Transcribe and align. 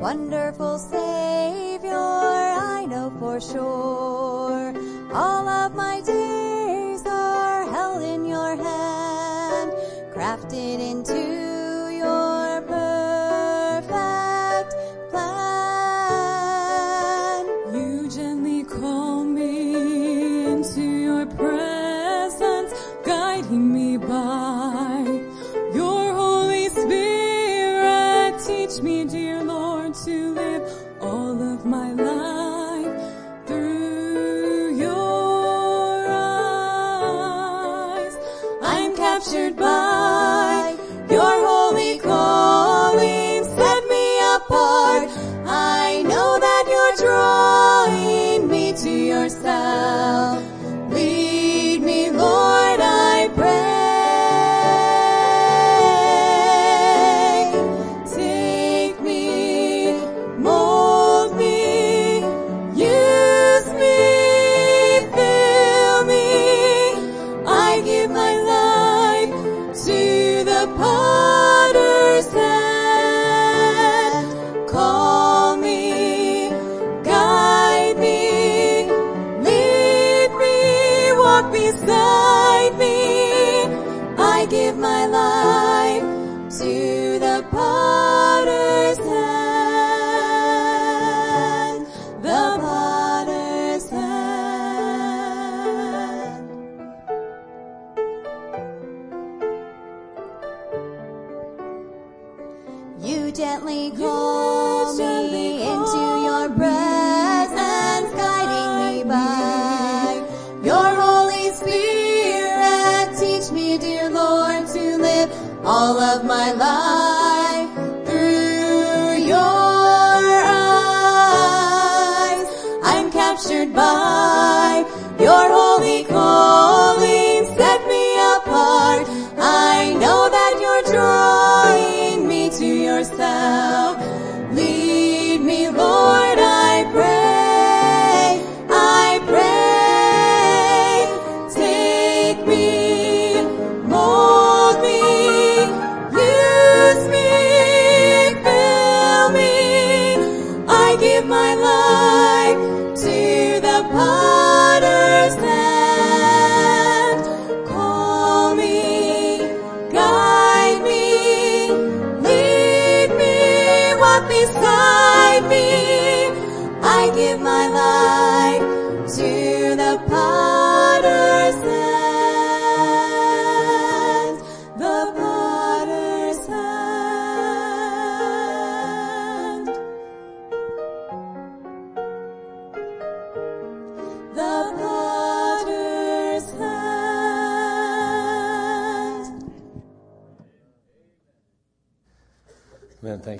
Wonderful 0.00 0.78
Savior, 0.78 1.92
I 1.92 2.86
know 2.88 3.12
for 3.20 3.38
sure. 3.38 3.99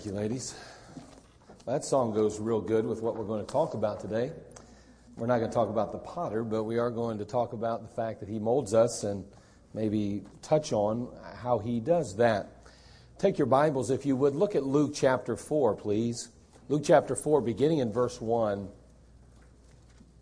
Thank 0.00 0.14
you, 0.14 0.18
ladies. 0.18 0.54
That 1.66 1.84
song 1.84 2.14
goes 2.14 2.40
real 2.40 2.62
good 2.62 2.86
with 2.86 3.02
what 3.02 3.16
we're 3.16 3.26
going 3.26 3.44
to 3.44 3.52
talk 3.52 3.74
about 3.74 4.00
today. 4.00 4.32
We're 5.18 5.26
not 5.26 5.40
going 5.40 5.50
to 5.50 5.54
talk 5.54 5.68
about 5.68 5.92
the 5.92 5.98
potter, 5.98 6.42
but 6.42 6.64
we 6.64 6.78
are 6.78 6.88
going 6.88 7.18
to 7.18 7.26
talk 7.26 7.52
about 7.52 7.82
the 7.82 7.94
fact 7.94 8.20
that 8.20 8.28
he 8.30 8.38
molds 8.38 8.72
us 8.72 9.04
and 9.04 9.26
maybe 9.74 10.22
touch 10.40 10.72
on 10.72 11.06
how 11.42 11.58
he 11.58 11.80
does 11.80 12.16
that. 12.16 12.48
Take 13.18 13.36
your 13.36 13.44
Bibles, 13.44 13.90
if 13.90 14.06
you 14.06 14.16
would, 14.16 14.34
look 14.34 14.56
at 14.56 14.64
Luke 14.64 14.92
chapter 14.94 15.36
4, 15.36 15.76
please. 15.76 16.30
Luke 16.70 16.80
chapter 16.82 17.14
4, 17.14 17.42
beginning 17.42 17.80
in 17.80 17.92
verse 17.92 18.22
1. 18.22 18.70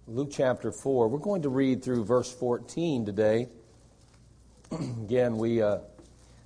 Luke 0.09 0.31
chapter 0.33 0.73
4. 0.73 1.07
We're 1.07 1.19
going 1.19 1.43
to 1.43 1.51
read 1.51 1.85
through 1.85 2.05
verse 2.05 2.33
14 2.35 3.07
today. 3.07 3.47
Again, 4.73 5.39
we 5.39 5.63
uh, 5.63 5.79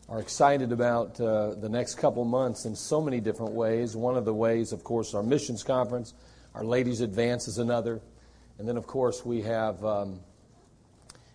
are 0.08 0.20
excited 0.20 0.72
about 0.72 1.20
uh, 1.20 1.54
the 1.54 1.68
next 1.68 1.94
couple 1.94 2.24
months 2.24 2.64
in 2.64 2.74
so 2.74 3.00
many 3.00 3.20
different 3.20 3.52
ways. 3.52 3.96
One 3.96 4.16
of 4.16 4.24
the 4.24 4.34
ways, 4.34 4.72
of 4.72 4.84
course, 4.84 5.14
our 5.14 5.22
missions 5.22 5.62
conference, 5.62 6.14
our 6.54 6.64
ladies' 6.64 7.00
advance 7.00 7.48
is 7.48 7.58
another. 7.58 8.00
And 8.58 8.68
then, 8.68 8.76
of 8.76 8.86
course, 8.86 9.24
we 9.24 9.42
have, 9.42 9.84
um, 9.84 10.20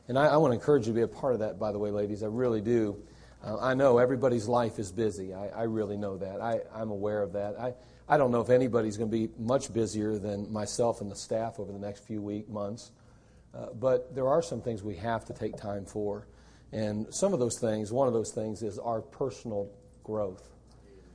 and 0.07 0.17
I, 0.19 0.27
I 0.27 0.37
want 0.37 0.51
to 0.51 0.59
encourage 0.59 0.85
you 0.85 0.93
to 0.93 0.95
be 0.95 1.01
a 1.01 1.07
part 1.07 1.33
of 1.33 1.39
that, 1.39 1.57
by 1.59 1.71
the 1.71 1.79
way, 1.79 1.91
ladies. 1.91 2.23
I 2.23 2.27
really 2.27 2.61
do. 2.61 3.01
Uh, 3.43 3.57
I 3.59 3.73
know 3.73 3.97
everybody's 3.97 4.47
life 4.47 4.79
is 4.79 4.91
busy. 4.91 5.33
I, 5.33 5.47
I 5.47 5.63
really 5.63 5.97
know 5.97 6.17
that. 6.17 6.41
I, 6.41 6.61
I'm 6.73 6.91
aware 6.91 7.21
of 7.21 7.33
that. 7.33 7.59
I, 7.59 7.73
I 8.09 8.17
don't 8.17 8.31
know 8.31 8.41
if 8.41 8.49
anybody's 8.49 8.97
going 8.97 9.09
to 9.09 9.17
be 9.17 9.29
much 9.39 9.73
busier 9.73 10.17
than 10.17 10.51
myself 10.51 11.01
and 11.01 11.11
the 11.11 11.15
staff 11.15 11.59
over 11.59 11.71
the 11.71 11.79
next 11.79 12.05
few 12.05 12.21
week, 12.21 12.47
months. 12.47 12.91
Uh, 13.55 13.67
but 13.79 14.13
there 14.13 14.27
are 14.27 14.41
some 14.41 14.61
things 14.61 14.83
we 14.83 14.95
have 14.95 15.25
to 15.25 15.33
take 15.33 15.57
time 15.57 15.85
for. 15.85 16.27
And 16.71 17.13
some 17.13 17.33
of 17.33 17.39
those 17.39 17.59
things, 17.59 17.91
one 17.91 18.07
of 18.07 18.13
those 18.13 18.31
things 18.31 18.61
is 18.61 18.77
our 18.77 19.01
personal 19.01 19.69
growth. 20.03 20.49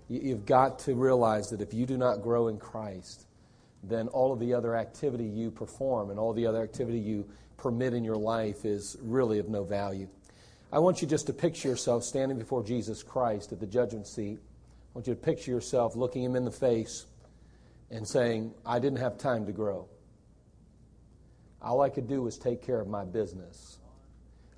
You, 0.08 0.20
you've 0.22 0.46
got 0.46 0.78
to 0.80 0.94
realize 0.94 1.50
that 1.50 1.60
if 1.60 1.74
you 1.74 1.86
do 1.86 1.96
not 1.96 2.22
grow 2.22 2.48
in 2.48 2.58
Christ, 2.58 3.26
then 3.82 4.08
all 4.08 4.32
of 4.32 4.38
the 4.38 4.54
other 4.54 4.76
activity 4.76 5.24
you 5.24 5.50
perform 5.50 6.10
and 6.10 6.18
all 6.18 6.32
the 6.32 6.46
other 6.46 6.62
activity 6.62 6.98
you 6.98 7.28
permit 7.56 7.94
in 7.94 8.04
your 8.04 8.16
life 8.16 8.64
is 8.64 8.96
really 9.02 9.38
of 9.38 9.48
no 9.48 9.64
value. 9.64 10.08
I 10.72 10.78
want 10.78 11.02
you 11.02 11.08
just 11.08 11.26
to 11.26 11.32
picture 11.32 11.68
yourself 11.68 12.02
standing 12.02 12.38
before 12.38 12.62
Jesus 12.62 13.02
Christ 13.02 13.52
at 13.52 13.60
the 13.60 13.66
judgment 13.66 14.06
seat. 14.06 14.38
I 14.40 14.98
want 14.98 15.06
you 15.06 15.14
to 15.14 15.20
picture 15.20 15.50
yourself 15.50 15.96
looking 15.96 16.22
him 16.24 16.34
in 16.34 16.44
the 16.44 16.50
face 16.50 17.06
and 17.90 18.08
saying, 18.08 18.54
I 18.64 18.78
didn't 18.78 18.98
have 18.98 19.18
time 19.18 19.46
to 19.46 19.52
grow. 19.52 19.86
All 21.60 21.82
I 21.82 21.90
could 21.90 22.08
do 22.08 22.22
was 22.22 22.38
take 22.38 22.62
care 22.62 22.80
of 22.80 22.88
my 22.88 23.04
business. 23.04 23.78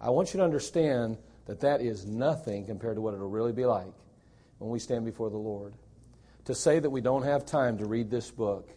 I 0.04 0.10
want 0.10 0.34
you 0.34 0.38
to 0.38 0.44
understand 0.44 1.16
that 1.46 1.60
that 1.60 1.80
is 1.80 2.04
nothing 2.04 2.66
compared 2.66 2.96
to 2.96 3.00
what 3.00 3.14
it'll 3.14 3.30
really 3.30 3.52
be 3.52 3.64
like 3.64 3.94
when 4.58 4.70
we 4.70 4.78
stand 4.78 5.06
before 5.06 5.30
the 5.30 5.38
Lord. 5.38 5.72
To 6.44 6.54
say 6.54 6.78
that 6.78 6.90
we 6.90 7.00
don't 7.00 7.22
have 7.22 7.46
time 7.46 7.78
to 7.78 7.86
read 7.86 8.10
this 8.10 8.30
book, 8.30 8.68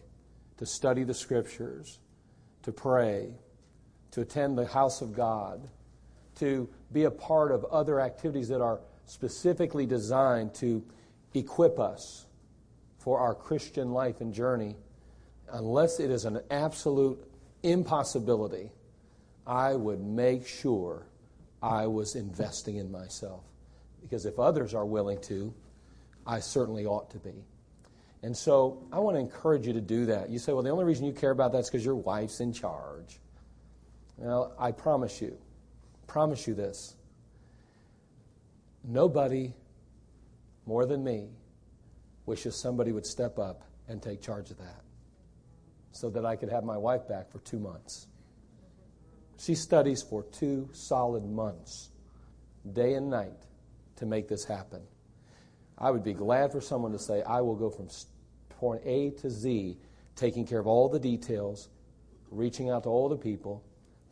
to 0.56 0.64
study 0.64 1.04
the 1.04 1.12
scriptures, 1.12 1.98
to 2.62 2.72
pray, 2.72 3.34
to 4.12 4.22
attend 4.22 4.56
the 4.56 4.64
house 4.64 5.02
of 5.02 5.12
God, 5.12 5.68
to 6.36 6.66
be 6.92 7.04
a 7.04 7.10
part 7.10 7.52
of 7.52 7.62
other 7.66 8.00
activities 8.00 8.48
that 8.48 8.62
are 8.62 8.80
specifically 9.04 9.84
designed 9.84 10.54
to 10.54 10.82
equip 11.34 11.78
us 11.78 12.24
for 12.96 13.20
our 13.20 13.34
Christian 13.34 13.92
life 13.92 14.22
and 14.22 14.32
journey, 14.32 14.76
unless 15.52 16.00
it 16.00 16.10
is 16.10 16.24
an 16.24 16.40
absolute 16.50 17.22
impossibility, 17.62 18.70
I 19.46 19.74
would 19.74 20.00
make 20.00 20.46
sure 20.46 21.04
I 21.62 21.86
was 21.86 22.14
investing 22.14 22.76
in 22.76 22.90
myself. 22.90 23.44
Because 24.00 24.26
if 24.26 24.38
others 24.38 24.74
are 24.74 24.86
willing 24.86 25.20
to, 25.22 25.52
I 26.26 26.40
certainly 26.40 26.86
ought 26.86 27.10
to 27.10 27.18
be. 27.18 27.44
And 28.22 28.36
so 28.36 28.86
I 28.92 28.98
want 28.98 29.16
to 29.16 29.20
encourage 29.20 29.66
you 29.66 29.72
to 29.72 29.80
do 29.80 30.06
that. 30.06 30.30
You 30.30 30.38
say, 30.38 30.52
well, 30.52 30.62
the 30.62 30.70
only 30.70 30.84
reason 30.84 31.04
you 31.06 31.12
care 31.12 31.30
about 31.30 31.52
that 31.52 31.58
is 31.58 31.70
because 31.70 31.84
your 31.84 31.94
wife's 31.94 32.40
in 32.40 32.52
charge. 32.52 33.18
Well, 34.16 34.54
I 34.58 34.72
promise 34.72 35.20
you, 35.20 35.38
promise 36.06 36.46
you 36.46 36.54
this. 36.54 36.96
Nobody 38.84 39.54
more 40.66 40.84
than 40.86 41.04
me 41.04 41.28
wishes 42.26 42.56
somebody 42.56 42.92
would 42.92 43.06
step 43.06 43.38
up 43.38 43.62
and 43.88 44.02
take 44.02 44.20
charge 44.20 44.50
of 44.50 44.58
that 44.58 44.82
so 45.92 46.10
that 46.10 46.26
I 46.26 46.36
could 46.36 46.50
have 46.50 46.64
my 46.64 46.76
wife 46.76 47.08
back 47.08 47.30
for 47.30 47.38
two 47.40 47.58
months. 47.58 48.06
She 49.38 49.54
studies 49.54 50.02
for 50.02 50.24
two 50.24 50.68
solid 50.72 51.24
months, 51.24 51.90
day 52.72 52.94
and 52.94 53.08
night, 53.08 53.46
to 53.96 54.06
make 54.06 54.28
this 54.28 54.44
happen. 54.44 54.82
I 55.78 55.90
would 55.90 56.02
be 56.02 56.12
glad 56.12 56.50
for 56.50 56.60
someone 56.60 56.92
to 56.92 56.98
say, 56.98 57.22
I 57.22 57.40
will 57.40 57.54
go 57.54 57.70
from 57.70 57.88
point 58.48 58.82
A 58.84 59.10
to 59.10 59.30
Z, 59.30 59.78
taking 60.16 60.44
care 60.44 60.58
of 60.58 60.66
all 60.66 60.88
the 60.88 60.98
details, 60.98 61.68
reaching 62.30 62.68
out 62.70 62.82
to 62.82 62.88
all 62.88 63.08
the 63.08 63.16
people, 63.16 63.62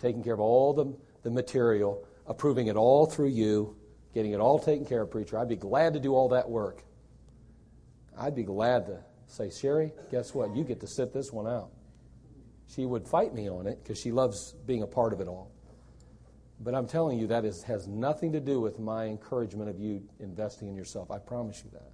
taking 0.01 0.23
care 0.23 0.35
of 0.35 0.41
all 0.41 0.73
the, 0.73 0.97
the 1.23 1.31
material, 1.31 2.07
approving 2.27 2.69
it 2.69 2.77
all 2.77 3.07
through 3.07 3.29
you, 3.29 3.77
getting 4.15 4.33
it 4.33 4.41
all 4.41 4.59
taken 4.59 4.87
care 4.87 5.03
of, 5.03 5.11
preacher. 5.11 5.39
I'd 5.39 5.49
be 5.49 5.57
glad 5.57 5.95
to 5.95 6.01
do 6.01 6.15
all 6.15 6.29
that 6.31 6.49
work. 6.49 6.83
I'd 8.17 8.35
be 8.35 8.45
glad 8.45 8.87
to 8.87 9.01
say, 9.27 9.51
Sherry, 9.51 9.93
guess 10.11 10.33
what? 10.35 10.55
You 10.55 10.63
get 10.65 10.81
to 10.81 10.87
sit 10.87 11.13
this 11.13 11.33
one 11.33 11.47
out. 11.49 11.71
She 12.69 12.85
would 12.85 13.07
fight 13.07 13.35
me 13.35 13.49
on 13.49 13.67
it 13.67 13.83
because 13.83 13.99
she 13.99 14.13
loves 14.13 14.55
being 14.67 14.83
a 14.83 14.87
part 14.87 15.13
of 15.13 15.21
it 15.21 15.29
all. 15.29 15.51
But 16.61 16.75
I'm 16.75 16.87
telling 16.87 17.19
you, 17.19 17.27
that 17.29 17.45
is, 17.45 17.63
has 17.65 17.87
nothing 17.87 18.33
to 18.33 18.41
do 18.41 18.61
with 18.61 18.79
my 18.79 19.05
encouragement 19.05 19.69
of 19.69 19.79
you 19.79 20.03
investing 20.21 20.69
in 20.69 20.77
yourself. 20.77 21.11
I 21.11 21.19
promise 21.19 21.63
you 21.65 21.71
that. 21.73 21.91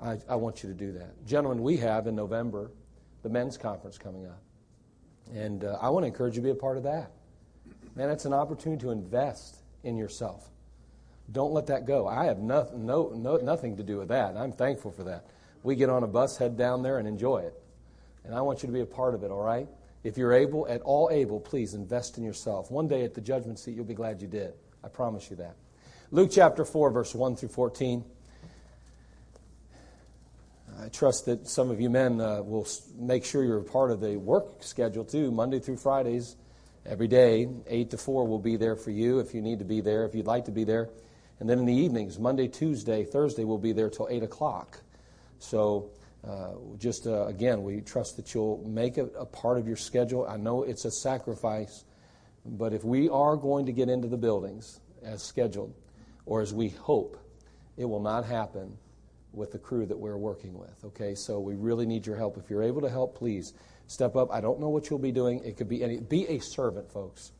I, 0.00 0.32
I 0.32 0.36
want 0.36 0.62
you 0.62 0.68
to 0.68 0.74
do 0.74 0.92
that. 0.92 1.26
Gentlemen, 1.26 1.62
we 1.62 1.76
have 1.78 2.06
in 2.06 2.14
November 2.14 2.70
the 3.22 3.28
men's 3.28 3.56
conference 3.56 3.98
coming 3.98 4.26
up. 4.26 4.40
And 5.34 5.64
uh, 5.64 5.78
I 5.80 5.90
want 5.90 6.04
to 6.04 6.06
encourage 6.08 6.34
you 6.36 6.42
to 6.42 6.46
be 6.46 6.50
a 6.50 6.54
part 6.54 6.76
of 6.76 6.84
that. 6.84 7.12
Man, 7.94 8.10
it's 8.10 8.24
an 8.24 8.32
opportunity 8.32 8.80
to 8.82 8.90
invest 8.90 9.58
in 9.84 9.96
yourself. 9.96 10.48
Don't 11.30 11.52
let 11.52 11.66
that 11.66 11.84
go. 11.84 12.06
I 12.08 12.24
have 12.24 12.38
no, 12.38 12.68
no, 12.74 13.12
no, 13.14 13.36
nothing 13.36 13.76
to 13.76 13.82
do 13.82 13.98
with 13.98 14.08
that. 14.08 14.36
I'm 14.36 14.52
thankful 14.52 14.90
for 14.92 15.04
that. 15.04 15.26
We 15.62 15.76
get 15.76 15.90
on 15.90 16.02
a 16.02 16.06
bus, 16.06 16.38
head 16.38 16.56
down 16.56 16.82
there, 16.82 16.98
and 16.98 17.06
enjoy 17.06 17.38
it. 17.38 17.54
And 18.24 18.34
I 18.34 18.40
want 18.40 18.62
you 18.62 18.68
to 18.68 18.72
be 18.72 18.80
a 18.80 18.86
part 18.86 19.14
of 19.14 19.22
it, 19.24 19.30
all 19.30 19.42
right? 19.42 19.68
If 20.04 20.16
you're 20.16 20.32
able, 20.32 20.66
at 20.68 20.80
all 20.82 21.10
able, 21.10 21.40
please 21.40 21.74
invest 21.74 22.18
in 22.18 22.24
yourself. 22.24 22.70
One 22.70 22.86
day 22.86 23.04
at 23.04 23.14
the 23.14 23.20
judgment 23.20 23.58
seat, 23.58 23.74
you'll 23.74 23.84
be 23.84 23.94
glad 23.94 24.22
you 24.22 24.28
did. 24.28 24.52
I 24.84 24.88
promise 24.88 25.30
you 25.30 25.36
that. 25.36 25.56
Luke 26.10 26.30
chapter 26.32 26.64
4, 26.64 26.90
verse 26.90 27.14
1 27.14 27.36
through 27.36 27.48
14. 27.48 28.04
I 30.80 30.88
trust 30.88 31.26
that 31.26 31.48
some 31.48 31.70
of 31.70 31.80
you 31.80 31.90
men 31.90 32.20
uh, 32.20 32.42
will 32.42 32.66
make 32.96 33.24
sure 33.24 33.42
you're 33.42 33.58
a 33.58 33.64
part 33.64 33.90
of 33.90 34.00
the 34.00 34.16
work 34.16 34.62
schedule 34.62 35.04
too, 35.04 35.32
Monday 35.32 35.58
through 35.58 35.78
Fridays, 35.78 36.36
every 36.86 37.08
day. 37.08 37.48
8 37.66 37.90
to 37.90 37.98
4 37.98 38.26
will 38.26 38.38
be 38.38 38.56
there 38.56 38.76
for 38.76 38.92
you 38.92 39.18
if 39.18 39.34
you 39.34 39.42
need 39.42 39.58
to 39.58 39.64
be 39.64 39.80
there, 39.80 40.04
if 40.04 40.14
you'd 40.14 40.26
like 40.26 40.44
to 40.44 40.52
be 40.52 40.62
there. 40.62 40.88
And 41.40 41.48
then 41.48 41.58
in 41.58 41.66
the 41.66 41.74
evenings, 41.74 42.18
Monday, 42.18 42.46
Tuesday, 42.46 43.04
Thursday, 43.04 43.44
we'll 43.44 43.58
be 43.58 43.72
there 43.72 43.90
till 43.90 44.08
8 44.08 44.22
o'clock. 44.22 44.80
So 45.40 45.90
uh, 46.28 46.52
just 46.78 47.06
uh, 47.06 47.26
again, 47.26 47.62
we 47.62 47.80
trust 47.80 48.16
that 48.16 48.34
you'll 48.34 48.62
make 48.66 48.98
it 48.98 49.12
a 49.18 49.24
part 49.24 49.58
of 49.58 49.66
your 49.66 49.76
schedule. 49.76 50.26
I 50.28 50.36
know 50.36 50.62
it's 50.62 50.84
a 50.84 50.90
sacrifice, 50.90 51.84
but 52.44 52.72
if 52.72 52.84
we 52.84 53.08
are 53.08 53.36
going 53.36 53.66
to 53.66 53.72
get 53.72 53.88
into 53.88 54.08
the 54.08 54.16
buildings 54.16 54.80
as 55.02 55.22
scheduled, 55.22 55.74
or 56.26 56.42
as 56.42 56.52
we 56.52 56.68
hope, 56.68 57.16
it 57.78 57.86
will 57.86 58.02
not 58.02 58.24
happen 58.24 58.76
with 59.32 59.52
the 59.52 59.58
crew 59.58 59.86
that 59.86 59.98
we're 59.98 60.18
working 60.18 60.58
with. 60.58 60.84
Okay, 60.84 61.14
so 61.14 61.40
we 61.40 61.54
really 61.54 61.86
need 61.86 62.06
your 62.06 62.16
help. 62.16 62.36
If 62.36 62.50
you're 62.50 62.62
able 62.62 62.82
to 62.82 62.90
help, 62.90 63.16
please 63.16 63.54
step 63.86 64.16
up. 64.16 64.30
I 64.30 64.40
don't 64.40 64.60
know 64.60 64.68
what 64.68 64.90
you'll 64.90 64.98
be 64.98 65.12
doing. 65.12 65.42
It 65.44 65.56
could 65.56 65.68
be 65.68 65.82
any. 65.82 65.98
Be 65.98 66.26
a 66.26 66.38
servant, 66.40 66.90
folks. 66.92 67.32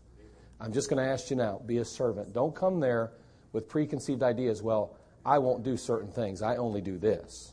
I'm 0.61 0.73
just 0.73 0.89
going 0.89 1.05
to 1.05 1.11
ask 1.11 1.31
you 1.31 1.37
now. 1.37 1.61
Be 1.67 1.79
a 1.79 1.85
servant. 1.85 2.33
Don't 2.33 2.55
come 2.55 2.81
there 2.81 3.13
with 3.53 3.69
preconceived 3.69 4.23
ideas. 4.23 4.63
Well, 4.63 4.97
I 5.25 5.39
won't 5.39 5.63
do 5.63 5.77
certain 5.77 6.11
things. 6.11 6.41
I 6.41 6.57
only 6.57 6.81
do 6.81 6.99
this. 6.99 7.53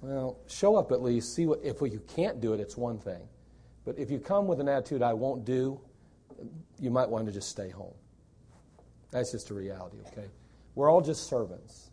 Well, 0.00 0.38
show 0.46 0.76
up 0.76 0.92
at 0.92 1.02
least. 1.02 1.34
See 1.34 1.46
what 1.46 1.60
if 1.62 1.80
you 1.80 2.02
can't 2.14 2.40
do 2.40 2.52
it, 2.52 2.60
it's 2.60 2.76
one 2.76 2.98
thing. 2.98 3.20
But 3.84 3.98
if 3.98 4.10
you 4.10 4.18
come 4.18 4.46
with 4.46 4.60
an 4.60 4.68
attitude, 4.68 5.02
I 5.02 5.12
won't 5.12 5.44
do, 5.44 5.80
you 6.78 6.90
might 6.90 7.08
want 7.08 7.26
to 7.26 7.32
just 7.32 7.48
stay 7.48 7.70
home. 7.70 7.94
That's 9.10 9.32
just 9.32 9.50
a 9.50 9.54
reality, 9.54 9.96
okay? 10.08 10.28
We're 10.74 10.90
all 10.90 11.00
just 11.00 11.28
servants. 11.28 11.90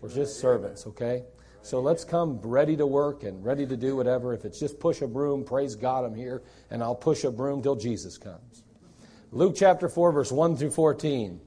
We're 0.00 0.10
just 0.10 0.38
servants, 0.38 0.86
okay? 0.86 1.24
So 1.62 1.80
let's 1.80 2.04
come 2.04 2.38
ready 2.42 2.76
to 2.76 2.86
work 2.86 3.24
and 3.24 3.42
ready 3.44 3.66
to 3.66 3.76
do 3.76 3.96
whatever. 3.96 4.34
If 4.34 4.44
it's 4.44 4.60
just 4.60 4.78
push 4.78 5.00
a 5.00 5.06
broom, 5.06 5.44
praise 5.44 5.74
God, 5.74 6.04
I'm 6.04 6.14
here, 6.14 6.42
and 6.70 6.82
I'll 6.82 6.94
push 6.94 7.24
a 7.24 7.30
broom 7.30 7.62
till 7.62 7.74
Jesus 7.74 8.18
comes. 8.18 8.64
Luke 9.32 9.54
chapter 9.56 9.88
4, 9.88 10.12
verse 10.12 10.30
1 10.30 10.56
through 10.56 10.70
14. 10.70 11.40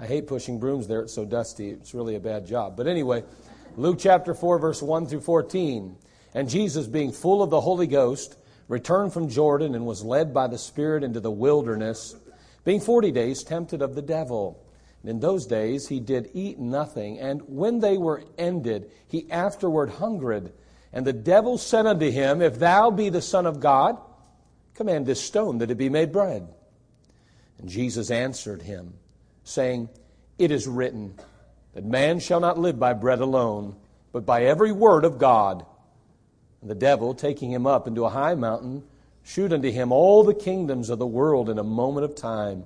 I 0.00 0.06
hate 0.06 0.26
pushing 0.26 0.58
brooms 0.58 0.88
there, 0.88 1.02
it's 1.02 1.12
so 1.12 1.24
dusty. 1.24 1.70
It's 1.70 1.94
really 1.94 2.16
a 2.16 2.20
bad 2.20 2.46
job. 2.46 2.76
But 2.76 2.86
anyway, 2.86 3.22
Luke 3.76 3.98
chapter 3.98 4.34
4, 4.34 4.58
verse 4.58 4.80
1 4.80 5.06
through 5.06 5.20
14. 5.20 5.96
And 6.32 6.48
Jesus, 6.48 6.86
being 6.86 7.12
full 7.12 7.42
of 7.42 7.50
the 7.50 7.60
Holy 7.60 7.88
Ghost, 7.88 8.36
returned 8.68 9.12
from 9.12 9.28
Jordan 9.28 9.74
and 9.74 9.84
was 9.84 10.04
led 10.04 10.32
by 10.32 10.46
the 10.46 10.58
Spirit 10.58 11.02
into 11.02 11.20
the 11.20 11.30
wilderness, 11.30 12.14
being 12.64 12.80
forty 12.80 13.10
days 13.10 13.42
tempted 13.42 13.82
of 13.82 13.94
the 13.94 14.02
devil. 14.02 14.64
And 15.02 15.10
in 15.10 15.20
those 15.20 15.46
days 15.46 15.88
he 15.88 16.00
did 16.00 16.30
eat 16.34 16.58
nothing, 16.58 17.18
and 17.18 17.42
when 17.48 17.80
they 17.80 17.98
were 17.98 18.22
ended, 18.38 18.90
he 19.08 19.30
afterward 19.30 19.90
hungered. 19.90 20.52
And 20.92 21.04
the 21.04 21.12
devil 21.12 21.58
said 21.58 21.86
unto 21.86 22.10
him, 22.10 22.40
If 22.40 22.58
thou 22.58 22.90
be 22.90 23.08
the 23.08 23.20
Son 23.20 23.44
of 23.44 23.60
God, 23.60 23.98
command 24.74 25.04
this 25.06 25.20
stone 25.20 25.58
that 25.58 25.70
it 25.70 25.76
be 25.76 25.88
made 25.88 26.12
bread. 26.12 26.46
And 27.58 27.68
Jesus 27.68 28.10
answered 28.10 28.62
him, 28.62 28.94
saying, 29.42 29.88
It 30.38 30.50
is 30.50 30.66
written, 30.66 31.18
that 31.74 31.84
man 31.84 32.20
shall 32.20 32.40
not 32.40 32.58
live 32.58 32.78
by 32.78 32.92
bread 32.92 33.20
alone, 33.20 33.76
but 34.12 34.24
by 34.24 34.44
every 34.44 34.72
word 34.72 35.04
of 35.04 35.18
God. 35.18 35.66
And 36.60 36.70
the 36.70 36.74
devil, 36.74 37.14
taking 37.14 37.50
him 37.50 37.66
up 37.66 37.86
into 37.86 38.04
a 38.04 38.10
high 38.10 38.34
mountain, 38.34 38.84
shewed 39.22 39.52
unto 39.52 39.70
him 39.70 39.92
all 39.92 40.22
the 40.22 40.34
kingdoms 40.34 40.88
of 40.88 40.98
the 40.98 41.06
world 41.06 41.50
in 41.50 41.58
a 41.58 41.64
moment 41.64 42.04
of 42.04 42.14
time. 42.14 42.64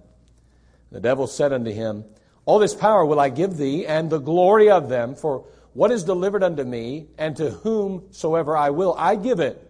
The 0.93 1.01
devil 1.01 1.27
said 1.27 1.53
unto 1.53 1.73
him, 1.73 2.05
All 2.45 2.59
this 2.59 2.75
power 2.75 3.05
will 3.05 3.19
I 3.19 3.31
give 3.31 3.57
thee, 3.57 3.87
and 3.87 4.11
the 4.11 4.19
glory 4.19 4.71
of 4.71 4.89
them, 4.89 5.15
for 5.15 5.47
what 5.73 5.91
is 5.91 6.05
delivered 6.05 6.43
unto 6.43 6.65
me, 6.65 7.07
and 7.17 7.37
to 7.37 7.51
whomsoever 7.51 8.57
I 8.57 8.71
will, 8.71 8.95
I 8.99 9.17
give 9.17 9.41
it. 9.41 9.65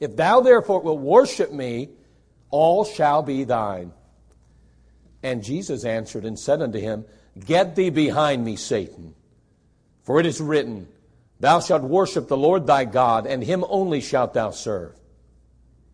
If 0.00 0.16
thou 0.16 0.40
therefore 0.40 0.80
wilt 0.80 1.00
worship 1.00 1.52
me, 1.52 1.90
all 2.50 2.84
shall 2.84 3.22
be 3.22 3.44
thine. 3.44 3.92
And 5.22 5.42
Jesus 5.42 5.84
answered 5.84 6.24
and 6.24 6.38
said 6.38 6.60
unto 6.60 6.78
him, 6.78 7.04
Get 7.38 7.74
thee 7.74 7.90
behind 7.90 8.44
me, 8.44 8.56
Satan. 8.56 9.14
For 10.02 10.20
it 10.20 10.26
is 10.26 10.40
written, 10.40 10.88
Thou 11.40 11.60
shalt 11.60 11.82
worship 11.82 12.28
the 12.28 12.36
Lord 12.36 12.66
thy 12.66 12.84
God, 12.84 13.26
and 13.26 13.42
him 13.42 13.64
only 13.68 14.00
shalt 14.00 14.34
thou 14.34 14.50
serve. 14.50 14.94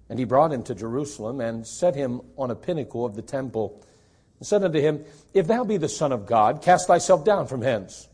And 0.08 0.18
he 0.18 0.24
brought 0.24 0.52
him 0.52 0.62
to 0.64 0.74
Jerusalem, 0.74 1.40
and 1.40 1.66
set 1.66 1.94
him 1.94 2.20
on 2.36 2.50
a 2.50 2.56
pinnacle 2.56 3.04
of 3.04 3.14
the 3.14 3.22
temple, 3.22 3.82
and 4.38 4.46
said 4.46 4.64
unto 4.64 4.80
him, 4.80 5.04
If 5.32 5.46
thou 5.46 5.64
be 5.64 5.76
the 5.76 5.88
Son 5.88 6.12
of 6.12 6.26
God, 6.26 6.62
cast 6.62 6.88
thyself 6.88 7.24
down 7.24 7.46
from 7.46 7.62
hence. 7.62 8.08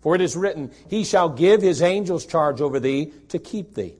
For 0.00 0.14
it 0.14 0.20
is 0.20 0.36
written, 0.36 0.70
He 0.88 1.04
shall 1.04 1.28
give 1.28 1.62
his 1.62 1.82
angels 1.82 2.26
charge 2.26 2.60
over 2.60 2.78
thee 2.78 3.12
to 3.30 3.38
keep 3.38 3.74
thee. 3.74 3.94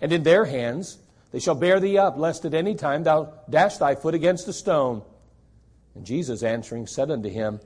And 0.00 0.12
in 0.12 0.22
their 0.22 0.44
hands 0.44 0.98
they 1.32 1.38
shall 1.38 1.54
bear 1.54 1.80
thee 1.80 1.98
up, 1.98 2.18
lest 2.18 2.44
at 2.44 2.54
any 2.54 2.74
time 2.74 3.04
thou 3.04 3.32
dash 3.48 3.76
thy 3.76 3.94
foot 3.94 4.14
against 4.14 4.48
a 4.48 4.52
stone. 4.52 5.02
And 5.94 6.04
Jesus 6.04 6.42
answering 6.42 6.86
said 6.86 7.10
unto 7.10 7.28
him, 7.28 7.60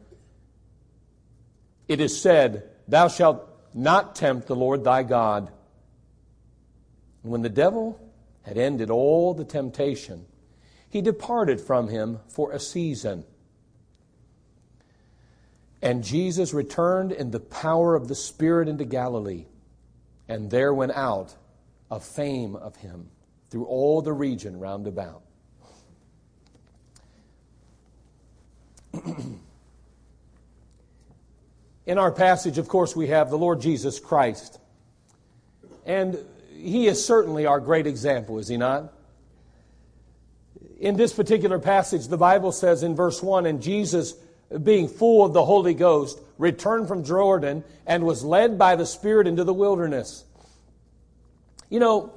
it 1.88 2.00
is 2.00 2.20
said, 2.20 2.70
Thou 2.88 3.08
shalt 3.08 3.48
not 3.74 4.14
tempt 4.14 4.46
the 4.46 4.56
Lord 4.56 4.84
thy 4.84 5.02
God. 5.02 5.50
And 7.22 7.32
when 7.32 7.42
the 7.42 7.48
devil 7.48 8.00
had 8.42 8.56
ended 8.56 8.90
all 8.90 9.34
the 9.34 9.44
temptation, 9.44 10.26
he 10.88 11.00
departed 11.00 11.60
from 11.60 11.88
him 11.88 12.20
for 12.28 12.52
a 12.52 12.60
season. 12.60 13.24
And 15.82 16.04
Jesus 16.04 16.54
returned 16.54 17.12
in 17.12 17.30
the 17.30 17.40
power 17.40 17.94
of 17.94 18.08
the 18.08 18.14
Spirit 18.14 18.68
into 18.68 18.84
Galilee, 18.84 19.46
and 20.28 20.50
there 20.50 20.72
went 20.72 20.92
out 20.92 21.34
a 21.90 22.00
fame 22.00 22.56
of 22.56 22.76
him 22.76 23.10
through 23.50 23.66
all 23.66 24.00
the 24.00 24.12
region 24.12 24.58
round 24.58 24.86
about. 24.86 25.22
In 31.86 31.98
our 31.98 32.10
passage, 32.10 32.58
of 32.58 32.68
course, 32.68 32.96
we 32.96 33.08
have 33.08 33.30
the 33.30 33.38
Lord 33.38 33.60
Jesus 33.60 34.00
Christ. 34.00 34.58
And 35.84 36.18
he 36.56 36.86
is 36.86 37.04
certainly 37.04 37.46
our 37.46 37.60
great 37.60 37.86
example, 37.86 38.38
is 38.38 38.48
he 38.48 38.56
not? 38.56 38.92
In 40.80 40.96
this 40.96 41.12
particular 41.12 41.58
passage, 41.58 42.08
the 42.08 42.16
Bible 42.16 42.52
says 42.52 42.82
in 42.82 42.96
verse 42.96 43.22
1 43.22 43.46
And 43.46 43.62
Jesus, 43.62 44.14
being 44.62 44.88
full 44.88 45.24
of 45.24 45.32
the 45.32 45.44
Holy 45.44 45.74
Ghost, 45.74 46.18
returned 46.38 46.88
from 46.88 47.04
Jordan 47.04 47.64
and 47.86 48.04
was 48.04 48.24
led 48.24 48.58
by 48.58 48.76
the 48.76 48.86
Spirit 48.86 49.26
into 49.26 49.44
the 49.44 49.54
wilderness. 49.54 50.24
You 51.68 51.80
know, 51.80 52.14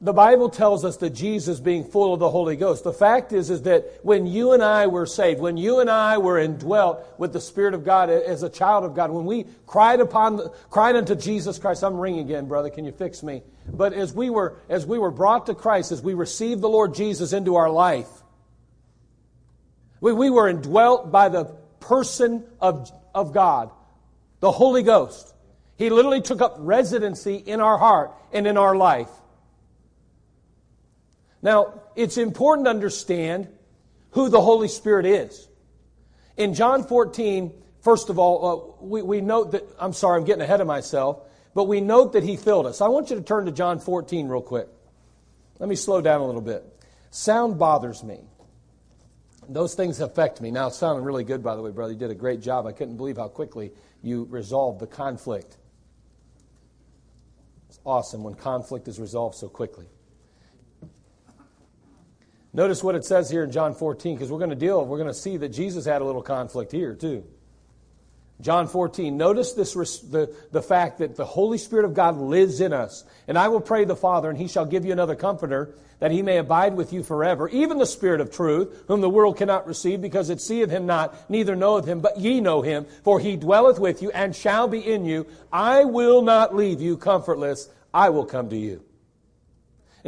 the 0.00 0.12
Bible 0.12 0.48
tells 0.48 0.84
us 0.84 0.96
that 0.98 1.10
Jesus 1.10 1.58
being 1.58 1.82
full 1.82 2.14
of 2.14 2.20
the 2.20 2.30
Holy 2.30 2.54
Ghost. 2.54 2.84
The 2.84 2.92
fact 2.92 3.32
is, 3.32 3.50
is 3.50 3.62
that 3.62 3.98
when 4.02 4.26
you 4.26 4.52
and 4.52 4.62
I 4.62 4.86
were 4.86 5.06
saved, 5.06 5.40
when 5.40 5.56
you 5.56 5.80
and 5.80 5.90
I 5.90 6.18
were 6.18 6.38
indwelt 6.38 7.04
with 7.18 7.32
the 7.32 7.40
Spirit 7.40 7.74
of 7.74 7.84
God 7.84 8.08
as 8.08 8.44
a 8.44 8.48
child 8.48 8.84
of 8.84 8.94
God, 8.94 9.10
when 9.10 9.24
we 9.24 9.46
cried 9.66 9.98
upon, 9.98 10.50
cried 10.70 10.94
unto 10.94 11.16
Jesus 11.16 11.58
Christ, 11.58 11.82
I'm 11.82 11.96
ringing 11.96 12.20
again, 12.20 12.46
brother, 12.46 12.70
can 12.70 12.84
you 12.84 12.92
fix 12.92 13.24
me? 13.24 13.42
But 13.66 13.92
as 13.92 14.14
we 14.14 14.30
were, 14.30 14.60
as 14.68 14.86
we 14.86 15.00
were 15.00 15.10
brought 15.10 15.46
to 15.46 15.54
Christ, 15.56 15.90
as 15.90 16.00
we 16.00 16.14
received 16.14 16.60
the 16.60 16.68
Lord 16.68 16.94
Jesus 16.94 17.32
into 17.32 17.56
our 17.56 17.68
life, 17.68 18.08
we, 20.00 20.12
we 20.12 20.30
were 20.30 20.48
indwelt 20.48 21.10
by 21.10 21.28
the 21.28 21.46
person 21.80 22.44
of, 22.60 22.88
of 23.12 23.32
God, 23.32 23.72
the 24.38 24.52
Holy 24.52 24.84
Ghost. 24.84 25.34
He 25.76 25.90
literally 25.90 26.20
took 26.20 26.40
up 26.40 26.54
residency 26.58 27.34
in 27.34 27.60
our 27.60 27.78
heart 27.78 28.12
and 28.32 28.46
in 28.46 28.56
our 28.56 28.76
life. 28.76 29.10
Now, 31.42 31.82
it's 31.94 32.18
important 32.18 32.66
to 32.66 32.70
understand 32.70 33.48
who 34.10 34.28
the 34.28 34.40
Holy 34.40 34.68
Spirit 34.68 35.06
is. 35.06 35.48
In 36.36 36.54
John 36.54 36.84
14, 36.84 37.52
first 37.80 38.10
of 38.10 38.18
all, 38.18 38.76
uh, 38.80 38.84
we, 38.84 39.02
we 39.02 39.20
note 39.20 39.52
that, 39.52 39.64
I'm 39.78 39.92
sorry, 39.92 40.18
I'm 40.18 40.24
getting 40.24 40.42
ahead 40.42 40.60
of 40.60 40.66
myself, 40.66 41.20
but 41.54 41.64
we 41.64 41.80
note 41.80 42.12
that 42.14 42.22
He 42.22 42.36
filled 42.36 42.66
us. 42.66 42.80
I 42.80 42.88
want 42.88 43.10
you 43.10 43.16
to 43.16 43.22
turn 43.22 43.46
to 43.46 43.52
John 43.52 43.78
14 43.78 44.28
real 44.28 44.42
quick. 44.42 44.68
Let 45.58 45.68
me 45.68 45.76
slow 45.76 46.00
down 46.00 46.20
a 46.20 46.26
little 46.26 46.40
bit. 46.40 46.64
Sound 47.10 47.58
bothers 47.58 48.04
me. 48.04 48.20
Those 49.48 49.74
things 49.74 50.00
affect 50.00 50.40
me. 50.40 50.50
Now, 50.50 50.68
it's 50.68 50.76
sounding 50.76 51.04
really 51.04 51.24
good, 51.24 51.42
by 51.42 51.56
the 51.56 51.62
way, 51.62 51.70
brother. 51.70 51.92
You 51.92 51.98
did 51.98 52.10
a 52.10 52.14
great 52.14 52.40
job. 52.40 52.66
I 52.66 52.72
couldn't 52.72 52.96
believe 52.96 53.16
how 53.16 53.28
quickly 53.28 53.72
you 54.02 54.26
resolved 54.30 54.78
the 54.78 54.86
conflict. 54.86 55.56
It's 57.68 57.80
awesome 57.84 58.22
when 58.22 58.34
conflict 58.34 58.88
is 58.88 59.00
resolved 59.00 59.36
so 59.36 59.48
quickly. 59.48 59.86
Notice 62.52 62.82
what 62.82 62.94
it 62.94 63.04
says 63.04 63.30
here 63.30 63.44
in 63.44 63.52
John 63.52 63.74
14, 63.74 64.14
because 64.14 64.30
we're 64.30 64.38
going 64.38 64.50
to 64.50 64.56
deal, 64.56 64.84
we're 64.84 64.98
going 64.98 65.08
to 65.08 65.14
see 65.14 65.36
that 65.36 65.50
Jesus 65.50 65.84
had 65.84 66.00
a 66.00 66.04
little 66.04 66.22
conflict 66.22 66.72
here 66.72 66.94
too. 66.94 67.24
John 68.40 68.68
14. 68.68 69.16
Notice 69.16 69.52
this, 69.52 69.74
the, 69.98 70.34
the 70.52 70.62
fact 70.62 70.98
that 70.98 71.16
the 71.16 71.24
Holy 71.24 71.58
Spirit 71.58 71.84
of 71.84 71.94
God 71.94 72.16
lives 72.16 72.60
in 72.60 72.72
us. 72.72 73.04
And 73.26 73.36
I 73.36 73.48
will 73.48 73.60
pray 73.60 73.84
the 73.84 73.96
Father, 73.96 74.30
and 74.30 74.38
he 74.38 74.46
shall 74.46 74.64
give 74.64 74.84
you 74.84 74.92
another 74.92 75.16
comforter, 75.16 75.74
that 75.98 76.12
he 76.12 76.22
may 76.22 76.38
abide 76.38 76.76
with 76.76 76.92
you 76.92 77.02
forever, 77.02 77.48
even 77.48 77.78
the 77.78 77.86
Spirit 77.86 78.20
of 78.20 78.30
truth, 78.30 78.84
whom 78.86 79.00
the 79.00 79.10
world 79.10 79.36
cannot 79.36 79.66
receive, 79.66 80.00
because 80.00 80.30
it 80.30 80.40
seeth 80.40 80.70
him 80.70 80.86
not, 80.86 81.28
neither 81.28 81.56
knoweth 81.56 81.86
him, 81.86 82.00
but 82.00 82.18
ye 82.18 82.40
know 82.40 82.62
him, 82.62 82.86
for 83.02 83.18
he 83.18 83.36
dwelleth 83.36 83.80
with 83.80 84.02
you, 84.02 84.10
and 84.12 84.36
shall 84.36 84.68
be 84.68 84.78
in 84.78 85.04
you. 85.04 85.26
I 85.52 85.84
will 85.84 86.22
not 86.22 86.54
leave 86.54 86.80
you 86.80 86.96
comfortless, 86.96 87.68
I 87.92 88.10
will 88.10 88.24
come 88.24 88.50
to 88.50 88.56
you. 88.56 88.84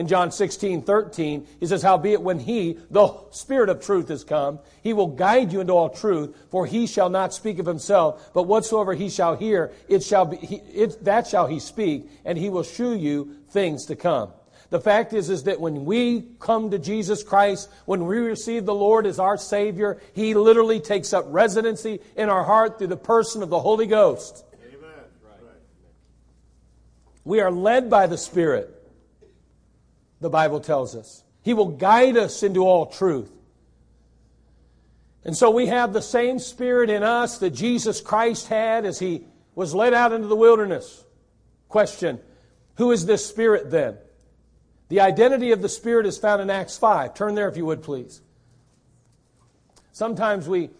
In 0.00 0.06
John 0.06 0.32
16, 0.32 0.80
13, 0.80 1.46
he 1.60 1.66
says, 1.66 1.82
Howbeit 1.82 2.22
when 2.22 2.38
he, 2.38 2.78
the 2.90 3.14
Spirit 3.32 3.68
of 3.68 3.84
truth, 3.84 4.10
is 4.10 4.24
come, 4.24 4.60
he 4.82 4.94
will 4.94 5.08
guide 5.08 5.52
you 5.52 5.60
into 5.60 5.74
all 5.74 5.90
truth, 5.90 6.34
for 6.50 6.64
he 6.64 6.86
shall 6.86 7.10
not 7.10 7.34
speak 7.34 7.58
of 7.58 7.66
himself, 7.66 8.30
but 8.32 8.44
whatsoever 8.44 8.94
he 8.94 9.10
shall 9.10 9.36
hear, 9.36 9.72
it 9.88 10.02
shall 10.02 10.24
be, 10.24 10.38
he, 10.38 10.56
it, 10.56 11.04
that 11.04 11.26
shall 11.26 11.48
he 11.48 11.60
speak, 11.60 12.08
and 12.24 12.38
he 12.38 12.48
will 12.48 12.62
shew 12.62 12.94
you 12.94 13.36
things 13.50 13.84
to 13.84 13.94
come. 13.94 14.32
The 14.70 14.80
fact 14.80 15.12
is, 15.12 15.28
is 15.28 15.42
that 15.42 15.60
when 15.60 15.84
we 15.84 16.28
come 16.38 16.70
to 16.70 16.78
Jesus 16.78 17.22
Christ, 17.22 17.68
when 17.84 18.06
we 18.06 18.20
receive 18.20 18.64
the 18.64 18.74
Lord 18.74 19.04
as 19.04 19.18
our 19.18 19.36
Savior, 19.36 20.00
He 20.14 20.32
literally 20.32 20.80
takes 20.80 21.12
up 21.12 21.26
residency 21.28 22.00
in 22.16 22.30
our 22.30 22.44
heart 22.44 22.78
through 22.78 22.86
the 22.86 22.96
person 22.96 23.42
of 23.42 23.50
the 23.50 23.60
Holy 23.60 23.86
Ghost. 23.86 24.46
Amen. 24.66 24.80
Right. 25.22 25.58
We 27.24 27.40
are 27.40 27.50
led 27.50 27.90
by 27.90 28.06
the 28.06 28.16
Spirit 28.16 28.78
the 30.20 30.30
Bible 30.30 30.60
tells 30.60 30.94
us. 30.94 31.24
He 31.42 31.54
will 31.54 31.68
guide 31.68 32.16
us 32.16 32.42
into 32.42 32.66
all 32.66 32.86
truth. 32.86 33.30
And 35.24 35.36
so 35.36 35.50
we 35.50 35.66
have 35.66 35.92
the 35.92 36.02
same 36.02 36.38
spirit 36.38 36.90
in 36.90 37.02
us 37.02 37.38
that 37.38 37.50
Jesus 37.50 38.00
Christ 38.00 38.48
had 38.48 38.84
as 38.84 38.98
he 38.98 39.24
was 39.54 39.74
led 39.74 39.92
out 39.92 40.12
into 40.12 40.28
the 40.28 40.36
wilderness. 40.36 41.04
Question 41.68 42.20
Who 42.76 42.92
is 42.92 43.06
this 43.06 43.26
spirit 43.26 43.70
then? 43.70 43.96
The 44.88 45.00
identity 45.00 45.52
of 45.52 45.62
the 45.62 45.68
spirit 45.68 46.06
is 46.06 46.18
found 46.18 46.42
in 46.42 46.50
Acts 46.50 46.76
5. 46.76 47.14
Turn 47.14 47.34
there 47.34 47.48
if 47.48 47.56
you 47.56 47.64
would, 47.66 47.82
please. 47.82 48.20
Sometimes 49.92 50.48
we, 50.48 50.70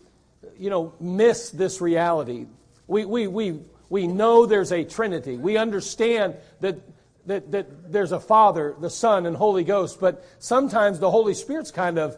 you 0.58 0.70
know, 0.70 0.94
miss 0.98 1.50
this 1.50 1.80
reality. 1.80 2.46
We, 2.88 3.04
we, 3.04 3.28
we, 3.28 3.60
we 3.88 4.06
know 4.06 4.46
there's 4.46 4.72
a 4.72 4.82
Trinity. 4.82 5.36
We 5.36 5.56
understand 5.56 6.36
that 6.60 6.80
that, 7.26 7.50
that 7.52 7.92
there's 7.92 8.12
a 8.12 8.20
Father, 8.20 8.74
the 8.80 8.90
Son, 8.90 9.26
and 9.26 9.36
Holy 9.36 9.64
Ghost, 9.64 10.00
but 10.00 10.24
sometimes 10.38 10.98
the 10.98 11.10
Holy 11.10 11.34
Spirit's 11.34 11.70
kind 11.70 11.98
of, 11.98 12.16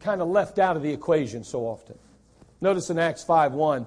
kind 0.00 0.20
of 0.20 0.28
left 0.28 0.58
out 0.58 0.76
of 0.76 0.82
the 0.82 0.92
equation 0.92 1.44
so 1.44 1.62
often. 1.62 1.98
Notice 2.60 2.90
in 2.90 2.98
Acts 2.98 3.24
5 3.24 3.52
1. 3.52 3.86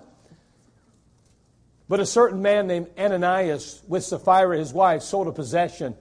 But 1.90 2.00
a 2.00 2.06
certain 2.06 2.42
man 2.42 2.68
named 2.68 2.88
Ananias, 2.98 3.82
with 3.88 4.04
Sapphira 4.04 4.58
his 4.58 4.74
wife, 4.74 5.02
sold 5.02 5.28
a 5.28 5.32
possession 5.32 5.96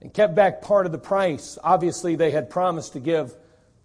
and 0.00 0.12
kept 0.12 0.34
back 0.34 0.62
part 0.62 0.86
of 0.86 0.92
the 0.92 0.98
price. 0.98 1.58
Obviously, 1.62 2.16
they 2.16 2.30
had 2.30 2.50
promised 2.50 2.94
to 2.94 3.00
give 3.00 3.34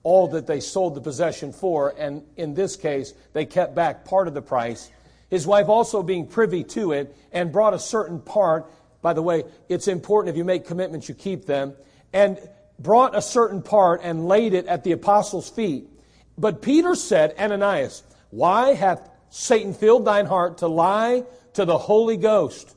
all 0.03 0.27
that 0.29 0.47
they 0.47 0.59
sold 0.59 0.95
the 0.95 1.01
possession 1.01 1.51
for, 1.51 1.93
and 1.97 2.23
in 2.37 2.53
this 2.53 2.75
case, 2.75 3.13
they 3.33 3.45
kept 3.45 3.75
back 3.75 4.05
part 4.05 4.27
of 4.27 4.33
the 4.33 4.41
price. 4.41 4.89
His 5.29 5.47
wife 5.47 5.67
also 5.67 6.03
being 6.03 6.27
privy 6.27 6.63
to 6.63 6.91
it, 6.91 7.15
and 7.31 7.51
brought 7.51 7.73
a 7.73 7.79
certain 7.79 8.19
part 8.19 8.69
by 9.05 9.13
the 9.13 9.21
way, 9.21 9.43
it's 9.69 9.87
important 9.87 10.33
if 10.33 10.35
you 10.35 10.43
make 10.43 10.65
commitments, 10.65 11.07
you 11.07 11.13
keep 11.13 11.45
them. 11.45 11.75
And 12.11 12.39
brought 12.79 13.15
a 13.15 13.21
certain 13.21 13.61
part 13.61 14.01
and 14.01 14.27
laid 14.27 14.55
it 14.55 14.65
at 14.65 14.83
the 14.83 14.93
apostles' 14.93 15.47
feet. 15.47 15.87
But 16.39 16.63
Peter 16.63 16.95
said, 16.95 17.35
Ananias, 17.37 18.01
why 18.31 18.73
hath 18.73 19.07
Satan 19.29 19.75
filled 19.75 20.05
thine 20.05 20.25
heart 20.25 20.57
to 20.57 20.67
lie 20.67 21.23
to 21.53 21.65
the 21.65 21.77
Holy 21.77 22.17
Ghost 22.17 22.75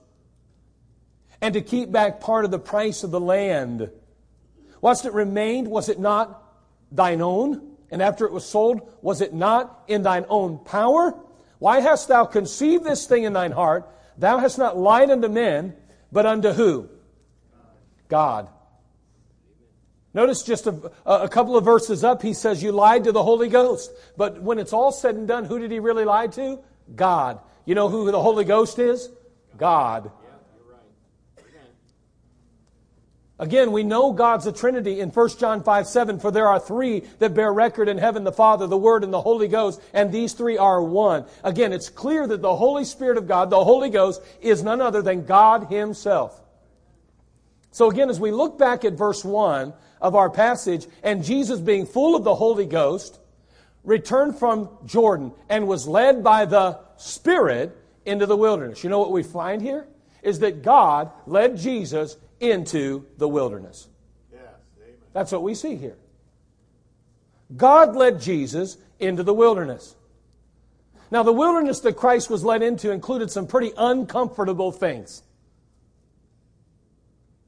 and 1.40 1.54
to 1.54 1.62
keep 1.62 1.90
back 1.90 2.20
part 2.20 2.44
of 2.44 2.50
the 2.50 2.58
price 2.58 3.04
of 3.04 3.11
the 3.11 3.20
land? 3.20 3.90
Whilst 4.82 5.06
it 5.06 5.14
remained, 5.14 5.66
was 5.66 5.88
it 5.88 5.99
not 5.99 6.42
thine 6.92 7.23
own? 7.23 7.75
And 7.90 8.02
after 8.02 8.26
it 8.26 8.32
was 8.32 8.44
sold, 8.44 8.87
was 9.00 9.23
it 9.23 9.32
not 9.32 9.82
in 9.88 10.02
thine 10.02 10.26
own 10.28 10.58
power? 10.58 11.18
Why 11.58 11.80
hast 11.80 12.08
thou 12.08 12.26
conceived 12.26 12.85
this 12.85 13.06
thing 13.06 13.25
in 13.25 13.32
thine 13.32 13.52
heart? 13.52 13.90
Thou 14.18 14.38
hast 14.38 14.58
not 14.58 14.76
lied 14.76 15.11
unto 15.11 15.28
men, 15.28 15.75
but 16.11 16.27
unto 16.27 16.53
who? 16.53 16.88
God. 18.09 18.49
Notice 20.15 20.43
just 20.43 20.67
a, 20.67 20.91
a, 21.05 21.29
couple 21.29 21.57
of 21.57 21.65
verses 21.65 22.03
up, 22.03 22.23
he 22.23 22.33
says, 22.33 22.62
You 22.62 22.73
lied 22.73 23.05
to 23.05 23.12
the 23.12 23.23
Holy 23.23 23.49
Ghost. 23.49 23.91
But 24.17 24.43
when 24.43 24.59
it's 24.59 24.73
all 24.73 24.91
said 24.91 25.15
and 25.15 25.29
done, 25.29 25.45
who 25.45 25.59
did 25.59 25.71
he 25.71 25.79
really 25.79 26.05
lie 26.05 26.29
to? 26.29 26.59
God. 26.97 27.41
You 27.67 27.75
know 27.75 27.88
who 27.88 28.11
the 28.11 28.21
Holy 28.21 28.45
Ghost 28.45 28.79
is? 28.79 29.11
God. 29.57 30.11
Again, 33.40 33.71
we 33.71 33.85
know 33.85 34.12
God's 34.12 34.47
a 34.47 34.52
Trinity 34.52 34.99
in 35.00 35.11
1 35.11 35.28
John 35.38 35.62
5 35.62 35.87
7, 35.87 36.18
for 36.18 36.33
there 36.33 36.49
are 36.49 36.59
three 36.59 37.04
that 37.21 37.35
bear 37.35 37.52
record 37.52 37.88
in 37.88 37.97
heaven 37.97 38.25
the 38.25 38.33
Father, 38.33 38.66
the 38.66 38.76
Word, 38.76 39.04
and 39.04 39.12
the 39.12 39.21
Holy 39.21 39.47
Ghost, 39.47 39.80
and 39.92 40.11
these 40.11 40.33
three 40.33 40.59
are 40.59 40.83
one. 40.83 41.25
Again, 41.45 41.73
it's 41.73 41.88
clear 41.88 42.26
that 42.26 42.42
the 42.42 42.57
Holy 42.57 42.85
Spirit 42.85 43.16
of 43.16 43.28
God, 43.28 43.50
the 43.50 43.62
Holy 43.62 43.90
Ghost, 43.90 44.21
is 44.40 44.64
none 44.64 44.80
other 44.80 45.02
than 45.02 45.25
God 45.25 45.68
Himself. 45.71 46.40
So 47.71 47.88
again, 47.90 48.11
as 48.11 48.18
we 48.18 48.33
look 48.33 48.59
back 48.59 48.85
at 48.85 48.95
verse 48.95 49.25
1 49.25 49.73
of 50.00 50.16
our 50.16 50.30
passage, 50.30 50.87
and 51.04 51.23
Jesus 51.23 51.61
being 51.61 51.87
full 51.87 52.16
of 52.16 52.25
the 52.25 52.35
Holy 52.35 52.66
Ghost, 52.66 53.21
returned 53.85 54.37
from 54.37 54.68
Jordan 54.85 55.33
and 55.49 55.68
was 55.68 55.87
led 55.87 56.25
by 56.25 56.45
the 56.45 56.80
Spirit 56.97 57.76
into 58.04 58.26
the 58.26 58.37
wilderness. 58.37 58.83
You 58.83 58.90
know 58.90 58.99
what 58.99 59.12
we 59.12 59.23
find 59.23 59.62
here? 59.62 59.87
Is 60.23 60.41
that 60.41 60.63
God 60.63 61.11
led 61.27 61.57
Jesus 61.57 62.17
into 62.41 63.07
the 63.17 63.29
wilderness. 63.29 63.89
Yes, 64.33 64.43
That's 65.13 65.33
what 65.33 65.43
we 65.43 65.55
see 65.55 65.77
here. 65.77 65.97
God 67.57 67.97
led 67.97 68.21
Jesus 68.21 68.77
into 68.99 69.23
the 69.23 69.35
wilderness. 69.35 69.95
Now, 71.11 71.23
the 71.23 71.33
wilderness 71.33 71.81
that 71.81 71.97
Christ 71.97 72.29
was 72.29 72.45
led 72.45 72.63
into 72.63 72.91
included 72.91 73.31
some 73.31 73.47
pretty 73.47 73.73
uncomfortable 73.77 74.73
things. 74.73 75.23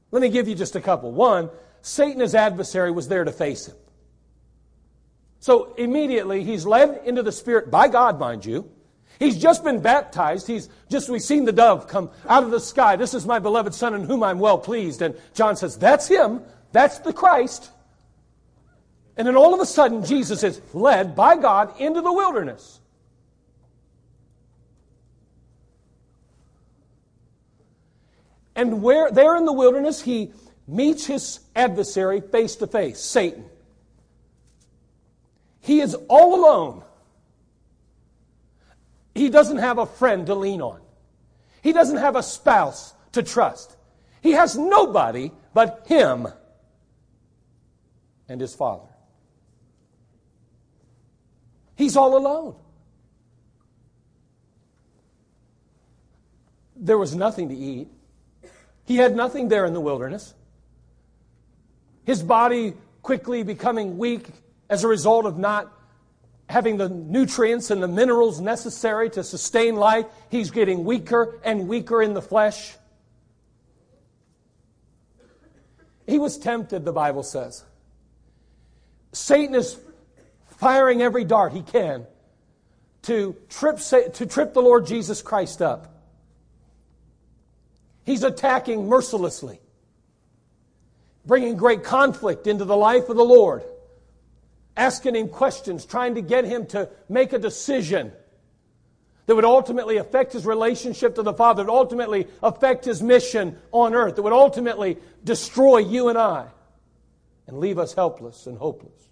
Let 0.09 0.21
me 0.21 0.29
give 0.29 0.47
you 0.47 0.55
just 0.55 0.75
a 0.75 0.81
couple. 0.81 1.11
One, 1.11 1.49
Satan, 1.81 2.21
his 2.21 2.33
adversary, 2.33 2.91
was 2.91 3.07
there 3.07 3.23
to 3.23 3.31
face 3.31 3.67
him. 3.67 3.75
So 5.39 5.73
immediately, 5.75 6.43
he's 6.43 6.65
led 6.65 7.01
into 7.05 7.23
the 7.23 7.31
Spirit 7.31 7.71
by 7.71 7.87
God, 7.87 8.19
mind 8.19 8.45
you, 8.45 8.69
He's 9.21 9.37
just 9.37 9.63
been 9.63 9.81
baptized. 9.81 10.47
He's 10.47 10.67
just, 10.89 11.07
we've 11.07 11.21
seen 11.21 11.45
the 11.45 11.51
dove 11.51 11.87
come 11.87 12.09
out 12.27 12.41
of 12.41 12.49
the 12.49 12.59
sky. 12.59 12.95
This 12.95 13.13
is 13.13 13.23
my 13.23 13.37
beloved 13.37 13.71
Son 13.71 13.93
in 13.93 14.03
whom 14.03 14.23
I'm 14.23 14.39
well 14.39 14.57
pleased. 14.57 15.03
And 15.03 15.13
John 15.35 15.55
says, 15.55 15.77
That's 15.77 16.07
him. 16.07 16.41
That's 16.71 16.97
the 16.97 17.13
Christ. 17.13 17.69
And 19.15 19.27
then 19.27 19.35
all 19.35 19.53
of 19.53 19.59
a 19.59 19.65
sudden, 19.67 20.03
Jesus 20.03 20.41
is 20.41 20.59
led 20.73 21.15
by 21.15 21.37
God 21.37 21.79
into 21.79 22.01
the 22.01 22.11
wilderness. 22.11 22.79
And 28.55 28.81
where 28.81 29.11
there 29.11 29.35
in 29.35 29.45
the 29.45 29.53
wilderness, 29.53 30.01
he 30.01 30.33
meets 30.67 31.05
his 31.05 31.41
adversary 31.55 32.21
face 32.21 32.55
to 32.55 32.65
face, 32.65 32.99
Satan. 32.99 33.45
He 35.59 35.79
is 35.79 35.93
all 36.09 36.43
alone. 36.43 36.83
He 39.13 39.29
doesn't 39.29 39.57
have 39.57 39.77
a 39.77 39.85
friend 39.85 40.25
to 40.27 40.35
lean 40.35 40.61
on. 40.61 40.81
He 41.61 41.73
doesn't 41.73 41.97
have 41.97 42.15
a 42.15 42.23
spouse 42.23 42.93
to 43.11 43.23
trust. 43.23 43.75
He 44.21 44.31
has 44.31 44.57
nobody 44.57 45.31
but 45.53 45.85
him 45.87 46.27
and 48.29 48.39
his 48.39 48.55
father. 48.55 48.87
He's 51.75 51.97
all 51.97 52.17
alone. 52.17 52.55
There 56.75 56.97
was 56.97 57.15
nothing 57.15 57.49
to 57.49 57.55
eat. 57.55 57.89
He 58.85 58.97
had 58.97 59.15
nothing 59.15 59.49
there 59.49 59.65
in 59.65 59.73
the 59.73 59.81
wilderness. 59.81 60.33
His 62.03 62.23
body 62.23 62.73
quickly 63.01 63.43
becoming 63.43 63.97
weak 63.97 64.29
as 64.69 64.83
a 64.83 64.87
result 64.87 65.25
of 65.25 65.37
not 65.37 65.71
having 66.51 66.77
the 66.77 66.89
nutrients 66.89 67.71
and 67.71 67.81
the 67.81 67.87
minerals 67.87 68.39
necessary 68.41 69.09
to 69.11 69.23
sustain 69.23 69.75
life. 69.75 70.05
He's 70.29 70.51
getting 70.51 70.83
weaker 70.83 71.39
and 71.43 71.67
weaker 71.67 72.01
in 72.01 72.13
the 72.13 72.21
flesh. 72.21 72.75
He 76.05 76.19
was 76.19 76.37
tempted, 76.37 76.83
the 76.83 76.91
Bible 76.91 77.23
says. 77.23 77.63
Satan 79.13 79.55
is 79.55 79.79
firing 80.57 81.01
every 81.01 81.23
dart 81.23 81.53
he 81.53 81.61
can 81.61 82.05
to 83.03 83.35
trip, 83.49 83.77
to 83.79 84.25
trip 84.25 84.53
the 84.53 84.61
Lord 84.61 84.85
Jesus 84.85 85.21
Christ 85.21 85.61
up. 85.61 85.87
He's 88.03 88.23
attacking 88.23 88.87
mercilessly, 88.87 89.59
bringing 91.25 91.55
great 91.55 91.83
conflict 91.83 92.45
into 92.45 92.65
the 92.65 92.75
life 92.75 93.09
of 93.09 93.15
the 93.15 93.23
Lord, 93.23 93.63
asking 94.77 95.15
him 95.15 95.27
questions, 95.27 95.85
trying 95.85 96.15
to 96.15 96.21
get 96.21 96.45
him 96.45 96.65
to 96.67 96.89
make 97.09 97.33
a 97.33 97.39
decision 97.39 98.11
that 99.25 99.35
would 99.35 99.45
ultimately 99.45 99.97
affect 99.97 100.33
his 100.33 100.45
relationship 100.45 101.15
to 101.15 101.23
the 101.23 101.33
Father, 101.33 101.63
that 101.63 101.71
would 101.71 101.77
ultimately 101.77 102.27
affect 102.41 102.85
his 102.85 103.01
mission 103.01 103.57
on 103.71 103.93
earth, 103.93 104.15
that 104.15 104.21
would 104.21 104.33
ultimately 104.33 104.97
destroy 105.23 105.77
you 105.77 106.09
and 106.09 106.17
I 106.17 106.47
and 107.47 107.59
leave 107.59 107.77
us 107.77 107.93
helpless 107.93 108.47
and 108.47 108.57
hopeless. 108.57 109.09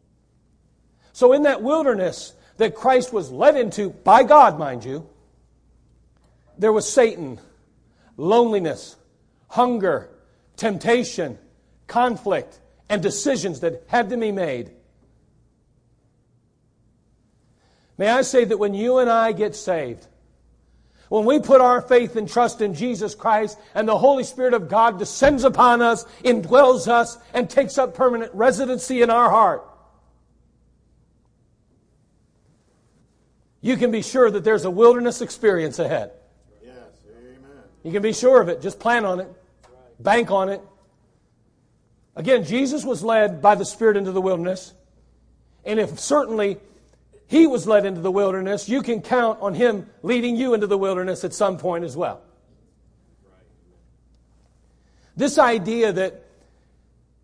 So, 1.13 1.33
in 1.33 1.43
that 1.43 1.61
wilderness 1.61 2.33
that 2.57 2.75
Christ 2.75 3.13
was 3.13 3.31
led 3.31 3.55
into, 3.55 3.89
by 3.89 4.23
God, 4.23 4.57
mind 4.57 4.85
you, 4.85 5.09
there 6.57 6.73
was 6.73 6.91
Satan 6.91 7.39
loneliness, 8.19 8.97
hunger, 9.47 10.09
temptation, 10.57 11.37
conflict, 11.87 12.59
and 12.89 13.01
decisions 13.01 13.61
that 13.61 13.83
had 13.87 14.09
to 14.09 14.17
be 14.17 14.31
made. 14.31 14.71
May 17.99 18.07
I 18.07 18.21
say 18.21 18.45
that 18.45 18.57
when 18.57 18.73
you 18.73 18.99
and 18.99 19.09
I 19.09 19.33
get 19.33 19.57
saved, 19.57 20.07
when 21.09 21.25
we 21.25 21.37
put 21.37 21.59
our 21.59 21.81
faith 21.81 22.15
and 22.15 22.29
trust 22.29 22.61
in 22.61 22.73
Jesus 22.73 23.13
Christ 23.13 23.59
and 23.75 23.85
the 23.85 23.97
Holy 23.97 24.23
Spirit 24.23 24.53
of 24.53 24.69
God 24.69 24.97
descends 24.97 25.43
upon 25.43 25.81
us, 25.81 26.05
indwells 26.23 26.87
us, 26.87 27.17
and 27.33 27.49
takes 27.49 27.77
up 27.77 27.95
permanent 27.95 28.33
residency 28.33 29.01
in 29.01 29.09
our 29.09 29.29
heart, 29.29 29.65
you 33.59 33.75
can 33.75 33.91
be 33.91 34.01
sure 34.01 34.31
that 34.31 34.45
there's 34.45 34.63
a 34.63 34.71
wilderness 34.71 35.19
experience 35.19 35.77
ahead. 35.77 36.11
Yes, 36.63 36.75
amen. 37.17 37.63
You 37.83 37.91
can 37.91 38.01
be 38.01 38.13
sure 38.13 38.39
of 38.39 38.47
it. 38.47 38.61
Just 38.61 38.79
plan 38.79 39.03
on 39.03 39.19
it, 39.19 39.27
bank 39.99 40.31
on 40.31 40.47
it. 40.47 40.61
Again, 42.15 42.45
Jesus 42.45 42.85
was 42.85 43.03
led 43.03 43.41
by 43.41 43.55
the 43.55 43.65
Spirit 43.65 43.97
into 43.97 44.13
the 44.13 44.21
wilderness. 44.21 44.73
And 45.65 45.81
if 45.81 45.99
certainly 45.99 46.59
he 47.29 47.45
was 47.45 47.67
led 47.67 47.85
into 47.85 48.01
the 48.01 48.11
wilderness, 48.11 48.67
you 48.67 48.81
can 48.81 49.03
count 49.03 49.39
on 49.39 49.53
him 49.53 49.87
leading 50.01 50.35
you 50.35 50.55
into 50.55 50.65
the 50.65 50.79
wilderness 50.79 51.23
at 51.23 51.31
some 51.31 51.59
point 51.59 51.85
as 51.85 51.95
well. 51.95 52.21
This 55.15 55.37
idea 55.37 55.93
that 55.93 56.25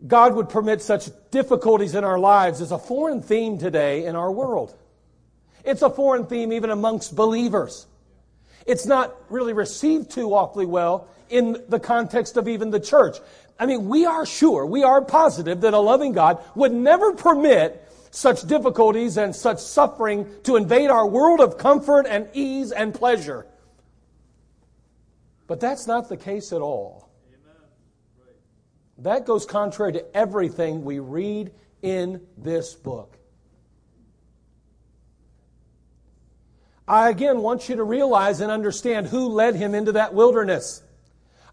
God 0.06 0.36
would 0.36 0.50
permit 0.50 0.84
such 0.84 1.10
difficulties 1.32 1.96
in 1.96 2.04
our 2.04 2.20
lives 2.20 2.62
is 2.62 2.72
a 2.72 2.78
foreign 2.78 3.24
theme 3.24 3.58
today 3.58 4.06
in 4.06 4.16
our 4.16 4.32
world. 4.32 4.76
It's 5.64 5.82
a 5.82 5.90
foreign 5.90 6.28
theme 6.28 6.54
even 6.54 6.70
amongst 6.70 7.16
believers. 7.16 7.88
It's 8.68 8.86
not 8.86 9.16
really 9.30 9.54
received 9.54 10.12
too 10.12 10.36
awfully 10.36 10.68
well 10.68 11.08
in 11.30 11.64
the 11.68 11.80
context 11.80 12.38
of 12.38 12.48
even 12.48 12.70
the 12.70 12.80
church. 12.80 13.18
I 13.58 13.66
mean, 13.66 13.90
we 13.90 14.06
are 14.06 14.28
sure, 14.28 14.68
we 14.68 14.84
are 14.84 15.02
positive 15.02 15.62
that 15.62 15.74
a 15.74 15.80
loving 15.80 16.12
God 16.12 16.44
would 16.54 16.74
never 16.74 17.14
permit 17.14 17.82
such 18.16 18.44
difficulties 18.44 19.18
and 19.18 19.36
such 19.36 19.60
suffering 19.60 20.26
to 20.44 20.56
invade 20.56 20.90
our 20.90 21.06
world 21.06 21.42
of 21.42 21.58
comfort 21.58 22.06
and 22.08 22.30
ease 22.34 22.72
and 22.72 22.94
pleasure. 22.94 23.46
But 25.48 25.60
that's 25.60 25.86
not 25.86 26.08
the 26.08 26.16
case 26.16 26.54
at 26.54 26.62
all. 26.62 27.10
That 29.00 29.26
goes 29.26 29.46
contrary 29.46 29.92
to 29.94 30.16
everything 30.16 30.86
we 30.86 31.00
read 31.00 31.52
in 31.82 32.26
this 32.38 32.74
book. 32.74 33.18
I 36.88 37.10
again 37.10 37.42
want 37.42 37.68
you 37.68 37.76
to 37.76 37.84
realize 37.84 38.40
and 38.40 38.50
understand 38.50 39.08
who 39.08 39.28
led 39.28 39.56
him 39.56 39.76
into 39.76 39.92
that 39.92 40.14
wilderness. 40.14 40.82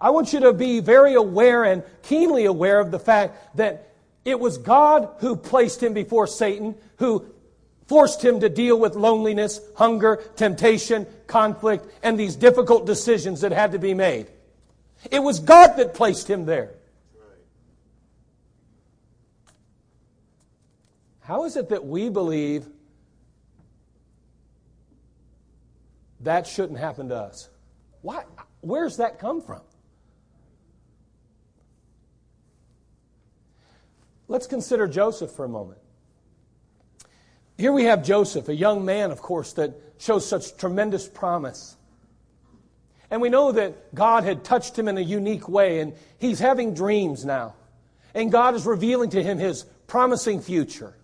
I 0.01 0.11
want 0.11 0.33
you 0.33 0.41
to 0.41 0.53
be 0.53 0.79
very 0.79 1.15
aware 1.15 1.65
and 1.65 1.83
keenly 2.03 2.45
aware 2.45 2.79
of 2.79 2.93
the 2.93 3.01
fact 3.01 3.57
that 3.57 3.92
it 4.25 4.39
was 4.39 4.59
God 4.59 5.09
who 5.19 5.37
placed 5.37 5.83
him 5.83 5.95
before 5.95 6.27
Satan, 6.27 6.75
who 6.97 7.27
forced 7.87 8.25
him 8.25 8.41
to 8.41 8.49
deal 8.49 8.79
with 8.79 8.95
loneliness, 8.95 9.61
hunger, 9.77 10.23
temptation, 10.37 11.07
conflict, 11.27 11.87
and 12.03 12.19
these 12.19 12.37
difficult 12.37 12.87
decisions 12.87 13.41
that 13.41 13.53
had 13.53 13.73
to 13.73 13.79
be 13.79 13.95
made. 13.95 14.29
It 15.11 15.21
was 15.21 15.41
God 15.41 15.77
that 15.77 15.95
placed 15.95 16.29
him 16.29 16.47
there. 16.47 16.75
How 21.21 21.45
is 21.45 21.57
it 21.57 21.69
that 21.69 21.85
we 21.85 22.09
believe 22.09 22.67
that 26.23 26.47
shouldn't 26.47 26.79
happen 26.79 27.09
to 27.09 27.17
us. 27.17 27.49
Why? 28.01 28.25
Where's 28.61 28.97
that 28.99 29.19
come 29.19 29.41
from? 29.41 29.61
Let's 34.33 34.47
consider 34.47 34.89
Joseph 34.89 35.31
for 35.33 35.45
a 35.45 35.49
moment. 35.49 35.79
Here 37.59 37.71
we 37.71 37.85
have 37.85 38.03
Joseph, 38.03 38.49
a 38.49 38.55
young 38.55 38.83
man, 38.83 39.11
of 39.11 39.21
course, 39.21 39.53
that 39.53 39.75
shows 39.99 40.27
such 40.27 40.57
tremendous 40.57 41.07
promise. 41.07 41.77
And 43.11 43.21
we 43.21 43.29
know 43.29 43.53
that 43.53 43.95
God 43.95 44.25
had 44.25 44.43
touched 44.43 44.79
him 44.79 44.89
in 44.89 44.97
a 44.97 45.03
unique 45.03 45.51
way, 45.51 45.81
and 45.81 45.93
he's 46.19 46.39
having 46.39 46.73
dreams 46.73 47.27
now. 47.27 47.57
And 48.15 48.33
God 48.33 48.55
is 48.55 48.65
revealing 48.65 49.11
to 49.11 49.23
him 49.23 49.37
his 49.37 49.67
promising 49.87 50.41
future. 50.41 50.97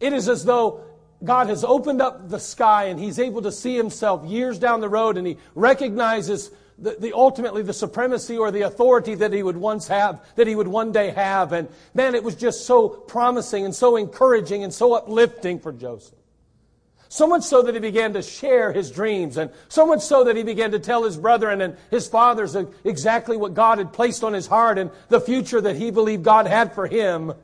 It 0.00 0.12
is 0.12 0.28
as 0.28 0.44
though 0.44 0.82
God 1.22 1.46
has 1.46 1.62
opened 1.62 2.02
up 2.02 2.28
the 2.28 2.40
sky 2.40 2.86
and 2.86 2.98
he's 2.98 3.20
able 3.20 3.42
to 3.42 3.52
see 3.52 3.76
himself 3.76 4.26
years 4.26 4.58
down 4.58 4.80
the 4.80 4.88
road 4.88 5.18
and 5.18 5.24
he 5.24 5.36
recognizes 5.54 6.50
the, 6.82 6.96
the, 6.98 7.12
ultimately 7.14 7.62
the 7.62 7.72
supremacy 7.72 8.36
or 8.36 8.50
the 8.50 8.62
authority 8.62 9.14
that 9.14 9.32
he 9.32 9.42
would 9.42 9.56
once 9.56 9.88
have, 9.88 10.20
that 10.34 10.46
he 10.46 10.56
would 10.56 10.68
one 10.68 10.92
day 10.92 11.10
have. 11.10 11.52
And 11.52 11.68
man, 11.94 12.14
it 12.14 12.24
was 12.24 12.34
just 12.34 12.66
so 12.66 12.88
promising 12.88 13.64
and 13.64 13.74
so 13.74 13.96
encouraging 13.96 14.64
and 14.64 14.74
so 14.74 14.94
uplifting 14.94 15.60
for 15.60 15.72
Joseph. 15.72 16.18
So 17.08 17.26
much 17.26 17.44
so 17.44 17.62
that 17.62 17.74
he 17.74 17.80
began 17.80 18.14
to 18.14 18.22
share 18.22 18.72
his 18.72 18.90
dreams, 18.90 19.36
and 19.36 19.50
so 19.68 19.86
much 19.86 20.00
so 20.00 20.24
that 20.24 20.34
he 20.34 20.42
began 20.42 20.70
to 20.70 20.78
tell 20.78 21.04
his 21.04 21.18
brethren 21.18 21.60
and 21.60 21.76
his 21.90 22.08
fathers 22.08 22.56
exactly 22.84 23.36
what 23.36 23.52
God 23.52 23.76
had 23.76 23.92
placed 23.92 24.24
on 24.24 24.32
his 24.32 24.46
heart 24.46 24.78
and 24.78 24.90
the 25.08 25.20
future 25.20 25.60
that 25.60 25.76
he 25.76 25.90
believed 25.90 26.24
God 26.24 26.46
had 26.46 26.74
for 26.74 26.86
him. 26.86 27.34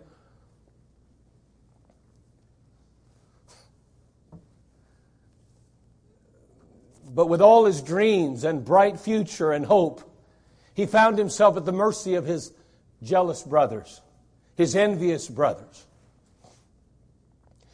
But 7.19 7.29
with 7.29 7.41
all 7.41 7.65
his 7.65 7.83
dreams 7.83 8.45
and 8.45 8.65
bright 8.65 9.01
future 9.01 9.51
and 9.51 9.67
hope, 9.67 10.09
he 10.73 10.87
found 10.87 11.19
himself 11.19 11.57
at 11.57 11.65
the 11.65 11.73
mercy 11.73 12.15
of 12.15 12.25
his 12.25 12.53
jealous 13.03 13.43
brothers, 13.43 14.01
his 14.55 14.77
envious 14.77 15.27
brothers. 15.27 15.85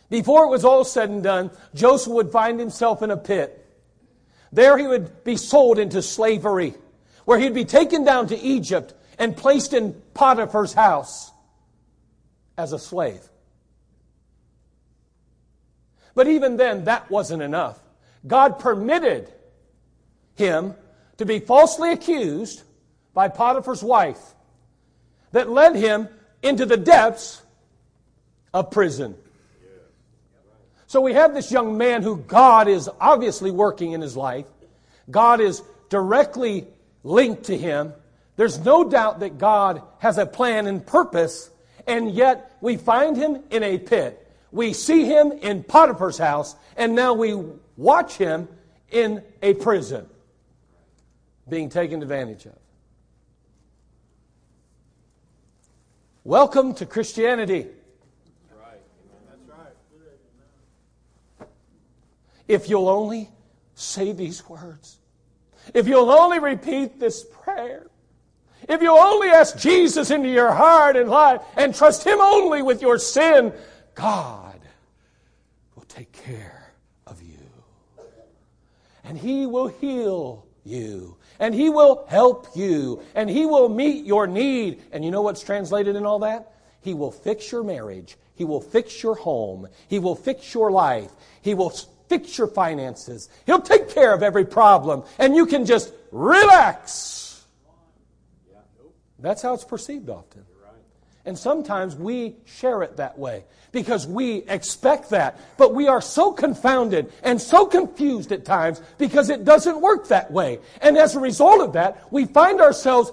Before 0.08 0.46
it 0.46 0.48
was 0.48 0.64
all 0.64 0.82
said 0.82 1.10
and 1.10 1.22
done, 1.22 1.50
Joseph 1.74 2.14
would 2.14 2.32
find 2.32 2.58
himself 2.58 3.02
in 3.02 3.10
a 3.10 3.18
pit. 3.18 3.70
There 4.50 4.78
he 4.78 4.86
would 4.86 5.24
be 5.24 5.36
sold 5.36 5.78
into 5.78 6.00
slavery, 6.00 6.72
where 7.26 7.38
he'd 7.38 7.52
be 7.52 7.66
taken 7.66 8.02
down 8.02 8.28
to 8.28 8.40
Egypt 8.40 8.94
and 9.18 9.36
placed 9.36 9.74
in 9.74 9.92
Potiphar's 10.14 10.72
house 10.72 11.30
as 12.56 12.72
a 12.72 12.78
slave. 12.78 13.20
But 16.14 16.28
even 16.28 16.56
then, 16.56 16.84
that 16.84 17.10
wasn't 17.10 17.42
enough. 17.42 17.78
God 18.26 18.58
permitted 18.58 19.30
him 20.34 20.74
to 21.18 21.26
be 21.26 21.38
falsely 21.38 21.92
accused 21.92 22.62
by 23.12 23.28
Potiphar's 23.28 23.82
wife 23.82 24.20
that 25.32 25.48
led 25.48 25.76
him 25.76 26.08
into 26.42 26.66
the 26.66 26.76
depths 26.76 27.42
of 28.52 28.70
prison. 28.70 29.14
So 30.86 31.00
we 31.00 31.14
have 31.14 31.34
this 31.34 31.50
young 31.50 31.76
man 31.76 32.02
who 32.02 32.18
God 32.18 32.68
is 32.68 32.88
obviously 33.00 33.50
working 33.50 33.92
in 33.92 34.00
his 34.00 34.16
life. 34.16 34.46
God 35.10 35.40
is 35.40 35.62
directly 35.88 36.66
linked 37.02 37.44
to 37.44 37.56
him. 37.56 37.92
There's 38.36 38.58
no 38.58 38.88
doubt 38.88 39.20
that 39.20 39.38
God 39.38 39.82
has 39.98 40.18
a 40.18 40.26
plan 40.26 40.66
and 40.66 40.84
purpose, 40.84 41.50
and 41.86 42.12
yet 42.12 42.56
we 42.60 42.76
find 42.76 43.16
him 43.16 43.42
in 43.50 43.62
a 43.62 43.78
pit. 43.78 44.20
We 44.52 44.72
see 44.72 45.04
him 45.04 45.32
in 45.32 45.64
Potiphar's 45.64 46.18
house, 46.18 46.54
and 46.76 46.94
now 46.94 47.14
we 47.14 47.42
watch 47.76 48.16
him 48.16 48.48
in 48.90 49.22
a 49.42 49.54
prison 49.54 50.08
being 51.48 51.68
taken 51.68 52.02
advantage 52.02 52.46
of. 52.46 52.58
Welcome 56.24 56.74
to 56.76 56.86
Christianity. 56.86 57.66
If 62.46 62.68
you'll 62.68 62.88
only 62.88 63.30
say 63.74 64.12
these 64.12 64.46
words, 64.48 64.98
if 65.72 65.88
you'll 65.88 66.10
only 66.10 66.38
repeat 66.38 67.00
this 67.00 67.24
prayer, 67.24 67.86
if 68.68 68.80
you 68.80 68.96
only 68.96 69.28
ask 69.28 69.58
Jesus 69.58 70.10
into 70.10 70.28
your 70.28 70.52
heart 70.52 70.96
and 70.96 71.10
life 71.10 71.42
and 71.56 71.74
trust 71.74 72.06
Him 72.06 72.20
only 72.20 72.62
with 72.62 72.80
your 72.80 72.98
sin, 72.98 73.52
God 73.94 74.58
will 75.74 75.84
take 75.84 76.12
care 76.12 76.72
of 77.06 77.22
you. 77.22 77.38
And 79.04 79.18
He 79.18 79.46
will 79.46 79.68
heal 79.68 80.46
you. 80.64 81.16
And 81.38 81.54
He 81.54 81.70
will 81.70 82.06
help 82.08 82.48
you. 82.54 83.02
And 83.14 83.28
He 83.28 83.46
will 83.46 83.68
meet 83.68 84.04
your 84.04 84.26
need. 84.26 84.82
And 84.92 85.04
you 85.04 85.10
know 85.10 85.22
what's 85.22 85.42
translated 85.42 85.96
in 85.96 86.06
all 86.06 86.20
that? 86.20 86.52
He 86.80 86.94
will 86.94 87.10
fix 87.10 87.50
your 87.50 87.64
marriage. 87.64 88.16
He 88.34 88.44
will 88.44 88.60
fix 88.60 89.02
your 89.02 89.14
home. 89.14 89.68
He 89.88 89.98
will 89.98 90.16
fix 90.16 90.52
your 90.54 90.70
life. 90.70 91.10
He 91.40 91.54
will 91.54 91.70
fix 92.08 92.36
your 92.36 92.48
finances. 92.48 93.28
He'll 93.46 93.60
take 93.60 93.88
care 93.88 94.12
of 94.12 94.22
every 94.22 94.44
problem. 94.44 95.04
And 95.18 95.34
you 95.34 95.46
can 95.46 95.64
just 95.64 95.92
relax. 96.10 97.44
That's 99.18 99.40
how 99.42 99.54
it's 99.54 99.64
perceived 99.64 100.10
often. 100.10 100.44
And 101.26 101.38
sometimes 101.38 101.96
we 101.96 102.36
share 102.44 102.82
it 102.82 102.98
that 102.98 103.18
way 103.18 103.44
because 103.72 104.06
we 104.06 104.44
expect 104.48 105.10
that. 105.10 105.40
But 105.56 105.74
we 105.74 105.88
are 105.88 106.02
so 106.02 106.32
confounded 106.32 107.12
and 107.22 107.40
so 107.40 107.66
confused 107.66 108.30
at 108.30 108.44
times 108.44 108.82
because 108.98 109.30
it 109.30 109.44
doesn't 109.44 109.80
work 109.80 110.08
that 110.08 110.30
way. 110.30 110.60
And 110.82 110.98
as 110.98 111.14
a 111.16 111.20
result 111.20 111.62
of 111.62 111.72
that, 111.72 112.12
we 112.12 112.26
find 112.26 112.60
ourselves 112.60 113.10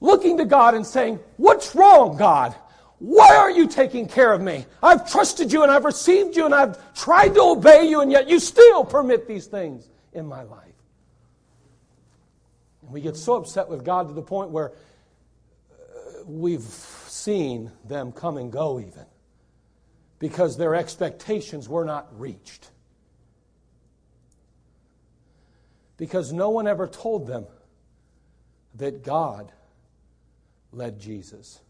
looking 0.00 0.38
to 0.38 0.44
God 0.44 0.74
and 0.74 0.86
saying, 0.86 1.20
What's 1.36 1.74
wrong, 1.74 2.16
God? 2.16 2.54
Why 2.98 3.36
are 3.36 3.50
you 3.50 3.68
taking 3.68 4.08
care 4.08 4.32
of 4.32 4.40
me? 4.40 4.66
I've 4.82 5.08
trusted 5.08 5.52
you 5.52 5.62
and 5.62 5.70
I've 5.70 5.84
received 5.84 6.36
you 6.36 6.46
and 6.46 6.54
I've 6.54 6.94
tried 6.94 7.34
to 7.34 7.42
obey 7.42 7.88
you, 7.88 8.00
and 8.00 8.10
yet 8.10 8.28
you 8.28 8.40
still 8.40 8.84
permit 8.84 9.28
these 9.28 9.46
things 9.46 9.88
in 10.12 10.26
my 10.26 10.42
life. 10.42 10.64
And 12.82 12.90
we 12.90 13.00
get 13.00 13.16
so 13.16 13.36
upset 13.36 13.68
with 13.68 13.84
God 13.84 14.08
to 14.08 14.14
the 14.14 14.22
point 14.22 14.50
where 14.50 14.72
we've 16.28 16.60
seen 16.60 17.72
them 17.84 18.12
come 18.12 18.36
and 18.36 18.52
go, 18.52 18.78
even 18.78 19.06
because 20.18 20.56
their 20.56 20.74
expectations 20.74 21.68
were 21.68 21.84
not 21.84 22.08
reached. 22.18 22.70
Because 25.96 26.32
no 26.32 26.50
one 26.50 26.66
ever 26.66 26.86
told 26.86 27.26
them 27.26 27.46
that 28.74 29.02
God 29.02 29.52
led 30.72 31.00
Jesus 31.00 31.60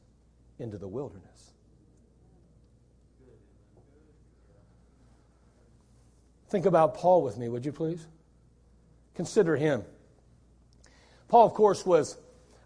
into 0.58 0.76
the 0.76 0.88
wilderness. 0.88 1.52
Think 6.48 6.66
about 6.66 6.94
Paul 6.94 7.22
with 7.22 7.36
me, 7.36 7.48
would 7.48 7.64
you 7.64 7.72
please? 7.72 8.06
Consider 9.14 9.56
him. 9.56 9.84
Paul, 11.28 11.46
of 11.46 11.52
course, 11.52 11.84
was 11.84 12.16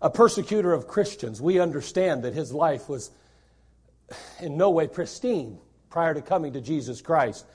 a 0.02 0.10
persecutor 0.10 0.72
of 0.72 0.88
Christians. 0.88 1.40
We 1.40 1.60
understand 1.60 2.24
that 2.24 2.34
his 2.34 2.52
life 2.52 2.88
was 2.88 3.10
in 4.40 4.56
no 4.56 4.70
way 4.70 4.88
pristine 4.88 5.58
prior 5.88 6.12
to 6.12 6.20
coming 6.20 6.52
to 6.54 6.60
Jesus 6.60 7.00
Christ. 7.00 7.46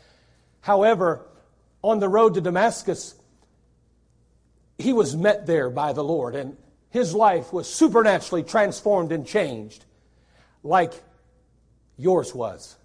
However, 0.62 1.28
on 1.84 2.00
the 2.00 2.10
road 2.10 2.34
to 2.36 2.42
Damascus, 2.42 3.16
he 4.78 4.94
was 4.94 5.16
met 5.16 5.46
there 5.46 5.70
by 5.70 5.94
the 5.94 6.04
Lord, 6.04 6.36
and 6.36 6.56
his 6.90 7.14
life 7.14 7.52
was 7.52 7.72
supernaturally 7.72 8.44
transformed 8.44 9.12
and 9.12 9.28
changed 9.28 9.86
like 10.64 10.94
yours 11.98 12.34
was 12.34 12.78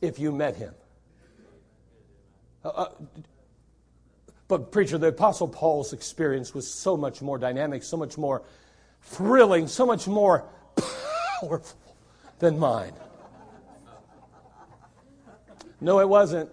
if 0.00 0.18
you 0.18 0.30
met 0.30 0.56
him. 0.56 0.74
Uh, 2.64 2.68
uh, 2.68 2.88
but, 4.48 4.72
preacher, 4.72 4.98
the 4.98 5.08
Apostle 5.08 5.48
Paul's 5.48 5.92
experience 5.92 6.52
was 6.52 6.68
so 6.68 6.96
much 6.96 7.22
more 7.22 7.38
dynamic, 7.38 7.82
so 7.82 7.96
much 7.96 8.18
more 8.18 8.42
thrilling, 9.02 9.66
so 9.66 9.86
much 9.86 10.06
more 10.06 10.44
powerful 11.40 11.96
than 12.38 12.58
mine. 12.58 12.92
No, 15.80 16.00
it 16.00 16.08
wasn't. 16.08 16.50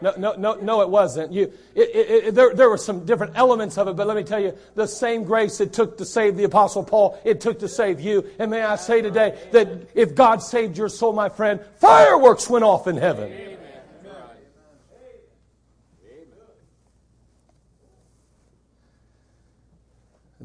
No, 0.00 0.12
no, 0.18 0.34
no, 0.34 0.54
no, 0.54 0.82
it 0.82 0.90
wasn't. 0.90 1.32
You, 1.32 1.52
it, 1.74 1.90
it, 1.94 2.24
it, 2.26 2.34
there, 2.34 2.54
there 2.54 2.68
were 2.68 2.76
some 2.76 3.06
different 3.06 3.32
elements 3.34 3.78
of 3.78 3.88
it, 3.88 3.96
but 3.96 4.06
let 4.06 4.16
me 4.16 4.24
tell 4.24 4.40
you, 4.40 4.56
the 4.74 4.86
same 4.86 5.24
grace 5.24 5.60
it 5.60 5.72
took 5.72 5.96
to 5.98 6.04
save 6.04 6.36
the 6.36 6.44
Apostle 6.44 6.84
Paul, 6.84 7.18
it 7.24 7.40
took 7.40 7.60
to 7.60 7.68
save 7.68 8.00
you. 8.00 8.30
And 8.38 8.50
may 8.50 8.62
I 8.62 8.76
say 8.76 9.00
today 9.00 9.38
that 9.52 9.88
if 9.94 10.14
God 10.14 10.42
saved 10.42 10.76
your 10.76 10.90
soul, 10.90 11.14
my 11.14 11.30
friend, 11.30 11.60
fireworks 11.76 12.48
went 12.50 12.64
off 12.64 12.86
in 12.86 12.98
heaven. 12.98 13.32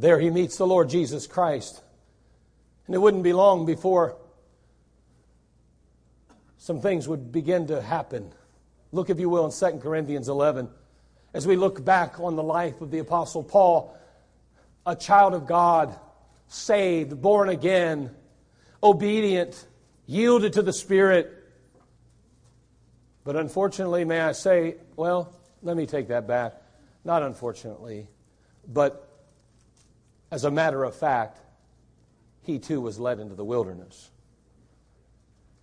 There 0.02 0.20
he 0.20 0.32
meets 0.32 0.58
the 0.58 0.66
Lord 0.66 0.90
Jesus 0.90 1.28
Christ. 1.28 1.80
And 2.88 2.96
it 2.96 2.98
wouldn't 2.98 3.22
be 3.22 3.34
long 3.34 3.68
before 3.68 4.18
some 6.58 6.82
things 6.82 7.08
would 7.08 7.32
begin 7.32 7.68
to 7.68 7.80
happen. 7.84 8.34
Look, 8.92 9.12
if 9.12 9.20
you 9.20 9.30
will, 9.30 9.46
in 9.46 9.52
2 9.52 9.78
Corinthians 9.78 10.28
11. 10.28 10.70
As 11.36 11.46
we 11.46 11.56
look 11.56 11.86
back 11.86 12.20
on 12.20 12.36
the 12.36 12.42
life 12.42 12.82
of 12.82 12.90
the 12.90 12.98
Apostle 12.98 13.44
Paul, 13.44 13.96
a 14.88 14.96
child 14.96 15.36
of 15.36 15.46
God, 15.46 15.96
saved, 16.48 17.22
born 17.22 17.50
again, 17.50 18.10
obedient, 18.82 19.68
yielded 20.08 20.54
to 20.54 20.64
the 20.64 20.74
Spirit. 20.74 21.32
But 23.24 23.36
unfortunately, 23.36 24.04
may 24.04 24.20
I 24.20 24.32
say, 24.32 24.78
well, 24.96 25.32
let 25.62 25.78
me 25.78 25.86
take 25.86 26.08
that 26.08 26.28
back. 26.28 26.60
Not 27.06 27.22
unfortunately, 27.22 28.08
but 28.68 29.08
as 30.32 30.46
a 30.46 30.52
matter 30.52 30.84
of 30.84 30.96
fact, 30.96 31.40
he 32.42 32.58
too 32.58 32.82
was 32.82 33.00
led 33.00 33.20
into 33.20 33.36
the 33.36 33.46
wilderness. 33.46 34.10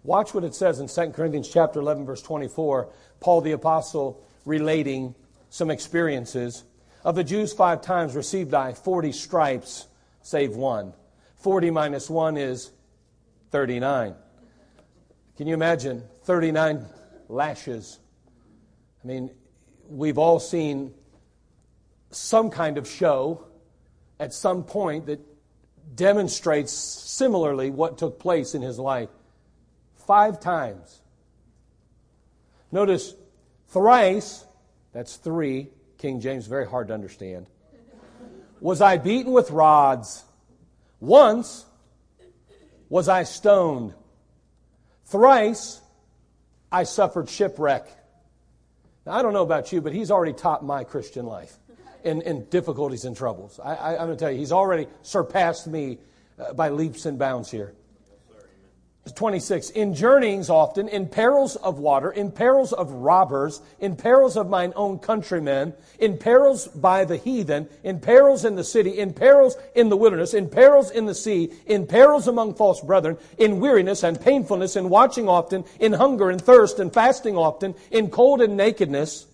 Watch 0.04 0.32
what 0.32 0.44
it 0.44 0.54
says 0.54 0.78
in 0.78 0.88
2 0.88 1.12
Corinthians 1.12 1.48
chapter 1.48 1.80
11 1.80 2.06
verse 2.06 2.22
24. 2.22 2.88
Paul 3.20 3.40
the 3.40 3.52
apostle 3.52 4.22
relating 4.44 5.14
some 5.50 5.70
experiences. 5.70 6.64
Of 7.04 7.14
the 7.14 7.24
Jews 7.24 7.52
five 7.52 7.80
times 7.80 8.14
received 8.14 8.54
I 8.54 8.74
40 8.74 9.12
stripes 9.12 9.86
save 10.22 10.54
one. 10.54 10.92
40 11.36 11.70
minus 11.70 12.10
1 12.10 12.36
is 12.36 12.70
39. 13.50 14.14
Can 15.36 15.46
you 15.46 15.54
imagine 15.54 16.04
39 16.24 16.84
lashes? 17.28 17.98
I 19.02 19.06
mean, 19.06 19.30
we've 19.88 20.18
all 20.18 20.40
seen 20.40 20.92
some 22.10 22.50
kind 22.50 22.78
of 22.78 22.88
show 22.88 23.47
at 24.20 24.34
some 24.34 24.64
point 24.64 25.06
that 25.06 25.20
demonstrates 25.94 26.72
similarly 26.72 27.70
what 27.70 27.98
took 27.98 28.18
place 28.18 28.54
in 28.54 28.62
his 28.62 28.78
life. 28.78 29.08
Five 30.06 30.40
times. 30.40 31.00
Notice 32.70 33.14
thrice, 33.68 34.44
that's 34.92 35.16
three, 35.16 35.68
King 35.98 36.20
James, 36.20 36.46
very 36.46 36.66
hard 36.66 36.88
to 36.88 36.94
understand. 36.94 37.46
Was 38.60 38.80
I 38.80 38.96
beaten 38.96 39.32
with 39.32 39.50
rods? 39.50 40.24
Once 41.00 41.64
was 42.88 43.08
I 43.08 43.22
stoned. 43.22 43.94
Thrice 45.06 45.80
I 46.70 46.82
suffered 46.82 47.30
shipwreck. 47.30 47.86
Now, 49.06 49.12
I 49.12 49.22
don't 49.22 49.32
know 49.32 49.42
about 49.42 49.72
you, 49.72 49.80
but 49.80 49.92
he's 49.92 50.10
already 50.10 50.34
topped 50.34 50.62
my 50.62 50.84
Christian 50.84 51.24
life 51.24 51.56
in, 52.04 52.22
in 52.22 52.44
difficulties 52.46 53.04
and 53.04 53.16
troubles. 53.16 53.60
I, 53.62 53.74
I, 53.74 53.90
I'm 53.92 54.06
going 54.06 54.10
to 54.10 54.16
tell 54.16 54.30
you, 54.30 54.38
he's 54.38 54.52
already 54.52 54.86
surpassed 55.02 55.66
me 55.66 55.98
uh, 56.38 56.52
by 56.52 56.70
leaps 56.70 57.06
and 57.06 57.18
bounds 57.18 57.50
here. 57.50 57.74
26. 59.14 59.70
In 59.70 59.94
journeyings 59.94 60.50
often, 60.50 60.88
in 60.88 61.06
perils 61.06 61.56
of 61.56 61.78
water, 61.78 62.10
in 62.10 62.30
perils 62.30 62.72
of 62.72 62.90
robbers, 62.90 63.60
in 63.80 63.96
perils 63.96 64.36
of 64.36 64.48
mine 64.48 64.72
own 64.76 64.98
countrymen, 64.98 65.74
in 65.98 66.18
perils 66.18 66.68
by 66.68 67.04
the 67.04 67.16
heathen, 67.16 67.68
in 67.82 68.00
perils 68.00 68.44
in 68.44 68.56
the 68.56 68.64
city, 68.64 68.98
in 68.98 69.12
perils 69.12 69.56
in 69.74 69.88
the 69.88 69.96
wilderness, 69.96 70.34
in 70.34 70.48
perils 70.48 70.90
in 70.90 71.06
the 71.06 71.14
sea, 71.14 71.52
in 71.66 71.86
perils 71.86 72.28
among 72.28 72.54
false 72.54 72.80
brethren, 72.80 73.16
in 73.38 73.60
weariness 73.60 74.02
and 74.02 74.20
painfulness, 74.20 74.76
in 74.76 74.88
watching 74.88 75.28
often, 75.28 75.64
in 75.80 75.92
hunger 75.92 76.30
and 76.30 76.42
thirst, 76.42 76.78
and 76.78 76.92
fasting 76.92 77.36
often, 77.36 77.74
in 77.90 78.10
cold 78.10 78.40
and 78.40 78.56
nakedness, 78.56 79.26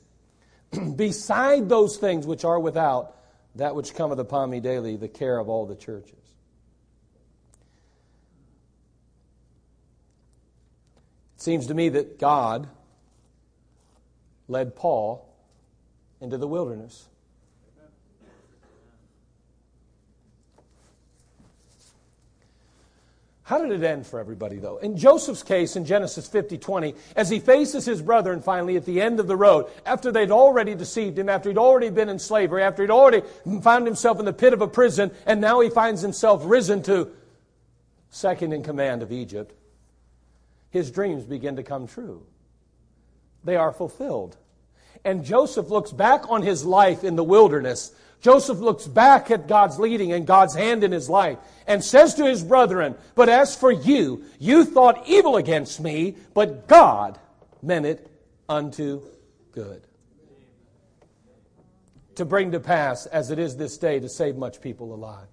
beside 0.96 1.68
those 1.68 1.96
things 1.96 2.26
which 2.26 2.44
are 2.44 2.58
without, 2.58 3.16
that 3.54 3.74
which 3.74 3.94
cometh 3.94 4.18
upon 4.18 4.50
me 4.50 4.60
daily, 4.60 4.96
the 4.96 5.08
care 5.08 5.38
of 5.38 5.48
all 5.48 5.66
the 5.66 5.76
churches. 5.76 6.12
It 11.36 11.42
seems 11.42 11.66
to 11.66 11.74
me 11.74 11.88
that 11.90 12.18
God 12.18 12.68
led 14.48 14.74
Paul 14.76 15.34
into 16.20 16.38
the 16.38 16.48
wilderness. 16.48 17.08
How 23.44 23.58
did 23.58 23.72
it 23.72 23.86
end 23.86 24.06
for 24.06 24.18
everybody, 24.18 24.56
though? 24.56 24.78
In 24.78 24.96
Joseph's 24.96 25.42
case, 25.42 25.76
in 25.76 25.84
Genesis 25.84 26.26
50 26.26 26.56
20, 26.56 26.94
as 27.14 27.28
he 27.28 27.38
faces 27.38 27.84
his 27.84 28.00
brethren 28.00 28.40
finally 28.40 28.76
at 28.76 28.86
the 28.86 29.02
end 29.02 29.20
of 29.20 29.26
the 29.26 29.36
road, 29.36 29.66
after 29.84 30.10
they'd 30.10 30.30
already 30.30 30.74
deceived 30.74 31.18
him, 31.18 31.28
after 31.28 31.50
he'd 31.50 31.58
already 31.58 31.90
been 31.90 32.08
in 32.08 32.18
slavery, 32.18 32.62
after 32.62 32.82
he'd 32.82 32.90
already 32.90 33.22
found 33.62 33.86
himself 33.86 34.18
in 34.18 34.24
the 34.24 34.32
pit 34.32 34.54
of 34.54 34.62
a 34.62 34.66
prison, 34.66 35.10
and 35.26 35.42
now 35.42 35.60
he 35.60 35.68
finds 35.68 36.00
himself 36.00 36.42
risen 36.46 36.82
to 36.84 37.12
second 38.08 38.54
in 38.54 38.62
command 38.62 39.02
of 39.02 39.12
Egypt, 39.12 39.54
his 40.70 40.90
dreams 40.90 41.24
begin 41.24 41.56
to 41.56 41.62
come 41.62 41.86
true. 41.86 42.24
They 43.44 43.56
are 43.56 43.72
fulfilled. 43.72 44.38
And 45.04 45.22
Joseph 45.22 45.68
looks 45.68 45.92
back 45.92 46.30
on 46.30 46.40
his 46.40 46.64
life 46.64 47.04
in 47.04 47.16
the 47.16 47.24
wilderness. 47.24 47.92
Joseph 48.24 48.58
looks 48.58 48.86
back 48.86 49.30
at 49.30 49.46
God's 49.46 49.78
leading 49.78 50.14
and 50.14 50.26
God's 50.26 50.54
hand 50.54 50.82
in 50.82 50.92
his 50.92 51.10
life 51.10 51.36
and 51.66 51.84
says 51.84 52.14
to 52.14 52.24
his 52.24 52.42
brethren, 52.42 52.94
But 53.14 53.28
as 53.28 53.54
for 53.54 53.70
you, 53.70 54.24
you 54.38 54.64
thought 54.64 55.06
evil 55.06 55.36
against 55.36 55.78
me, 55.78 56.16
but 56.32 56.66
God 56.66 57.18
meant 57.60 57.84
it 57.84 58.10
unto 58.48 59.02
good. 59.52 59.86
To 62.14 62.24
bring 62.24 62.52
to 62.52 62.60
pass, 62.60 63.04
as 63.04 63.30
it 63.30 63.38
is 63.38 63.58
this 63.58 63.76
day, 63.76 64.00
to 64.00 64.08
save 64.08 64.36
much 64.36 64.62
people 64.62 64.94
alive. 64.94 65.28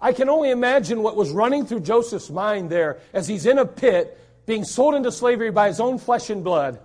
I 0.00 0.12
can 0.12 0.28
only 0.28 0.50
imagine 0.50 1.00
what 1.00 1.14
was 1.14 1.30
running 1.30 1.64
through 1.64 1.82
Joseph's 1.82 2.28
mind 2.28 2.70
there 2.70 2.98
as 3.12 3.28
he's 3.28 3.46
in 3.46 3.58
a 3.58 3.66
pit 3.66 4.18
being 4.46 4.64
sold 4.64 4.96
into 4.96 5.12
slavery 5.12 5.52
by 5.52 5.68
his 5.68 5.78
own 5.78 5.98
flesh 5.98 6.28
and 6.28 6.42
blood. 6.42 6.80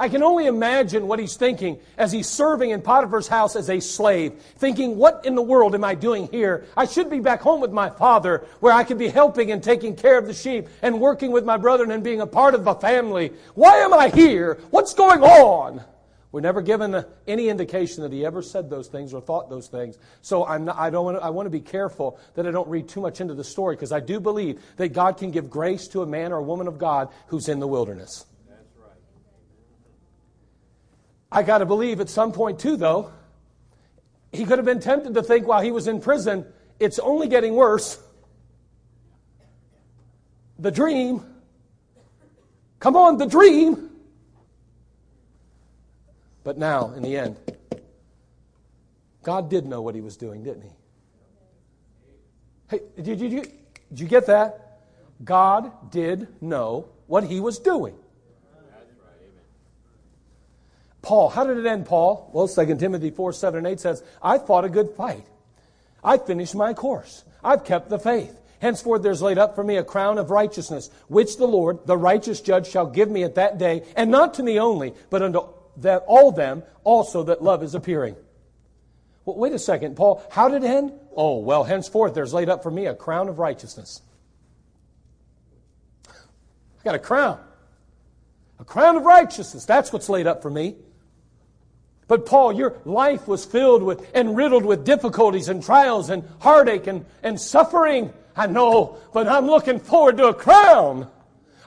I 0.00 0.08
can 0.08 0.22
only 0.22 0.46
imagine 0.46 1.06
what 1.06 1.18
he's 1.18 1.36
thinking 1.36 1.78
as 1.96 2.10
he's 2.10 2.26
serving 2.26 2.70
in 2.70 2.82
Potiphar's 2.82 3.28
house 3.28 3.54
as 3.54 3.70
a 3.70 3.78
slave, 3.78 4.32
thinking, 4.56 4.96
What 4.96 5.24
in 5.24 5.34
the 5.36 5.42
world 5.42 5.74
am 5.74 5.84
I 5.84 5.94
doing 5.94 6.26
here? 6.28 6.66
I 6.76 6.86
should 6.86 7.10
be 7.10 7.20
back 7.20 7.40
home 7.40 7.60
with 7.60 7.70
my 7.70 7.90
father, 7.90 8.46
where 8.60 8.72
I 8.72 8.82
could 8.82 8.98
be 8.98 9.08
helping 9.08 9.52
and 9.52 9.62
taking 9.62 9.94
care 9.94 10.18
of 10.18 10.26
the 10.26 10.34
sheep 10.34 10.68
and 10.82 11.00
working 11.00 11.30
with 11.30 11.44
my 11.44 11.56
brethren 11.56 11.92
and 11.92 12.02
being 12.02 12.20
a 12.20 12.26
part 12.26 12.54
of 12.54 12.64
the 12.64 12.74
family. 12.74 13.32
Why 13.54 13.76
am 13.76 13.94
I 13.94 14.08
here? 14.08 14.58
What's 14.70 14.94
going 14.94 15.22
on? 15.22 15.84
We're 16.32 16.40
never 16.40 16.62
given 16.62 17.04
any 17.26 17.48
indication 17.48 18.04
that 18.04 18.12
he 18.12 18.24
ever 18.24 18.40
said 18.40 18.70
those 18.70 18.86
things 18.86 19.12
or 19.12 19.20
thought 19.20 19.50
those 19.50 19.66
things. 19.66 19.98
So 20.22 20.46
I'm 20.46 20.64
not, 20.66 20.78
I, 20.78 20.88
don't 20.88 21.04
want 21.04 21.18
to, 21.18 21.24
I 21.24 21.30
want 21.30 21.46
to 21.46 21.50
be 21.50 21.60
careful 21.60 22.20
that 22.34 22.46
I 22.46 22.52
don't 22.52 22.68
read 22.68 22.88
too 22.88 23.00
much 23.00 23.20
into 23.20 23.34
the 23.34 23.42
story 23.42 23.74
because 23.74 23.90
I 23.90 23.98
do 23.98 24.20
believe 24.20 24.62
that 24.76 24.92
God 24.92 25.16
can 25.16 25.32
give 25.32 25.50
grace 25.50 25.88
to 25.88 26.02
a 26.02 26.06
man 26.06 26.32
or 26.32 26.36
a 26.36 26.42
woman 26.42 26.68
of 26.68 26.78
God 26.78 27.08
who's 27.26 27.48
in 27.48 27.58
the 27.58 27.66
wilderness. 27.66 28.26
That's 28.48 28.76
right. 28.78 28.92
I 31.32 31.42
got 31.42 31.58
to 31.58 31.66
believe 31.66 32.00
at 32.00 32.08
some 32.08 32.32
point, 32.32 32.58
too, 32.58 32.76
though, 32.76 33.12
he 34.32 34.44
could 34.44 34.58
have 34.58 34.64
been 34.64 34.80
tempted 34.80 35.14
to 35.14 35.22
think 35.22 35.46
while 35.46 35.60
he 35.60 35.70
was 35.70 35.86
in 35.86 36.00
prison, 36.00 36.44
it's 36.78 36.98
only 36.98 37.28
getting 37.28 37.54
worse. 37.54 37.98
The 40.58 40.70
dream. 40.70 41.24
Come 42.78 42.96
on, 42.96 43.18
the 43.18 43.26
dream. 43.26 43.90
But 46.42 46.58
now, 46.58 46.92
in 46.92 47.02
the 47.02 47.16
end, 47.16 47.36
God 49.22 49.50
did 49.50 49.66
know 49.66 49.82
what 49.82 49.94
he 49.94 50.00
was 50.00 50.16
doing, 50.16 50.42
didn't 50.42 50.62
he? 50.62 50.70
Hey, 52.68 52.80
did 53.00 53.20
you, 53.20 53.28
did 53.28 54.00
you 54.00 54.06
get 54.06 54.26
that? 54.26 54.80
God 55.22 55.90
did 55.90 56.42
know 56.42 56.88
what 57.06 57.24
he 57.24 57.40
was 57.40 57.58
doing. 57.58 57.94
Paul, 61.10 61.28
how 61.28 61.42
did 61.42 61.56
it 61.56 61.66
end, 61.66 61.86
Paul? 61.86 62.30
Well, 62.32 62.46
2 62.46 62.76
Timothy 62.76 63.10
4 63.10 63.32
7 63.32 63.58
and 63.58 63.66
8 63.66 63.80
says, 63.80 64.04
I 64.22 64.38
fought 64.38 64.64
a 64.64 64.68
good 64.68 64.90
fight. 64.90 65.26
I 66.04 66.18
finished 66.18 66.54
my 66.54 66.72
course. 66.72 67.24
I've 67.42 67.64
kept 67.64 67.90
the 67.90 67.98
faith. 67.98 68.40
Henceforth 68.60 69.02
there's 69.02 69.20
laid 69.20 69.36
up 69.36 69.56
for 69.56 69.64
me 69.64 69.76
a 69.76 69.82
crown 69.82 70.18
of 70.18 70.30
righteousness, 70.30 70.88
which 71.08 71.36
the 71.36 71.48
Lord, 71.48 71.84
the 71.84 71.96
righteous 71.96 72.40
judge, 72.40 72.68
shall 72.68 72.86
give 72.86 73.10
me 73.10 73.24
at 73.24 73.34
that 73.34 73.58
day, 73.58 73.82
and 73.96 74.12
not 74.12 74.34
to 74.34 74.44
me 74.44 74.60
only, 74.60 74.94
but 75.10 75.20
unto 75.20 75.48
that 75.78 76.04
all 76.06 76.30
them 76.30 76.62
also 76.84 77.24
that 77.24 77.42
love 77.42 77.64
is 77.64 77.74
appearing. 77.74 78.14
Well, 79.24 79.36
wait 79.36 79.52
a 79.52 79.58
second, 79.58 79.96
Paul. 79.96 80.22
How 80.30 80.48
did 80.48 80.62
it 80.62 80.68
end? 80.68 80.92
Oh, 81.16 81.38
well, 81.38 81.64
henceforth 81.64 82.14
there's 82.14 82.32
laid 82.32 82.48
up 82.48 82.62
for 82.62 82.70
me 82.70 82.86
a 82.86 82.94
crown 82.94 83.28
of 83.28 83.40
righteousness. 83.40 84.00
I 86.08 86.84
got 86.84 86.94
a 86.94 87.00
crown. 87.00 87.40
A 88.60 88.64
crown 88.64 88.94
of 88.94 89.02
righteousness. 89.02 89.64
That's 89.64 89.92
what's 89.92 90.08
laid 90.08 90.28
up 90.28 90.40
for 90.40 90.50
me. 90.52 90.76
But 92.10 92.26
Paul, 92.26 92.52
your 92.54 92.74
life 92.84 93.28
was 93.28 93.44
filled 93.44 93.84
with 93.84 94.04
and 94.14 94.36
riddled 94.36 94.64
with 94.64 94.84
difficulties 94.84 95.48
and 95.48 95.62
trials 95.62 96.10
and 96.10 96.24
heartache 96.40 96.88
and, 96.88 97.06
and 97.22 97.40
suffering. 97.40 98.12
I 98.34 98.48
know, 98.48 98.96
but 99.12 99.28
I'm 99.28 99.46
looking 99.46 99.78
forward 99.78 100.16
to 100.16 100.26
a 100.26 100.34
crown. 100.34 101.08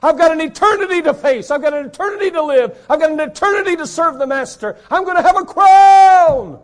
I've 0.02 0.18
got 0.18 0.32
an 0.32 0.42
eternity 0.42 1.00
to 1.00 1.14
face. 1.14 1.50
I've 1.50 1.62
got 1.62 1.72
an 1.72 1.86
eternity 1.86 2.30
to 2.32 2.42
live. 2.42 2.78
I've 2.90 3.00
got 3.00 3.10
an 3.12 3.20
eternity 3.20 3.74
to 3.76 3.86
serve 3.86 4.18
the 4.18 4.26
Master. 4.26 4.76
I'm 4.90 5.04
going 5.04 5.16
to 5.16 5.22
have 5.22 5.38
a 5.38 5.46
crown. 5.46 6.60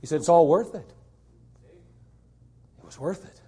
He 0.00 0.06
said, 0.06 0.20
It's 0.20 0.28
all 0.28 0.46
worth 0.46 0.76
it. 0.76 0.88
It 2.78 2.84
was 2.84 2.96
worth 2.96 3.24
it. 3.24 3.40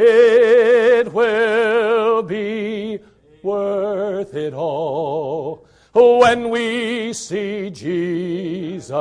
It 0.00 1.12
will 1.12 2.22
be 2.22 3.00
worth 3.42 4.34
it 4.34 4.54
all 4.54 5.66
when 5.94 6.50
we 6.50 7.12
see 7.12 7.70
Jesus. 7.70 8.92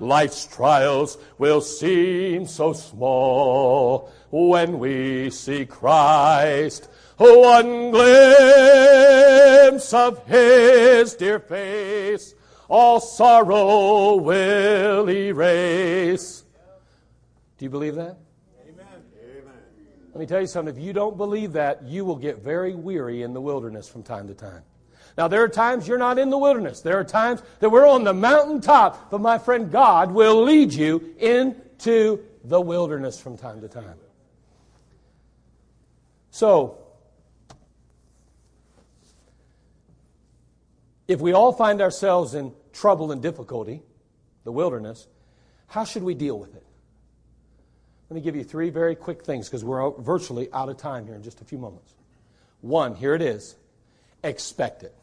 Life's 0.00 0.46
trials 0.46 1.18
will 1.38 1.60
seem 1.60 2.46
so 2.46 2.72
small 2.72 4.12
when 4.30 4.78
we 4.78 5.30
see 5.30 5.64
Christ 5.66 6.88
one 7.18 7.90
glimpse 7.90 8.12
of 9.92 10.24
his 10.26 11.14
dear 11.14 11.40
face, 11.40 12.34
all 12.68 13.00
sorrow 13.00 14.14
will 14.16 15.10
erase. 15.10 16.44
Do 17.58 17.64
you 17.64 17.70
believe 17.70 17.96
that? 17.96 18.18
Amen. 18.68 18.86
Let 20.12 20.20
me 20.20 20.26
tell 20.26 20.40
you 20.40 20.46
something. 20.46 20.76
If 20.76 20.80
you 20.80 20.92
don't 20.92 21.16
believe 21.16 21.54
that, 21.54 21.82
you 21.84 22.04
will 22.04 22.14
get 22.16 22.38
very 22.38 22.76
weary 22.76 23.22
in 23.22 23.32
the 23.32 23.40
wilderness 23.40 23.88
from 23.88 24.04
time 24.04 24.28
to 24.28 24.34
time. 24.34 24.62
Now, 25.18 25.28
there 25.28 25.42
are 25.42 25.48
times 25.48 25.86
you're 25.86 25.98
not 25.98 26.18
in 26.18 26.30
the 26.30 26.38
wilderness. 26.38 26.80
There 26.80 26.98
are 26.98 27.04
times 27.04 27.42
that 27.58 27.68
we're 27.68 27.86
on 27.86 28.04
the 28.04 28.14
mountaintop. 28.14 29.10
But 29.10 29.20
my 29.20 29.36
friend, 29.36 29.70
God 29.70 30.12
will 30.12 30.44
lead 30.44 30.72
you 30.72 31.14
into 31.18 32.20
the 32.44 32.60
wilderness 32.60 33.20
from 33.20 33.36
time 33.36 33.60
to 33.60 33.68
time. 33.68 33.96
So, 36.30 36.78
If 41.08 41.22
we 41.22 41.32
all 41.32 41.52
find 41.52 41.80
ourselves 41.80 42.34
in 42.34 42.52
trouble 42.74 43.10
and 43.10 43.22
difficulty, 43.22 43.80
the 44.44 44.52
wilderness, 44.52 45.06
how 45.66 45.84
should 45.84 46.02
we 46.02 46.14
deal 46.14 46.38
with 46.38 46.54
it? 46.54 46.62
Let 48.10 48.14
me 48.14 48.20
give 48.20 48.36
you 48.36 48.44
three 48.44 48.68
very 48.68 48.94
quick 48.94 49.24
things 49.24 49.48
because 49.48 49.64
we're 49.64 49.90
virtually 49.92 50.52
out 50.52 50.68
of 50.68 50.76
time 50.76 51.06
here 51.06 51.14
in 51.14 51.22
just 51.22 51.40
a 51.40 51.44
few 51.44 51.56
moments. 51.56 51.94
One, 52.60 52.94
here 52.94 53.14
it 53.14 53.22
is 53.22 53.56
expect 54.22 54.82
it. 54.82 54.94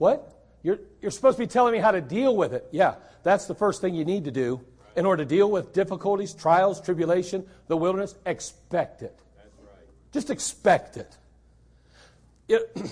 What? 0.00 0.32
You're, 0.62 0.78
you're 1.02 1.10
supposed 1.10 1.36
to 1.36 1.42
be 1.42 1.46
telling 1.46 1.74
me 1.74 1.78
how 1.78 1.90
to 1.90 2.00
deal 2.00 2.34
with 2.34 2.54
it. 2.54 2.66
Yeah, 2.70 2.94
that's 3.22 3.44
the 3.44 3.54
first 3.54 3.82
thing 3.82 3.94
you 3.94 4.06
need 4.06 4.24
to 4.24 4.30
do 4.30 4.62
in 4.96 5.04
order 5.04 5.24
to 5.24 5.28
deal 5.28 5.50
with 5.50 5.74
difficulties, 5.74 6.32
trials, 6.32 6.80
tribulation, 6.80 7.46
the 7.68 7.76
wilderness. 7.76 8.14
Expect 8.24 9.02
it. 9.02 9.14
Right. 9.36 9.84
Just 10.10 10.30
expect 10.30 10.96
it. 10.96 11.14
it 12.48 12.82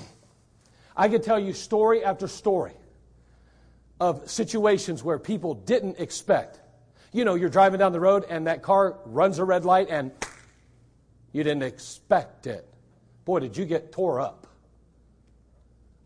I 0.97 1.09
could 1.09 1.23
tell 1.23 1.38
you 1.38 1.55
story 1.55 2.05
after 2.05 2.29
story 2.29 2.75
of 3.99 4.31
situations 4.31 5.03
where 5.03 5.18
people 5.18 5.55
didn't 5.55 5.99
expect. 5.99 6.61
You 7.11 7.25
know, 7.25 7.37
you're 7.37 7.49
driving 7.49 7.79
down 7.79 7.92
the 7.92 8.01
road 8.01 8.27
and 8.29 8.49
that 8.49 8.61
car 8.61 8.99
runs 9.07 9.38
a 9.38 9.44
red 9.44 9.64
light 9.64 9.88
and 9.88 10.12
you 11.33 11.42
didn't 11.42 11.62
expect 11.62 12.47
it. 12.47 12.68
Boy, 13.25 13.38
did 13.38 13.57
you 13.57 13.64
get 13.64 13.92
tore 13.92 14.21
up. 14.21 14.47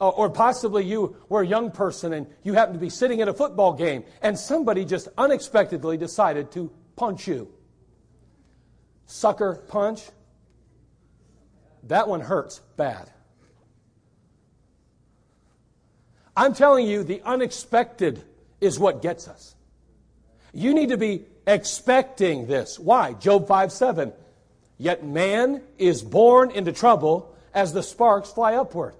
Uh, 0.03 0.09
or 0.09 0.29
possibly 0.29 0.85
you 0.85 1.15
were 1.29 1.43
a 1.43 1.47
young 1.47 1.71
person 1.71 2.13
and 2.13 2.27
you 2.43 2.55
happened 2.55 2.75
to 2.75 2.81
be 2.81 2.91
sitting 2.91 3.21
at 3.23 3.29
a 3.29 3.33
football 3.33 3.73
game 3.73 4.03
and 4.21 4.37
somebody 4.37 4.85
just 4.85 5.07
unexpectedly 5.17 5.97
decided 5.97 6.51
to 6.51 6.73
punch 6.97 7.29
you. 7.29 7.49
Sucker 9.07 9.63
punch. 9.69 10.03
That 11.85 12.09
one 12.09 12.21
hurts 12.21 12.61
bad. 12.77 13.13
I'm 16.37 16.53
telling 16.53 16.89
you, 16.89 17.05
the 17.05 17.23
unexpected 17.25 18.25
is 18.61 18.81
what 18.81 19.03
gets 19.03 19.29
us. 19.29 19.55
You 20.53 20.75
need 20.75 20.89
to 20.89 20.97
be 20.97 21.27
expecting 21.47 22.49
this. 22.49 22.77
Why? 22.77 23.13
Job 23.13 23.47
5 23.47 23.71
7. 23.71 24.13
Yet 24.79 25.05
man 25.05 25.63
is 25.79 26.03
born 26.03 26.51
into 26.51 26.73
trouble 26.73 27.37
as 27.55 27.73
the 27.73 27.85
sparks 27.85 28.33
fly 28.33 28.57
upward. 28.57 28.97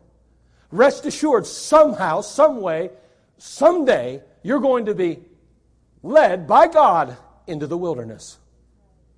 Rest 0.73 1.05
assured, 1.05 1.47
somehow, 1.47 2.23
some 2.23 2.61
way, 2.61 2.91
someday, 3.37 4.23
you're 4.43 4.61
going 4.61 4.87
to 4.87 4.95
be 4.95 5.21
led 6.03 6.49
by 6.49 6.67
God 6.67 7.17
into 7.47 7.67
the 7.67 7.77
wilderness. 7.77 8.39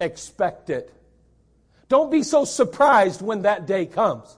Expect 0.00 0.68
it. 0.68 0.92
Don't 1.88 2.10
be 2.10 2.24
so 2.24 2.44
surprised 2.44 3.22
when 3.22 3.42
that 3.42 3.66
day 3.66 3.86
comes. 3.86 4.36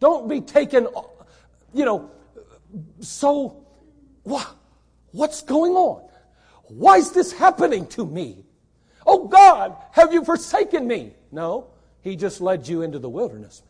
Don't 0.00 0.26
be 0.26 0.40
taken, 0.40 0.88
you 1.74 1.84
know, 1.84 2.10
so, 3.00 3.64
what, 4.22 4.48
what's 5.12 5.42
going 5.42 5.72
on? 5.72 6.08
Why 6.64 6.96
is 6.96 7.12
this 7.12 7.32
happening 7.32 7.86
to 7.88 8.06
me? 8.06 8.44
Oh 9.06 9.28
God, 9.28 9.76
have 9.92 10.14
you 10.14 10.24
forsaken 10.24 10.86
me? 10.86 11.12
No, 11.30 11.68
He 12.00 12.16
just 12.16 12.40
led 12.40 12.66
you 12.66 12.80
into 12.80 12.98
the 12.98 13.08
wilderness. 13.08 13.62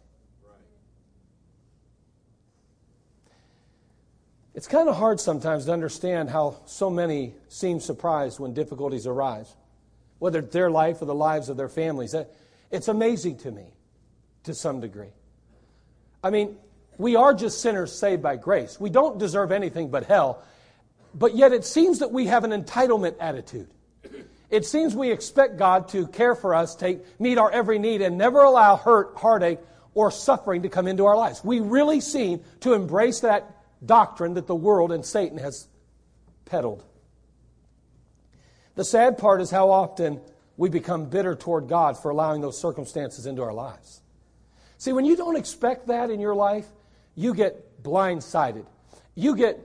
It's 4.54 4.68
kind 4.68 4.88
of 4.88 4.96
hard 4.96 5.18
sometimes 5.18 5.64
to 5.64 5.72
understand 5.72 6.30
how 6.30 6.56
so 6.66 6.88
many 6.88 7.34
seem 7.48 7.80
surprised 7.80 8.38
when 8.38 8.54
difficulties 8.54 9.06
arise, 9.06 9.52
whether 10.20 10.38
it's 10.38 10.52
their 10.52 10.70
life 10.70 11.02
or 11.02 11.06
the 11.06 11.14
lives 11.14 11.48
of 11.48 11.56
their 11.56 11.68
families. 11.68 12.14
It's 12.70 12.88
amazing 12.88 13.38
to 13.38 13.50
me 13.50 13.74
to 14.44 14.54
some 14.54 14.80
degree. 14.80 15.12
I 16.22 16.30
mean, 16.30 16.56
we 16.98 17.16
are 17.16 17.34
just 17.34 17.60
sinners 17.60 17.92
saved 17.92 18.22
by 18.22 18.36
grace. 18.36 18.78
We 18.78 18.90
don't 18.90 19.18
deserve 19.18 19.50
anything 19.50 19.90
but 19.90 20.04
hell. 20.04 20.42
But 21.14 21.34
yet 21.34 21.52
it 21.52 21.64
seems 21.64 21.98
that 21.98 22.12
we 22.12 22.26
have 22.26 22.44
an 22.44 22.50
entitlement 22.50 23.16
attitude. 23.18 23.68
It 24.50 24.64
seems 24.64 24.94
we 24.94 25.10
expect 25.10 25.56
God 25.58 25.88
to 25.88 26.06
care 26.06 26.36
for 26.36 26.54
us, 26.54 26.76
take, 26.76 27.20
meet 27.20 27.38
our 27.38 27.50
every 27.50 27.80
need, 27.80 28.02
and 28.02 28.16
never 28.16 28.42
allow 28.42 28.76
hurt, 28.76 29.16
heartache, 29.16 29.58
or 29.94 30.12
suffering 30.12 30.62
to 30.62 30.68
come 30.68 30.86
into 30.86 31.06
our 31.06 31.16
lives. 31.16 31.42
We 31.42 31.60
really 31.60 32.00
seem 32.00 32.42
to 32.60 32.74
embrace 32.74 33.20
that 33.20 33.53
doctrine 33.86 34.34
that 34.34 34.46
the 34.46 34.54
world 34.54 34.92
and 34.92 35.04
Satan 35.04 35.38
has 35.38 35.68
peddled. 36.44 36.84
The 38.74 38.84
sad 38.84 39.18
part 39.18 39.40
is 39.40 39.50
how 39.50 39.70
often 39.70 40.20
we 40.56 40.68
become 40.68 41.06
bitter 41.06 41.34
toward 41.34 41.68
God 41.68 41.98
for 41.98 42.10
allowing 42.10 42.40
those 42.40 42.58
circumstances 42.58 43.26
into 43.26 43.42
our 43.42 43.52
lives. 43.52 44.00
See, 44.78 44.92
when 44.92 45.04
you 45.04 45.16
don't 45.16 45.36
expect 45.36 45.86
that 45.88 46.10
in 46.10 46.20
your 46.20 46.34
life, 46.34 46.66
you 47.14 47.34
get 47.34 47.82
blindsided. 47.82 48.66
You 49.14 49.36
get 49.36 49.60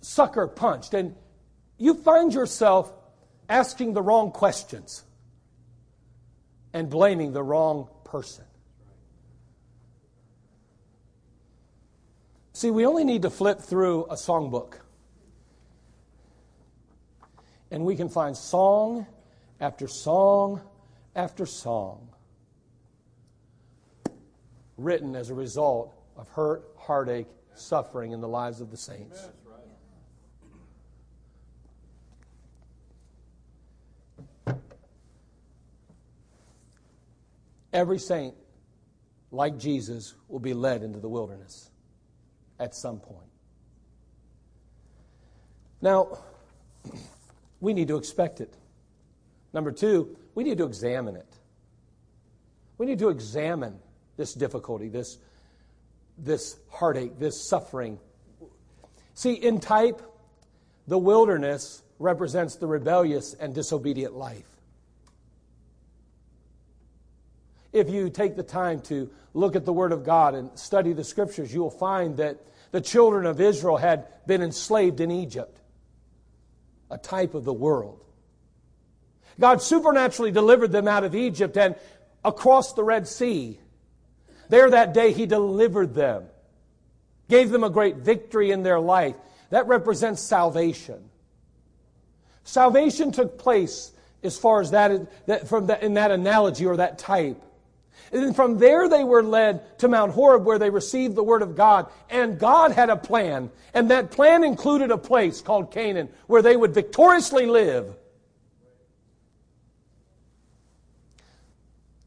sucker 0.00 0.46
punched. 0.46 0.94
And 0.94 1.14
you 1.78 1.94
find 1.94 2.32
yourself 2.32 2.92
asking 3.48 3.92
the 3.92 4.02
wrong 4.02 4.32
questions 4.32 5.04
and 6.72 6.88
blaming 6.88 7.32
the 7.32 7.42
wrong 7.42 7.88
person. 8.04 8.44
See, 12.60 12.70
we 12.70 12.84
only 12.84 13.04
need 13.04 13.22
to 13.22 13.30
flip 13.30 13.58
through 13.58 14.04
a 14.10 14.16
songbook. 14.16 14.74
And 17.70 17.86
we 17.86 17.96
can 17.96 18.10
find 18.10 18.36
song 18.36 19.06
after 19.58 19.88
song 19.88 20.60
after 21.16 21.46
song 21.46 22.10
written 24.76 25.16
as 25.16 25.30
a 25.30 25.34
result 25.34 25.94
of 26.18 26.28
hurt, 26.28 26.64
heartache, 26.76 27.28
suffering 27.54 28.12
in 28.12 28.20
the 28.20 28.28
lives 28.28 28.60
of 28.60 28.70
the 28.70 28.76
saints. 28.76 29.30
Every 37.72 37.98
saint, 37.98 38.34
like 39.30 39.56
Jesus, 39.56 40.14
will 40.28 40.40
be 40.40 40.52
led 40.52 40.82
into 40.82 41.00
the 41.00 41.08
wilderness 41.08 41.69
at 42.60 42.74
some 42.74 43.00
point. 43.00 43.26
Now, 45.82 46.18
we 47.58 47.72
need 47.72 47.88
to 47.88 47.96
expect 47.96 48.40
it. 48.40 48.54
Number 49.52 49.72
two, 49.72 50.16
we 50.34 50.44
need 50.44 50.58
to 50.58 50.64
examine 50.64 51.16
it. 51.16 51.26
We 52.78 52.86
need 52.86 53.00
to 53.00 53.08
examine 53.08 53.78
this 54.16 54.34
difficulty, 54.34 54.88
this 54.88 55.18
this 56.18 56.58
heartache, 56.70 57.18
this 57.18 57.40
suffering. 57.48 57.98
See, 59.14 59.32
in 59.32 59.58
type, 59.58 60.02
the 60.86 60.98
wilderness 60.98 61.82
represents 61.98 62.56
the 62.56 62.66
rebellious 62.66 63.34
and 63.34 63.54
disobedient 63.54 64.14
life. 64.14 64.59
If 67.72 67.88
you 67.88 68.10
take 68.10 68.36
the 68.36 68.42
time 68.42 68.80
to 68.82 69.10
look 69.34 69.56
at 69.56 69.64
the 69.64 69.72
Word 69.72 69.92
of 69.92 70.04
God 70.04 70.34
and 70.34 70.56
study 70.58 70.92
the 70.92 71.04
Scriptures, 71.04 71.52
you 71.52 71.60
will 71.60 71.70
find 71.70 72.16
that 72.16 72.38
the 72.72 72.80
children 72.80 73.26
of 73.26 73.40
Israel 73.40 73.76
had 73.76 74.06
been 74.26 74.42
enslaved 74.42 75.00
in 75.00 75.10
Egypt, 75.10 75.60
a 76.90 76.98
type 76.98 77.34
of 77.34 77.44
the 77.44 77.52
world. 77.52 78.04
God 79.38 79.62
supernaturally 79.62 80.32
delivered 80.32 80.72
them 80.72 80.88
out 80.88 81.04
of 81.04 81.14
Egypt 81.14 81.56
and 81.56 81.76
across 82.24 82.74
the 82.74 82.84
Red 82.84 83.08
Sea 83.08 83.58
there 84.50 84.68
that 84.68 84.92
day, 84.92 85.12
He 85.12 85.26
delivered 85.26 85.94
them, 85.94 86.24
gave 87.28 87.50
them 87.50 87.64
a 87.64 87.70
great 87.70 87.96
victory 87.96 88.50
in 88.50 88.64
their 88.64 88.80
life. 88.80 89.14
That 89.50 89.68
represents 89.68 90.20
salvation. 90.20 91.08
Salvation 92.42 93.12
took 93.12 93.38
place 93.38 93.92
as 94.24 94.36
far 94.36 94.60
as 94.60 94.72
that, 94.72 95.26
that 95.26 95.48
from 95.48 95.68
that, 95.68 95.82
in 95.82 95.94
that 95.94 96.10
analogy 96.10 96.66
or 96.66 96.76
that 96.76 96.98
type. 96.98 97.40
And 98.12 98.22
then 98.22 98.34
from 98.34 98.58
there 98.58 98.88
they 98.88 99.04
were 99.04 99.22
led 99.22 99.78
to 99.78 99.88
Mount 99.88 100.12
Horeb 100.12 100.44
where 100.44 100.58
they 100.58 100.70
received 100.70 101.14
the 101.14 101.22
Word 101.22 101.42
of 101.42 101.56
God. 101.56 101.86
And 102.08 102.38
God 102.38 102.72
had 102.72 102.90
a 102.90 102.96
plan. 102.96 103.50
And 103.72 103.90
that 103.90 104.10
plan 104.10 104.44
included 104.44 104.90
a 104.90 104.98
place 104.98 105.40
called 105.40 105.70
Canaan 105.70 106.08
where 106.26 106.42
they 106.42 106.56
would 106.56 106.74
victoriously 106.74 107.46
live. 107.46 107.94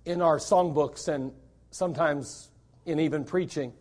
In 0.06 0.22
our 0.22 0.38
songbooks 0.38 1.08
and 1.08 1.32
sometimes 1.72 2.50
in 2.86 3.00
even 3.00 3.24
preaching, 3.24 3.72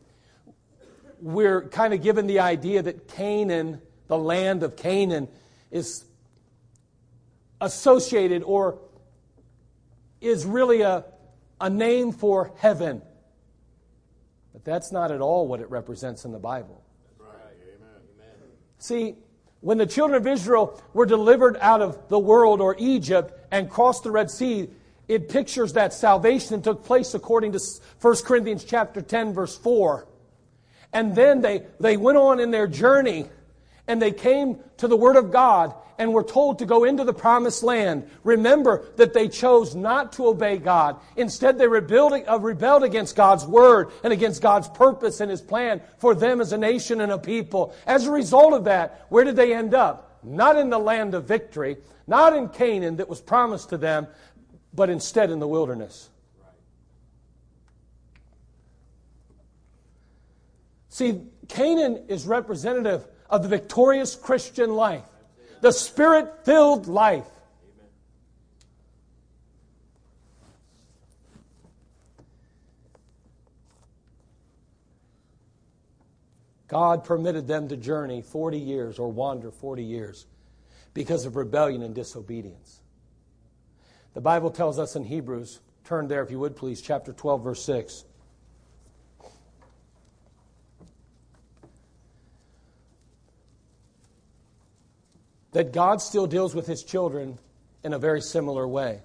we're 1.20 1.68
kind 1.68 1.94
of 1.94 2.02
given 2.02 2.26
the 2.26 2.40
idea 2.40 2.82
that 2.82 3.08
Canaan, 3.08 3.80
the 4.08 4.18
land 4.18 4.62
of 4.62 4.76
Canaan, 4.76 5.28
is 5.70 6.04
associated 7.60 8.42
or 8.42 8.78
is 10.20 10.44
really 10.44 10.82
a, 10.82 11.04
a 11.62 11.70
name 11.70 12.12
for 12.12 12.52
heaven. 12.58 13.00
But 14.52 14.64
that's 14.64 14.92
not 14.92 15.10
at 15.12 15.20
all 15.20 15.46
what 15.46 15.60
it 15.60 15.70
represents 15.70 16.24
in 16.26 16.32
the 16.32 16.38
Bible. 16.38 16.82
Right. 17.18 17.30
Amen. 17.76 17.88
See, 18.78 19.14
when 19.60 19.78
the 19.78 19.86
children 19.86 20.20
of 20.20 20.26
Israel 20.26 20.82
were 20.92 21.06
delivered 21.06 21.56
out 21.60 21.80
of 21.80 22.08
the 22.08 22.18
world 22.18 22.60
or 22.60 22.74
Egypt 22.78 23.32
and 23.52 23.70
crossed 23.70 24.02
the 24.02 24.10
Red 24.10 24.28
Sea, 24.28 24.68
it 25.06 25.28
pictures 25.28 25.74
that 25.74 25.92
salvation 25.92 26.60
took 26.62 26.84
place 26.84 27.14
according 27.14 27.52
to 27.52 27.60
1 28.00 28.16
Corinthians 28.24 28.64
chapter 28.64 29.00
10 29.00 29.32
verse 29.32 29.56
4. 29.56 30.08
And 30.92 31.14
then 31.14 31.40
they, 31.40 31.62
they 31.78 31.96
went 31.96 32.18
on 32.18 32.40
in 32.40 32.50
their 32.50 32.66
journey 32.66 33.26
and 33.86 34.02
they 34.02 34.12
came 34.12 34.58
to 34.78 34.88
the 34.88 34.96
Word 34.96 35.16
of 35.16 35.30
God 35.30 35.74
and 36.02 36.12
were 36.12 36.24
told 36.24 36.58
to 36.58 36.66
go 36.66 36.82
into 36.82 37.04
the 37.04 37.14
promised 37.14 37.62
land. 37.62 38.10
Remember 38.24 38.84
that 38.96 39.14
they 39.14 39.28
chose 39.28 39.74
not 39.74 40.12
to 40.14 40.26
obey 40.26 40.58
God. 40.58 40.96
Instead, 41.16 41.58
they 41.58 41.68
rebelled, 41.68 42.12
uh, 42.28 42.40
rebelled 42.40 42.82
against 42.82 43.14
God's 43.14 43.46
Word 43.46 43.92
and 44.02 44.12
against 44.12 44.42
God's 44.42 44.68
purpose 44.68 45.20
and 45.20 45.30
His 45.30 45.40
plan 45.40 45.80
for 45.98 46.14
them 46.14 46.40
as 46.40 46.52
a 46.52 46.58
nation 46.58 47.00
and 47.00 47.12
a 47.12 47.18
people. 47.18 47.72
As 47.86 48.06
a 48.06 48.10
result 48.10 48.52
of 48.52 48.64
that, 48.64 49.06
where 49.10 49.22
did 49.22 49.36
they 49.36 49.54
end 49.54 49.74
up? 49.74 50.18
Not 50.24 50.58
in 50.58 50.70
the 50.70 50.78
land 50.78 51.14
of 51.14 51.24
victory, 51.24 51.76
not 52.08 52.36
in 52.36 52.48
Canaan 52.48 52.96
that 52.96 53.08
was 53.08 53.20
promised 53.20 53.68
to 53.68 53.78
them, 53.78 54.08
but 54.74 54.90
instead 54.90 55.30
in 55.30 55.38
the 55.38 55.48
wilderness. 55.48 56.10
See, 60.88 61.22
Canaan 61.48 62.04
is 62.08 62.26
representative 62.26 63.06
of 63.30 63.42
the 63.42 63.48
victorious 63.48 64.14
Christian 64.16 64.74
life, 64.74 65.04
the 65.62 65.72
spirit 65.72 66.44
filled 66.44 66.88
life. 66.88 67.24
God 76.66 77.04
permitted 77.04 77.46
them 77.46 77.68
to 77.68 77.76
journey 77.76 78.22
40 78.22 78.58
years 78.58 78.98
or 78.98 79.12
wander 79.12 79.50
40 79.50 79.84
years 79.84 80.26
because 80.94 81.26
of 81.26 81.36
rebellion 81.36 81.82
and 81.82 81.94
disobedience. 81.94 82.80
The 84.14 84.20
Bible 84.20 84.50
tells 84.50 84.78
us 84.78 84.96
in 84.96 85.04
Hebrews, 85.04 85.60
turn 85.84 86.08
there 86.08 86.24
if 86.24 86.30
you 86.30 86.40
would 86.40 86.56
please, 86.56 86.82
chapter 86.82 87.12
12, 87.12 87.44
verse 87.44 87.64
6. 87.64 88.04
That 95.52 95.72
God 95.72 96.00
still 96.00 96.26
deals 96.26 96.54
with 96.54 96.66
his 96.66 96.82
children 96.82 97.38
in 97.84 97.92
a 97.92 97.98
very 97.98 98.20
similar 98.20 98.66
way. 98.66 99.00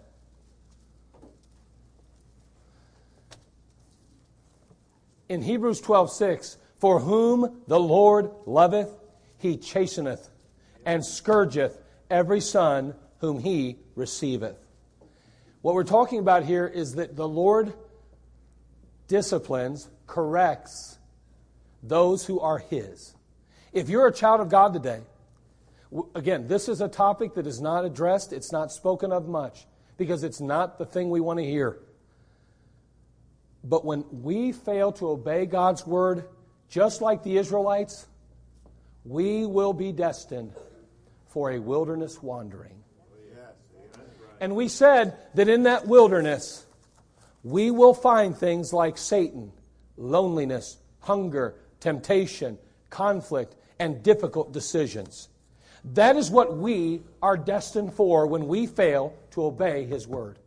In 5.29 5.41
Hebrews 5.41 5.81
12, 5.81 6.11
6, 6.11 6.57
for 6.79 6.99
whom 6.99 7.61
the 7.67 7.79
Lord 7.79 8.29
loveth, 8.45 8.89
he 9.37 9.57
chasteneth, 9.57 10.29
and 10.85 11.05
scourgeth 11.05 11.77
every 12.09 12.39
son 12.39 12.95
whom 13.19 13.39
he 13.39 13.77
receiveth. 13.95 14.57
What 15.61 15.75
we're 15.75 15.83
talking 15.83 16.19
about 16.19 16.45
here 16.45 16.65
is 16.65 16.95
that 16.95 17.15
the 17.15 17.27
Lord 17.27 17.73
disciplines, 19.07 19.89
corrects 20.05 20.97
those 21.81 22.25
who 22.25 22.39
are 22.39 22.59
his. 22.59 23.15
If 23.73 23.89
you're 23.89 24.07
a 24.07 24.13
child 24.13 24.41
of 24.41 24.49
God 24.49 24.73
today, 24.73 25.01
again, 26.15 26.47
this 26.47 26.69
is 26.69 26.81
a 26.81 26.87
topic 26.87 27.35
that 27.35 27.47
is 27.47 27.61
not 27.61 27.85
addressed, 27.85 28.33
it's 28.33 28.51
not 28.51 28.71
spoken 28.71 29.11
of 29.11 29.27
much, 29.27 29.65
because 29.97 30.23
it's 30.23 30.41
not 30.41 30.77
the 30.77 30.85
thing 30.85 31.09
we 31.09 31.19
want 31.19 31.39
to 31.39 31.45
hear. 31.45 31.79
But 33.63 33.85
when 33.85 34.05
we 34.11 34.51
fail 34.51 34.91
to 34.93 35.09
obey 35.09 35.45
God's 35.45 35.85
word, 35.85 36.25
just 36.69 37.01
like 37.01 37.23
the 37.23 37.37
Israelites, 37.37 38.05
we 39.05 39.45
will 39.45 39.73
be 39.73 39.91
destined 39.91 40.53
for 41.27 41.51
a 41.51 41.59
wilderness 41.59 42.21
wandering. 42.21 42.83
And 44.39 44.55
we 44.55 44.67
said 44.67 45.17
that 45.33 45.49
in 45.49 45.63
that 45.63 45.87
wilderness, 45.87 46.65
we 47.43 47.71
will 47.71 47.93
find 47.93 48.37
things 48.37 48.71
like 48.71 48.97
Satan, 48.97 49.51
loneliness, 49.97 50.77
hunger, 50.99 51.55
temptation, 51.79 52.57
conflict, 52.89 53.55
and 53.79 54.03
difficult 54.03 54.51
decisions. 54.51 55.29
That 55.93 56.17
is 56.17 56.29
what 56.29 56.57
we 56.57 57.01
are 57.21 57.37
destined 57.37 57.93
for 57.93 58.27
when 58.27 58.47
we 58.47 58.67
fail 58.67 59.13
to 59.31 59.45
obey 59.45 59.85
His 59.85 60.07
word. 60.07 60.39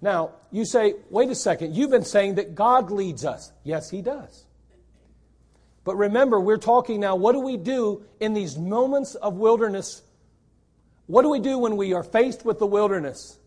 Now, 0.00 0.32
you 0.50 0.64
say, 0.64 0.94
wait 1.10 1.30
a 1.30 1.34
second, 1.34 1.74
you've 1.74 1.90
been 1.90 2.04
saying 2.04 2.36
that 2.36 2.54
God 2.54 2.90
leads 2.90 3.24
us. 3.24 3.52
Yes, 3.64 3.90
He 3.90 4.02
does. 4.02 4.44
But 5.84 5.96
remember, 5.96 6.40
we're 6.40 6.58
talking 6.58 7.00
now, 7.00 7.16
what 7.16 7.32
do 7.32 7.40
we 7.40 7.56
do 7.56 8.04
in 8.20 8.34
these 8.34 8.56
moments 8.56 9.14
of 9.16 9.34
wilderness? 9.34 10.02
What 11.06 11.22
do 11.22 11.28
we 11.28 11.40
do 11.40 11.58
when 11.58 11.76
we 11.76 11.92
are 11.92 12.04
faced 12.04 12.44
with 12.44 12.58
the 12.58 12.66
wilderness? 12.66 13.38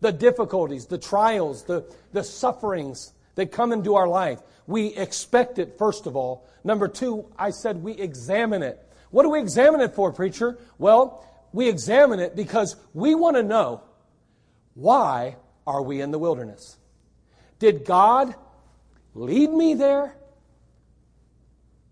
The 0.00 0.12
difficulties, 0.12 0.86
the 0.86 0.98
trials, 0.98 1.64
the, 1.64 1.84
the 2.12 2.22
sufferings 2.22 3.12
that 3.34 3.50
come 3.50 3.72
into 3.72 3.96
our 3.96 4.08
life. 4.08 4.40
We 4.66 4.94
expect 4.94 5.58
it, 5.58 5.76
first 5.78 6.06
of 6.06 6.14
all. 6.14 6.46
Number 6.62 6.86
two, 6.86 7.26
I 7.36 7.50
said 7.50 7.82
we 7.82 7.92
examine 7.92 8.62
it. 8.62 8.86
What 9.10 9.24
do 9.24 9.30
we 9.30 9.40
examine 9.40 9.80
it 9.80 9.94
for, 9.94 10.12
preacher? 10.12 10.58
Well, 10.78 11.26
we 11.52 11.68
examine 11.68 12.20
it 12.20 12.36
because 12.36 12.76
we 12.94 13.14
want 13.14 13.36
to 13.36 13.42
know 13.42 13.82
why 14.74 15.36
are 15.66 15.82
we 15.82 16.00
in 16.00 16.10
the 16.10 16.18
wilderness? 16.18 16.78
Did 17.58 17.84
God 17.84 18.34
lead 19.14 19.50
me 19.50 19.74
there? 19.74 20.16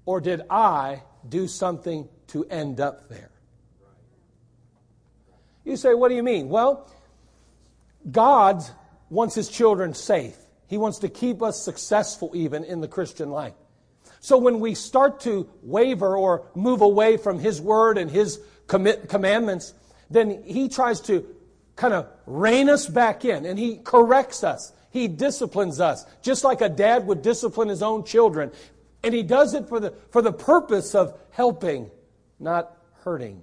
Or 0.07 0.21
did 0.21 0.43
I 0.49 1.03
do 1.29 1.49
something 1.49 2.09
to 2.29 2.45
end 2.47 2.81
up 2.81 3.09
there? 3.09 3.31
You 5.65 5.77
say, 5.77 5.93
what 5.93 6.09
do 6.09 6.15
you 6.15 6.23
mean? 6.23 6.49
Well, 6.49 6.91
God 8.11 8.63
wants 9.11 9.35
his 9.35 9.49
children 9.49 9.93
safe. 9.93 10.37
He 10.67 10.79
wants 10.79 10.99
to 11.01 11.09
keep 11.09 11.43
us 11.43 11.63
successful 11.63 12.31
even 12.35 12.65
in 12.65 12.81
the 12.81 12.89
Christian 12.89 13.31
life. 13.31 13.55
So 14.21 14.37
when 14.39 14.61
we 14.61 14.75
start 14.75 15.21
to 15.21 15.49
waver 15.63 16.17
or 16.17 16.47
move 16.55 16.81
away 16.81 17.17
from 17.17 17.39
his 17.39 17.61
word 17.61 17.99
and 17.99 18.11
his 18.11 18.41
commandments, 18.67 19.75
then 20.11 20.43
he 20.45 20.69
tries 20.69 21.01
to 21.03 21.27
kind 21.77 21.95
of 21.95 22.09
rein 22.27 22.69
us 22.69 22.87
back 22.87 23.25
in 23.25 23.47
and 23.47 23.59
he 23.59 23.77
corrects 23.79 24.43
us. 24.43 24.73
He 24.91 25.07
disciplines 25.07 25.81
us, 25.81 26.05
just 26.23 26.45
like 26.45 26.61
a 26.61 26.69
dad 26.69 27.07
would 27.07 27.23
discipline 27.23 27.69
his 27.69 27.83
own 27.83 28.05
children. 28.05 28.51
And 29.05 29.15
he 29.15 29.23
does 29.23 29.55
it 29.55 29.69
for 29.69 29.79
the, 29.79 29.93
for 30.11 30.23
the 30.23 30.33
purpose 30.33 30.95
of 30.95 31.19
helping, 31.31 31.91
not 32.41 32.77
hurting. 33.05 33.43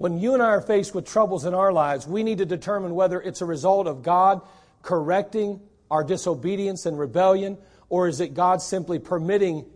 When 0.00 0.18
you 0.18 0.32
and 0.32 0.42
I 0.42 0.46
are 0.46 0.62
faced 0.62 0.94
with 0.94 1.04
troubles 1.04 1.44
in 1.44 1.52
our 1.52 1.74
lives, 1.74 2.06
we 2.06 2.22
need 2.22 2.38
to 2.38 2.46
determine 2.46 2.94
whether 2.94 3.20
it's 3.20 3.42
a 3.42 3.44
result 3.44 3.86
of 3.86 4.02
God 4.02 4.40
correcting 4.80 5.60
our 5.90 6.02
disobedience 6.02 6.86
and 6.86 6.98
rebellion, 6.98 7.58
or 7.90 8.08
is 8.08 8.18
it 8.18 8.32
God 8.32 8.62
simply 8.62 8.98
permitting 8.98 9.66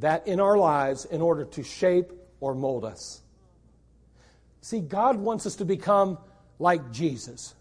that 0.00 0.28
in 0.28 0.38
our 0.38 0.58
lives 0.58 1.06
in 1.06 1.22
order 1.22 1.46
to 1.46 1.62
shape 1.62 2.12
or 2.40 2.54
mold 2.54 2.84
us? 2.84 3.22
See, 4.60 4.80
God 4.80 5.16
wants 5.16 5.46
us 5.46 5.56
to 5.56 5.64
become 5.64 6.18
like 6.58 6.92
Jesus. 6.92 7.54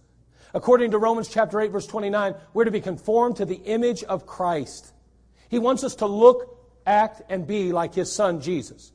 According 0.53 0.91
to 0.91 0.97
Romans 0.97 1.29
chapter 1.29 1.61
8 1.61 1.71
verse 1.71 1.87
29, 1.87 2.35
we're 2.53 2.65
to 2.65 2.71
be 2.71 2.81
conformed 2.81 3.37
to 3.37 3.45
the 3.45 3.61
image 3.63 4.03
of 4.03 4.25
Christ. 4.25 4.91
He 5.47 5.57
wants 5.57 5.85
us 5.85 5.95
to 5.95 6.05
look, 6.05 6.69
act, 6.85 7.21
and 7.29 7.47
be 7.47 7.71
like 7.71 7.95
his 7.95 8.11
son 8.11 8.41
Jesus. 8.41 8.91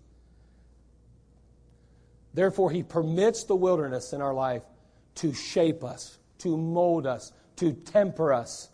Therefore, 2.35 2.71
he 2.71 2.83
permits 2.83 3.45
the 3.45 3.57
wilderness 3.57 4.13
in 4.13 4.21
our 4.21 4.35
life 4.35 4.63
to 5.17 5.33
shape 5.33 5.83
us, 5.83 6.19
to 6.39 6.57
mold 6.57 7.07
us, 7.07 7.33
to 7.57 7.73
temper 7.73 8.33
us. 8.33 8.69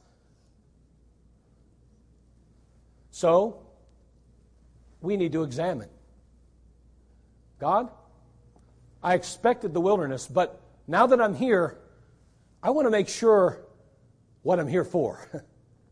So, 3.10 3.62
we 5.00 5.16
need 5.16 5.32
to 5.32 5.42
examine. 5.42 5.88
God, 7.58 7.90
I 9.02 9.14
expected 9.14 9.72
the 9.72 9.80
wilderness, 9.80 10.26
but 10.26 10.60
now 10.86 11.06
that 11.06 11.20
I'm 11.20 11.34
here, 11.34 11.78
I 12.62 12.70
want 12.70 12.86
to 12.86 12.90
make 12.90 13.08
sure 13.08 13.64
what 14.42 14.58
I'm 14.58 14.68
here 14.68 14.84
for. 14.84 15.44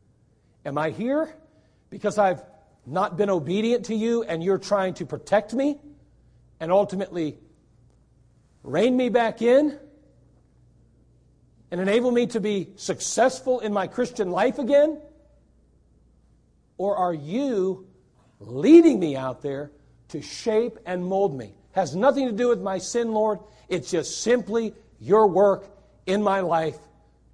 Am 0.64 0.78
I 0.78 0.90
here 0.90 1.34
because 1.90 2.18
I've 2.18 2.42
not 2.86 3.16
been 3.16 3.30
obedient 3.30 3.86
to 3.86 3.94
you 3.94 4.22
and 4.22 4.42
you're 4.42 4.58
trying 4.58 4.94
to 4.94 5.06
protect 5.06 5.54
me 5.54 5.78
and 6.60 6.72
ultimately 6.72 7.38
rein 8.62 8.96
me 8.96 9.08
back 9.08 9.42
in 9.42 9.78
and 11.70 11.80
enable 11.80 12.10
me 12.10 12.26
to 12.28 12.40
be 12.40 12.68
successful 12.76 13.60
in 13.60 13.72
my 13.72 13.86
Christian 13.86 14.30
life 14.30 14.58
again? 14.58 15.00
Or 16.76 16.96
are 16.96 17.14
you 17.14 17.86
leading 18.40 18.98
me 18.98 19.16
out 19.16 19.42
there 19.42 19.70
to 20.08 20.20
shape 20.20 20.78
and 20.84 21.04
mold 21.04 21.36
me? 21.36 21.54
Has 21.72 21.96
nothing 21.96 22.26
to 22.26 22.32
do 22.32 22.48
with 22.48 22.60
my 22.60 22.78
sin, 22.78 23.12
Lord. 23.12 23.38
It's 23.68 23.90
just 23.90 24.20
simply 24.20 24.74
your 25.00 25.26
work 25.26 25.66
in 26.06 26.22
my 26.22 26.40
life 26.40 26.78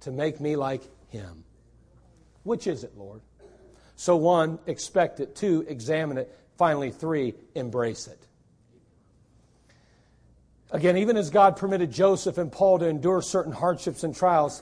to 0.01 0.11
make 0.11 0.39
me 0.39 0.55
like 0.55 0.81
Him. 1.09 1.43
Which 2.43 2.67
is 2.67 2.83
it, 2.83 2.97
Lord? 2.97 3.21
So, 3.95 4.15
one, 4.15 4.59
expect 4.65 5.19
it. 5.19 5.35
Two, 5.35 5.65
examine 5.67 6.17
it. 6.17 6.33
Finally, 6.57 6.91
three, 6.91 7.33
embrace 7.55 8.07
it. 8.07 8.28
Again, 10.71 10.97
even 10.97 11.17
as 11.17 11.29
God 11.29 11.57
permitted 11.57 11.91
Joseph 11.91 12.37
and 12.37 12.51
Paul 12.51 12.79
to 12.79 12.87
endure 12.87 13.21
certain 13.21 13.51
hardships 13.51 14.03
and 14.03 14.15
trials, 14.15 14.61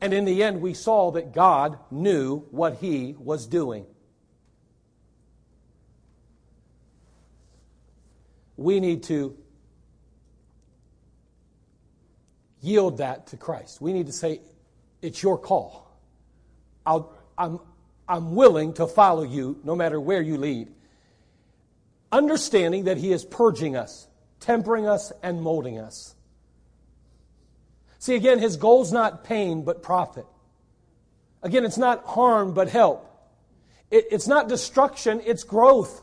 and 0.00 0.12
in 0.12 0.24
the 0.24 0.42
end, 0.42 0.60
we 0.60 0.74
saw 0.74 1.12
that 1.12 1.32
God 1.32 1.78
knew 1.90 2.40
what 2.50 2.76
he 2.76 3.14
was 3.18 3.46
doing. 3.46 3.86
We 8.56 8.80
need 8.80 9.04
to 9.04 9.36
yield 12.60 12.98
that 12.98 13.28
to 13.28 13.36
Christ. 13.36 13.80
We 13.80 13.92
need 13.92 14.06
to 14.06 14.12
say, 14.12 14.40
It's 15.00 15.22
your 15.22 15.38
call. 15.38 15.96
i 16.84 17.00
I'm, 17.36 17.60
I'm 18.08 18.34
willing 18.34 18.72
to 18.74 18.86
follow 18.88 19.22
you 19.22 19.60
no 19.62 19.76
matter 19.76 20.00
where 20.00 20.20
you 20.20 20.36
lead. 20.36 20.72
Understanding 22.10 22.84
that 22.84 22.96
He 22.96 23.12
is 23.12 23.24
purging 23.24 23.76
us, 23.76 24.08
tempering 24.40 24.86
us, 24.86 25.12
and 25.22 25.42
molding 25.42 25.78
us. 25.78 26.14
See, 27.98 28.14
again, 28.14 28.38
his 28.38 28.56
goal's 28.56 28.92
not 28.92 29.24
pain, 29.24 29.64
but 29.64 29.82
profit. 29.82 30.26
Again, 31.42 31.64
it's 31.64 31.78
not 31.78 32.04
harm, 32.04 32.54
but 32.54 32.68
help. 32.68 33.04
It, 33.90 34.06
it's 34.10 34.28
not 34.28 34.48
destruction, 34.48 35.20
it's 35.24 35.44
growth. 35.44 36.02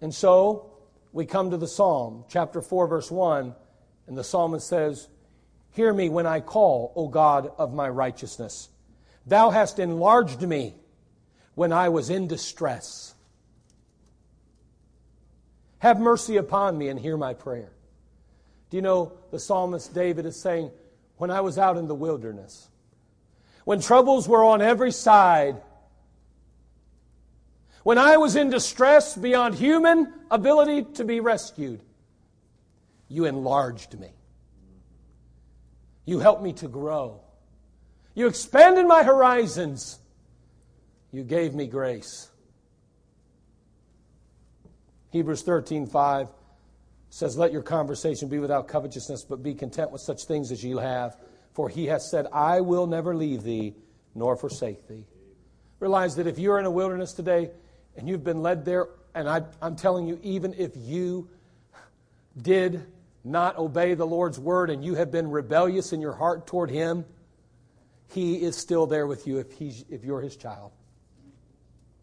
And 0.00 0.14
so, 0.14 0.72
we 1.12 1.26
come 1.26 1.50
to 1.50 1.56
the 1.56 1.66
Psalm, 1.66 2.24
chapter 2.28 2.60
4, 2.60 2.86
verse 2.86 3.10
1, 3.10 3.54
and 4.06 4.16
the 4.16 4.24
psalmist 4.24 4.66
says, 4.66 5.08
Hear 5.72 5.92
me 5.92 6.08
when 6.08 6.26
I 6.26 6.40
call, 6.40 6.92
O 6.96 7.08
God 7.08 7.52
of 7.58 7.74
my 7.74 7.88
righteousness. 7.88 8.68
Thou 9.26 9.50
hast 9.50 9.78
enlarged 9.78 10.42
me 10.42 10.74
when 11.54 11.72
I 11.72 11.88
was 11.88 12.08
in 12.08 12.26
distress. 12.26 13.14
Have 15.78 16.00
mercy 16.00 16.36
upon 16.36 16.76
me 16.76 16.88
and 16.88 16.98
hear 16.98 17.16
my 17.16 17.34
prayer. 17.34 17.70
Do 18.70 18.76
you 18.76 18.82
know 18.82 19.12
the 19.30 19.38
psalmist 19.38 19.94
David 19.94 20.26
is 20.26 20.40
saying, 20.40 20.70
When 21.16 21.30
I 21.30 21.40
was 21.40 21.58
out 21.58 21.76
in 21.76 21.86
the 21.86 21.94
wilderness, 21.94 22.68
when 23.64 23.80
troubles 23.80 24.28
were 24.28 24.44
on 24.44 24.60
every 24.60 24.92
side, 24.92 25.60
when 27.82 27.98
I 27.98 28.16
was 28.16 28.36
in 28.36 28.50
distress 28.50 29.16
beyond 29.16 29.54
human 29.54 30.12
ability 30.30 30.84
to 30.94 31.04
be 31.04 31.20
rescued, 31.20 31.80
you 33.08 33.24
enlarged 33.24 33.98
me. 33.98 34.10
You 36.04 36.18
helped 36.18 36.42
me 36.42 36.52
to 36.54 36.68
grow. 36.68 37.20
You 38.14 38.26
expanded 38.26 38.86
my 38.86 39.04
horizons. 39.04 39.98
You 41.12 41.22
gave 41.22 41.54
me 41.54 41.66
grace. 41.66 42.28
Hebrews 45.10 45.42
13, 45.42 45.86
5 45.86 46.28
says, 47.10 47.36
Let 47.36 47.52
your 47.52 47.62
conversation 47.62 48.28
be 48.28 48.38
without 48.38 48.68
covetousness, 48.68 49.24
but 49.24 49.42
be 49.42 49.54
content 49.54 49.90
with 49.90 50.02
such 50.02 50.24
things 50.24 50.52
as 50.52 50.62
ye 50.62 50.76
have. 50.76 51.16
For 51.54 51.68
he 51.68 51.86
has 51.86 52.10
said, 52.10 52.26
I 52.32 52.60
will 52.60 52.86
never 52.86 53.16
leave 53.16 53.42
thee 53.42 53.74
nor 54.14 54.36
forsake 54.36 54.86
thee. 54.86 55.04
Realize 55.80 56.16
that 56.16 56.26
if 56.26 56.38
you're 56.38 56.58
in 56.58 56.66
a 56.66 56.70
wilderness 56.70 57.12
today 57.12 57.50
and 57.96 58.08
you've 58.08 58.24
been 58.24 58.42
led 58.42 58.64
there, 58.64 58.88
and 59.14 59.28
I, 59.28 59.42
am 59.62 59.76
telling 59.76 60.06
you, 60.06 60.18
even 60.22 60.54
if 60.54 60.72
you 60.76 61.28
did 62.40 62.84
not 63.24 63.58
obey 63.58 63.94
the 63.94 64.06
Lord's 64.06 64.38
word 64.38 64.70
and 64.70 64.84
you 64.84 64.94
have 64.94 65.10
been 65.10 65.30
rebellious 65.30 65.92
in 65.92 66.00
your 66.00 66.14
heart 66.14 66.46
toward 66.46 66.70
him, 66.70 67.04
he 68.10 68.36
is 68.36 68.56
still 68.56 68.86
there 68.86 69.06
with 69.06 69.26
you 69.26 69.38
if, 69.38 69.52
he's, 69.52 69.84
if 69.90 70.04
you're 70.04 70.20
his 70.20 70.36
child. 70.36 70.72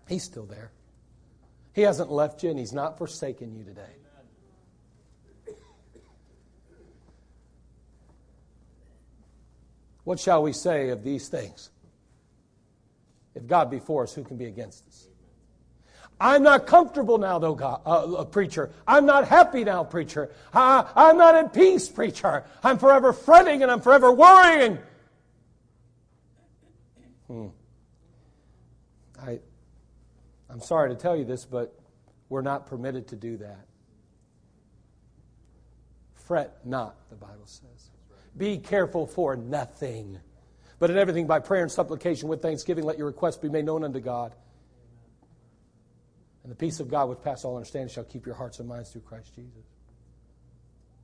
He's 0.08 0.24
still 0.24 0.46
there. 0.46 0.72
He 1.76 1.82
hasn't 1.82 2.10
left 2.10 2.42
you 2.42 2.50
and 2.50 2.58
He's 2.58 2.72
not 2.72 2.98
forsaken 2.98 3.54
you 3.54 3.66
today. 3.66 3.82
What 10.06 10.18
shall 10.20 10.42
we 10.42 10.54
say 10.54 10.90
of 10.90 11.04
these 11.04 11.28
things? 11.28 11.70
If 13.34 13.46
God 13.46 13.70
be 13.70 13.80
for 13.80 14.04
us, 14.04 14.14
who 14.14 14.24
can 14.24 14.38
be 14.38 14.46
against 14.46 14.88
us? 14.88 15.08
I'm 16.18 16.44
not 16.44 16.66
comfortable 16.66 17.18
now, 17.18 17.40
though, 17.40 17.56
God, 17.56 17.82
uh, 17.86 18.24
preacher. 18.24 18.72
I'm 18.88 19.06
not 19.06 19.28
happy 19.28 19.66
now, 19.66 19.84
preacher. 19.84 20.32
I, 20.54 20.90
I'm 20.96 21.18
not 21.18 21.36
at 21.36 21.54
peace, 21.54 21.90
preacher. 21.90 22.46
I'm 22.64 22.78
forever 22.78 23.12
fretting 23.12 23.64
and 23.64 23.72
I'm 23.72 23.82
forever 23.82 24.14
worrying. 24.14 24.80
Hmm. 27.28 27.48
I, 29.22 29.40
I'm 30.56 30.62
sorry 30.62 30.88
to 30.88 30.96
tell 30.96 31.18
you 31.18 31.26
this, 31.26 31.44
but 31.44 31.78
we're 32.30 32.42
not 32.42 32.68
permitted 32.68 33.10
to 33.10 33.18
do 33.18 33.36
that. 33.40 33.68
Fret 36.14 36.66
not, 36.66 36.96
the 37.10 37.18
Bible 37.18 37.46
says. 37.46 37.90
Be 38.38 38.58
careful 38.58 39.06
for 39.06 39.36
nothing. 39.36 40.18
But 40.80 40.92
in 40.92 40.98
everything 40.98 41.28
by 41.28 41.40
prayer 41.40 41.62
and 41.62 41.70
supplication 41.70 42.30
with 42.30 42.42
thanksgiving, 42.42 42.86
let 42.86 42.98
your 42.98 43.08
requests 43.08 43.36
be 43.36 43.50
made 43.50 43.66
known 43.66 43.84
unto 43.84 44.00
God. 44.00 44.34
And 46.44 46.52
the 46.54 46.56
peace 46.56 46.80
of 46.80 46.90
God, 46.90 47.10
which 47.10 47.22
passes 47.22 47.44
all 47.44 47.58
understanding, 47.58 47.94
shall 47.94 48.06
keep 48.06 48.26
your 48.26 48.36
hearts 48.36 48.60
and 48.60 48.70
minds 48.70 48.92
through 48.92 49.02
Christ 49.02 49.36
Jesus. 49.36 49.66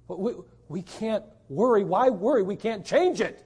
But 0.07 0.21
we, 0.21 0.31
we 0.69 0.81
can't 0.81 1.25
worry. 1.49 1.83
Why 1.83 2.09
worry? 2.09 2.41
We 2.41 2.55
can't 2.55 2.85
change 2.85 3.19
it. 3.19 3.45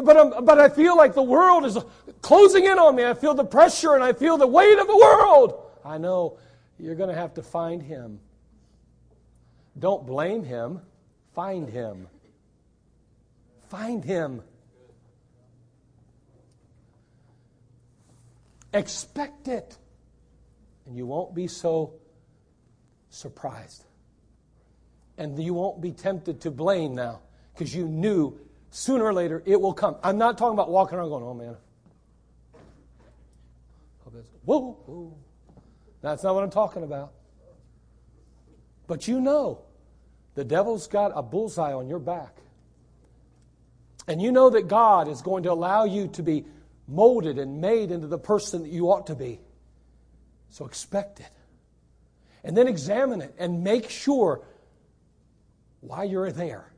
But, 0.00 0.16
I'm, 0.16 0.44
but 0.44 0.58
I 0.58 0.70
feel 0.70 0.96
like 0.96 1.12
the 1.12 1.22
world 1.22 1.66
is 1.66 1.76
closing 2.22 2.64
in 2.64 2.78
on 2.78 2.96
me. 2.96 3.04
I 3.04 3.12
feel 3.12 3.34
the 3.34 3.44
pressure 3.44 3.94
and 3.94 4.02
I 4.02 4.14
feel 4.14 4.38
the 4.38 4.46
weight 4.46 4.78
of 4.78 4.86
the 4.86 4.96
world. 4.96 5.62
I 5.84 5.98
know 5.98 6.38
you're 6.78 6.94
going 6.94 7.10
to 7.10 7.14
have 7.14 7.34
to 7.34 7.42
find 7.42 7.82
him. 7.82 8.20
Don't 9.78 10.06
blame 10.06 10.44
him, 10.44 10.80
find 11.34 11.68
him. 11.68 12.08
Find 13.68 14.02
him. 14.04 14.42
Expect 18.72 19.48
it. 19.48 19.76
And 20.86 20.96
you 20.96 21.06
won't 21.06 21.34
be 21.34 21.48
so 21.48 21.94
surprised. 23.10 23.84
And 25.18 25.38
you 25.42 25.54
won't 25.54 25.82
be 25.82 25.92
tempted 25.92 26.40
to 26.42 26.50
blame 26.50 26.94
now 26.94 27.20
because 27.52 27.74
you 27.74 27.86
knew 27.86 28.38
Sooner 28.74 29.04
or 29.04 29.12
later, 29.12 29.42
it 29.44 29.60
will 29.60 29.74
come. 29.74 29.96
I'm 30.02 30.16
not 30.16 30.38
talking 30.38 30.54
about 30.54 30.70
walking 30.70 30.96
around 30.98 31.10
going, 31.10 31.24
oh 31.24 31.34
man. 31.34 31.56
Whoa, 34.44 34.72
whoa. 34.86 35.14
That's 36.00 36.22
not 36.24 36.34
what 36.34 36.42
I'm 36.42 36.50
talking 36.50 36.82
about. 36.82 37.12
But 38.86 39.06
you 39.06 39.20
know, 39.20 39.60
the 40.34 40.42
devil's 40.42 40.88
got 40.88 41.12
a 41.14 41.22
bullseye 41.22 41.74
on 41.74 41.86
your 41.86 41.98
back. 41.98 42.34
And 44.08 44.22
you 44.22 44.32
know 44.32 44.48
that 44.48 44.68
God 44.68 45.06
is 45.06 45.20
going 45.20 45.42
to 45.42 45.52
allow 45.52 45.84
you 45.84 46.08
to 46.08 46.22
be 46.22 46.46
molded 46.88 47.38
and 47.38 47.60
made 47.60 47.90
into 47.90 48.06
the 48.06 48.18
person 48.18 48.62
that 48.62 48.70
you 48.70 48.90
ought 48.90 49.06
to 49.08 49.14
be. 49.14 49.38
So 50.48 50.64
expect 50.64 51.20
it. 51.20 51.30
And 52.42 52.56
then 52.56 52.66
examine 52.68 53.20
it 53.20 53.34
and 53.38 53.62
make 53.62 53.90
sure 53.90 54.40
why 55.80 56.04
you're 56.04 56.32
there 56.32 56.72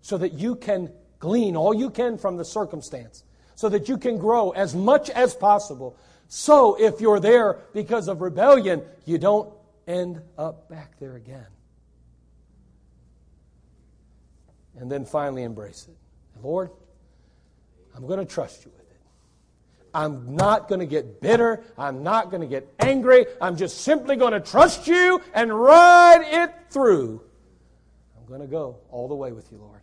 so 0.00 0.16
that 0.18 0.34
you 0.34 0.54
can 0.54 0.92
Glean 1.22 1.54
all 1.54 1.72
you 1.72 1.88
can 1.88 2.18
from 2.18 2.36
the 2.36 2.44
circumstance 2.44 3.22
so 3.54 3.68
that 3.68 3.88
you 3.88 3.96
can 3.96 4.18
grow 4.18 4.50
as 4.50 4.74
much 4.74 5.08
as 5.08 5.36
possible. 5.36 5.96
So 6.26 6.74
if 6.74 7.00
you're 7.00 7.20
there 7.20 7.60
because 7.72 8.08
of 8.08 8.20
rebellion, 8.20 8.82
you 9.04 9.18
don't 9.18 9.54
end 9.86 10.20
up 10.36 10.68
back 10.68 10.98
there 10.98 11.14
again. 11.14 11.46
And 14.76 14.90
then 14.90 15.04
finally 15.04 15.44
embrace 15.44 15.86
it. 15.88 15.96
Lord, 16.42 16.70
I'm 17.94 18.04
going 18.08 18.18
to 18.18 18.24
trust 18.24 18.64
you 18.64 18.72
with 18.72 18.90
it. 18.90 19.00
I'm 19.94 20.34
not 20.34 20.68
going 20.68 20.80
to 20.80 20.86
get 20.86 21.20
bitter. 21.20 21.62
I'm 21.78 22.02
not 22.02 22.32
going 22.32 22.40
to 22.40 22.48
get 22.48 22.68
angry. 22.80 23.26
I'm 23.40 23.56
just 23.56 23.82
simply 23.82 24.16
going 24.16 24.32
to 24.32 24.40
trust 24.40 24.88
you 24.88 25.22
and 25.34 25.56
ride 25.56 26.24
it 26.24 26.52
through. 26.70 27.22
I'm 28.18 28.26
going 28.26 28.40
to 28.40 28.48
go 28.48 28.78
all 28.90 29.06
the 29.06 29.14
way 29.14 29.30
with 29.30 29.52
you, 29.52 29.58
Lord. 29.58 29.81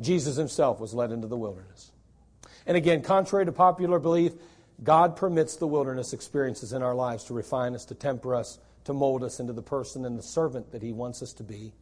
Jesus 0.00 0.36
himself 0.36 0.80
was 0.80 0.94
led 0.94 1.10
into 1.10 1.26
the 1.26 1.36
wilderness. 1.36 1.90
And 2.66 2.76
again, 2.76 3.02
contrary 3.02 3.46
to 3.46 3.52
popular 3.52 3.98
belief, 3.98 4.32
God 4.82 5.16
permits 5.16 5.56
the 5.56 5.66
wilderness 5.66 6.12
experiences 6.12 6.72
in 6.72 6.82
our 6.82 6.94
lives 6.94 7.24
to 7.24 7.34
refine 7.34 7.74
us, 7.74 7.84
to 7.86 7.94
temper 7.94 8.34
us, 8.34 8.58
to 8.84 8.92
mold 8.92 9.24
us 9.24 9.40
into 9.40 9.52
the 9.52 9.62
person 9.62 10.04
and 10.04 10.18
the 10.18 10.22
servant 10.22 10.70
that 10.72 10.82
he 10.82 10.92
wants 10.92 11.22
us 11.22 11.32
to 11.34 11.42
be. 11.42 11.72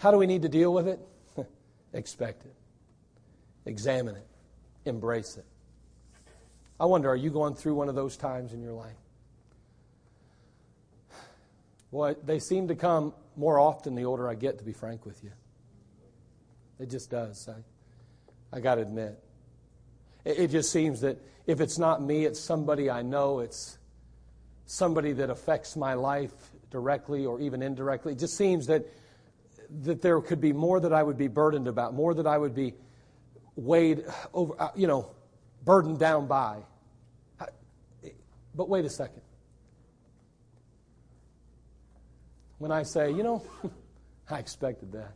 How 0.00 0.10
do 0.10 0.16
we 0.16 0.26
need 0.26 0.42
to 0.42 0.48
deal 0.48 0.72
with 0.72 0.88
it? 0.88 1.00
Expect 1.92 2.44
it, 2.44 2.54
examine 3.66 4.16
it, 4.16 4.26
embrace 4.84 5.36
it. 5.36 5.44
I 6.78 6.86
wonder, 6.86 7.08
are 7.08 7.16
you 7.16 7.30
going 7.30 7.54
through 7.54 7.74
one 7.74 7.88
of 7.88 7.94
those 7.94 8.16
times 8.16 8.52
in 8.52 8.60
your 8.60 8.72
life? 8.72 8.96
Well, 11.90 12.16
they 12.24 12.40
seem 12.40 12.68
to 12.68 12.74
come 12.74 13.14
more 13.36 13.60
often 13.60 13.94
the 13.94 14.04
older 14.04 14.28
I 14.28 14.34
get, 14.34 14.58
to 14.58 14.64
be 14.64 14.72
frank 14.72 15.06
with 15.06 15.22
you. 15.22 15.30
It 16.78 16.90
just 16.90 17.10
does. 17.10 17.48
I, 17.48 18.56
I 18.56 18.60
got 18.60 18.76
to 18.76 18.82
admit. 18.82 19.18
It, 20.24 20.38
it 20.38 20.50
just 20.50 20.72
seems 20.72 21.00
that 21.02 21.18
if 21.46 21.60
it's 21.60 21.78
not 21.78 22.02
me, 22.02 22.24
it's 22.24 22.40
somebody 22.40 22.90
I 22.90 23.02
know, 23.02 23.40
it's 23.40 23.78
somebody 24.66 25.12
that 25.12 25.30
affects 25.30 25.76
my 25.76 25.94
life 25.94 26.32
directly 26.70 27.26
or 27.26 27.40
even 27.40 27.62
indirectly. 27.62 28.12
It 28.12 28.18
just 28.18 28.36
seems 28.36 28.66
that, 28.66 28.86
that 29.82 30.02
there 30.02 30.20
could 30.20 30.40
be 30.40 30.52
more 30.52 30.80
that 30.80 30.92
I 30.92 31.02
would 31.02 31.18
be 31.18 31.28
burdened 31.28 31.68
about, 31.68 31.94
more 31.94 32.14
that 32.14 32.26
I 32.26 32.38
would 32.38 32.54
be 32.54 32.74
weighed 33.56 34.04
over, 34.32 34.54
uh, 34.60 34.70
you 34.74 34.86
know, 34.86 35.10
burdened 35.64 35.98
down 35.98 36.26
by. 36.26 36.58
But 38.56 38.68
wait 38.68 38.84
a 38.84 38.90
second. 38.90 39.20
When 42.58 42.70
I 42.70 42.84
say, 42.84 43.10
you 43.10 43.22
know, 43.22 43.42
I 44.30 44.38
expected 44.38 44.92
that 44.92 45.12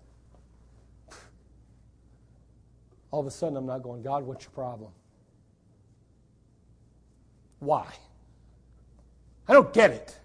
all 3.11 3.21
of 3.21 3.27
a 3.27 3.31
sudden 3.31 3.57
I'm 3.57 3.67
not 3.67 3.83
going, 3.83 4.03
God, 4.03 4.25
what's 4.25 4.45
your 4.45 4.53
problem? 4.53 4.93
Why? 7.59 7.87
I 9.49 9.53
don't 9.53 9.73
get 9.73 9.91
it. 9.91 10.19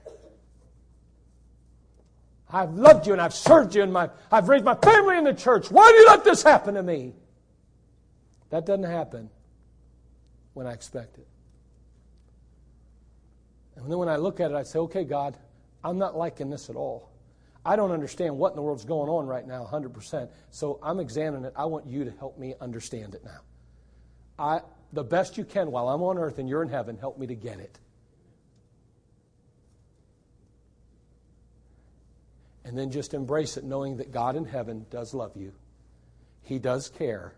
I've 2.50 2.74
loved 2.76 3.08
you 3.08 3.14
and 3.14 3.22
I've 3.22 3.34
served 3.34 3.74
you 3.74 3.82
and 3.82 3.92
my, 3.92 4.10
I've 4.32 4.48
raised 4.48 4.64
my 4.64 4.76
family 4.76 5.18
in 5.18 5.24
the 5.24 5.34
church. 5.34 5.72
Why 5.72 5.90
do 5.92 5.98
you 5.98 6.06
let 6.08 6.24
this 6.24 6.44
happen 6.44 6.76
to 6.76 6.84
me? 6.84 7.14
That 8.52 8.66
doesn't 8.66 8.84
happen 8.84 9.30
when 10.54 10.68
I 10.68 10.74
expect 10.74 11.18
it. 11.18 11.28
And 13.76 13.92
then 13.92 13.98
when 13.98 14.10
I 14.10 14.18
look 14.18 14.40
at 14.40 14.52
it, 14.52 14.56
I 14.56 14.62
say, 14.62 14.78
okay, 14.80 15.04
God, 15.04 15.36
I'm 15.84 15.98
not 15.98 16.16
liking 16.16 16.52
this 16.52 16.70
at 16.70 16.76
all. 16.76 17.10
I 17.66 17.76
don't 17.76 17.91
understand 17.91 18.38
what 18.38 18.51
in 18.51 18.55
the 18.57 18.61
world's 18.61 18.84
going 18.84 19.09
on 19.09 19.26
right 19.26 19.47
now 19.47 19.68
100%. 19.72 20.30
So 20.51 20.80
I'm 20.84 20.99
examining 20.99 21.45
it. 21.45 21.53
I 21.55 21.66
want 21.66 21.88
you 21.88 22.03
to 22.03 22.11
help 22.11 22.38
me 22.38 22.55
understand 22.59 23.16
it 23.16 23.24
now. 23.24 23.39
I, 24.38 24.61
the 24.91 25.03
best 25.03 25.38
you 25.38 25.45
can 25.45 25.72
while 25.72 25.88
I'm 25.88 26.01
on 26.01 26.18
earth 26.18 26.39
and 26.39 26.49
you're 26.49 26.61
in 26.61 26.70
heaven, 26.70 26.97
help 26.97 27.18
me 27.18 27.28
to 27.28 27.36
get 27.36 27.59
it. 27.59 27.80
And 32.66 32.78
then 32.78 32.91
just 32.91 33.14
embrace 33.14 33.57
it, 33.57 33.64
knowing 33.64 33.97
that 33.97 34.11
God 34.11 34.36
in 34.36 34.45
heaven 34.45 34.86
does 34.89 35.14
love 35.14 35.36
you, 35.36 35.53
He 36.41 36.59
does 36.59 36.89
care, 36.89 37.36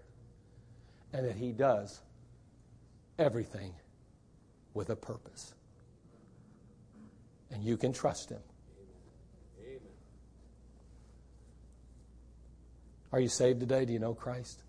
and 1.14 1.28
that 1.28 1.36
He 1.36 1.52
does 1.52 2.00
everything 3.18 3.74
with 4.74 4.90
a 4.90 4.96
purpose. 4.96 5.54
And 7.52 7.64
you 7.64 7.78
can 7.78 7.92
trust 7.92 8.30
Him. 8.30 8.42
Are 13.16 13.22
you 13.22 13.30
saved 13.30 13.62
today? 13.62 13.86
Do 13.86 13.94
you 13.94 14.00
know 14.00 14.14
Christ? 14.14 14.62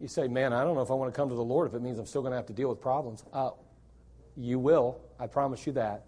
You 0.00 0.08
say, 0.08 0.26
man, 0.26 0.52
I 0.52 0.64
don't 0.64 0.74
know 0.74 0.80
if 0.80 0.90
I 0.90 0.94
want 0.94 1.14
to 1.14 1.16
come 1.16 1.28
to 1.28 1.34
the 1.36 1.44
Lord 1.44 1.68
if 1.68 1.74
it 1.74 1.80
means 1.80 1.96
I'm 2.00 2.06
still 2.06 2.22
going 2.22 2.32
to 2.32 2.36
have 2.36 2.46
to 2.46 2.52
deal 2.52 2.68
with 2.68 2.80
problems. 2.80 3.22
Uh, 3.32 3.50
you 4.36 4.58
will. 4.58 5.00
I 5.16 5.28
promise 5.28 5.64
you 5.64 5.74
that. 5.74 6.06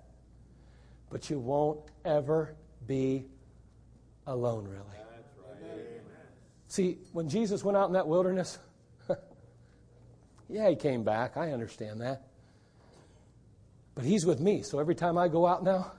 But 1.11 1.31
you 1.31 1.39
won't 1.39 1.79
ever 2.05 2.57
be 2.89 3.27
alone, 4.27 4.65
really. 4.65 4.83
See, 6.67 6.99
when 7.13 7.29
Jesus 7.29 7.63
went 7.63 7.77
out 7.77 7.87
in 7.87 7.93
that 7.93 8.09
wilderness, 8.09 8.59
yeah, 10.49 10.71
he 10.71 10.75
came 10.75 11.05
back. 11.05 11.37
I 11.37 11.53
understand 11.53 12.01
that. 12.01 12.27
But 13.95 14.05
he's 14.05 14.27
with 14.27 14.41
me. 14.41 14.63
So 14.63 14.81
every 14.81 14.97
time 14.97 15.17
I 15.17 15.29
go 15.29 15.47
out 15.47 15.63
now, 15.63 15.93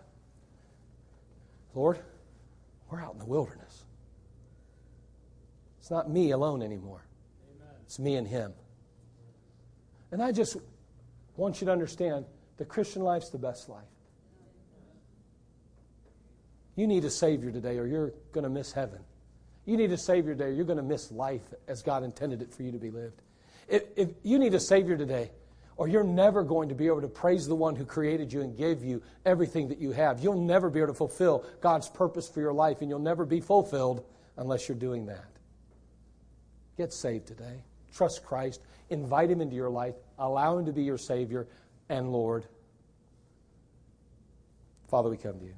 Lord, 1.73 1.97
we're 2.89 2.99
out 2.99 3.13
in 3.13 3.19
the 3.19 3.25
wilderness. 3.25 3.72
It's 5.83 5.91
not 5.91 6.09
me 6.09 6.31
alone 6.31 6.61
anymore. 6.61 7.05
It's 7.81 7.99
me 7.99 8.15
and 8.15 8.25
him. 8.25 8.53
And 10.13 10.23
I 10.23 10.31
just 10.31 10.55
want 11.35 11.59
you 11.59 11.65
to 11.65 11.73
understand 11.73 12.23
the 12.55 12.63
Christian 12.63 13.01
life's 13.01 13.31
the 13.31 13.37
best 13.37 13.67
life. 13.67 13.83
You 16.77 16.87
need 16.87 17.03
a 17.03 17.09
Savior 17.09 17.51
today, 17.51 17.79
or 17.79 17.85
you're 17.85 18.13
going 18.31 18.45
to 18.45 18.49
miss 18.49 18.71
heaven. 18.71 18.99
You 19.65 19.75
need 19.75 19.91
a 19.91 19.97
Savior 19.97 20.33
today, 20.35 20.51
or 20.51 20.53
you're 20.53 20.63
going 20.63 20.77
to 20.77 20.83
miss 20.83 21.11
life 21.11 21.53
as 21.67 21.83
God 21.83 22.05
intended 22.05 22.41
it 22.41 22.53
for 22.53 22.63
you 22.63 22.71
to 22.71 22.79
be 22.79 22.89
lived. 22.89 23.21
If, 23.67 23.83
if 23.97 24.11
you 24.23 24.39
need 24.39 24.53
a 24.53 24.61
Savior 24.61 24.95
today, 24.95 25.31
or 25.75 25.89
you're 25.89 26.05
never 26.05 26.45
going 26.45 26.69
to 26.69 26.75
be 26.75 26.87
able 26.87 27.01
to 27.01 27.09
praise 27.09 27.45
the 27.45 27.55
one 27.55 27.75
who 27.75 27.83
created 27.83 28.31
you 28.31 28.39
and 28.39 28.55
gave 28.55 28.85
you 28.85 29.03
everything 29.25 29.67
that 29.67 29.79
you 29.79 29.91
have. 29.91 30.21
You'll 30.21 30.39
never 30.39 30.69
be 30.69 30.79
able 30.79 30.93
to 30.93 30.97
fulfill 30.97 31.43
God's 31.59 31.89
purpose 31.89 32.29
for 32.29 32.39
your 32.39 32.53
life, 32.53 32.79
and 32.79 32.89
you'll 32.89 32.99
never 32.99 33.25
be 33.25 33.41
fulfilled 33.41 34.05
unless 34.37 34.69
you're 34.69 34.77
doing 34.77 35.07
that. 35.07 35.32
Get 36.77 36.93
saved 36.93 37.27
today. 37.27 37.63
Trust 37.93 38.25
Christ. 38.25 38.61
Invite 38.89 39.29
Him 39.29 39.41
into 39.41 39.55
your 39.55 39.69
life. 39.69 39.95
Allow 40.17 40.57
Him 40.57 40.65
to 40.65 40.73
be 40.73 40.83
your 40.83 40.97
Savior 40.97 41.47
and 41.89 42.11
Lord. 42.11 42.45
Father, 44.87 45.09
we 45.09 45.17
come 45.17 45.39
to 45.39 45.45
you. 45.45 45.55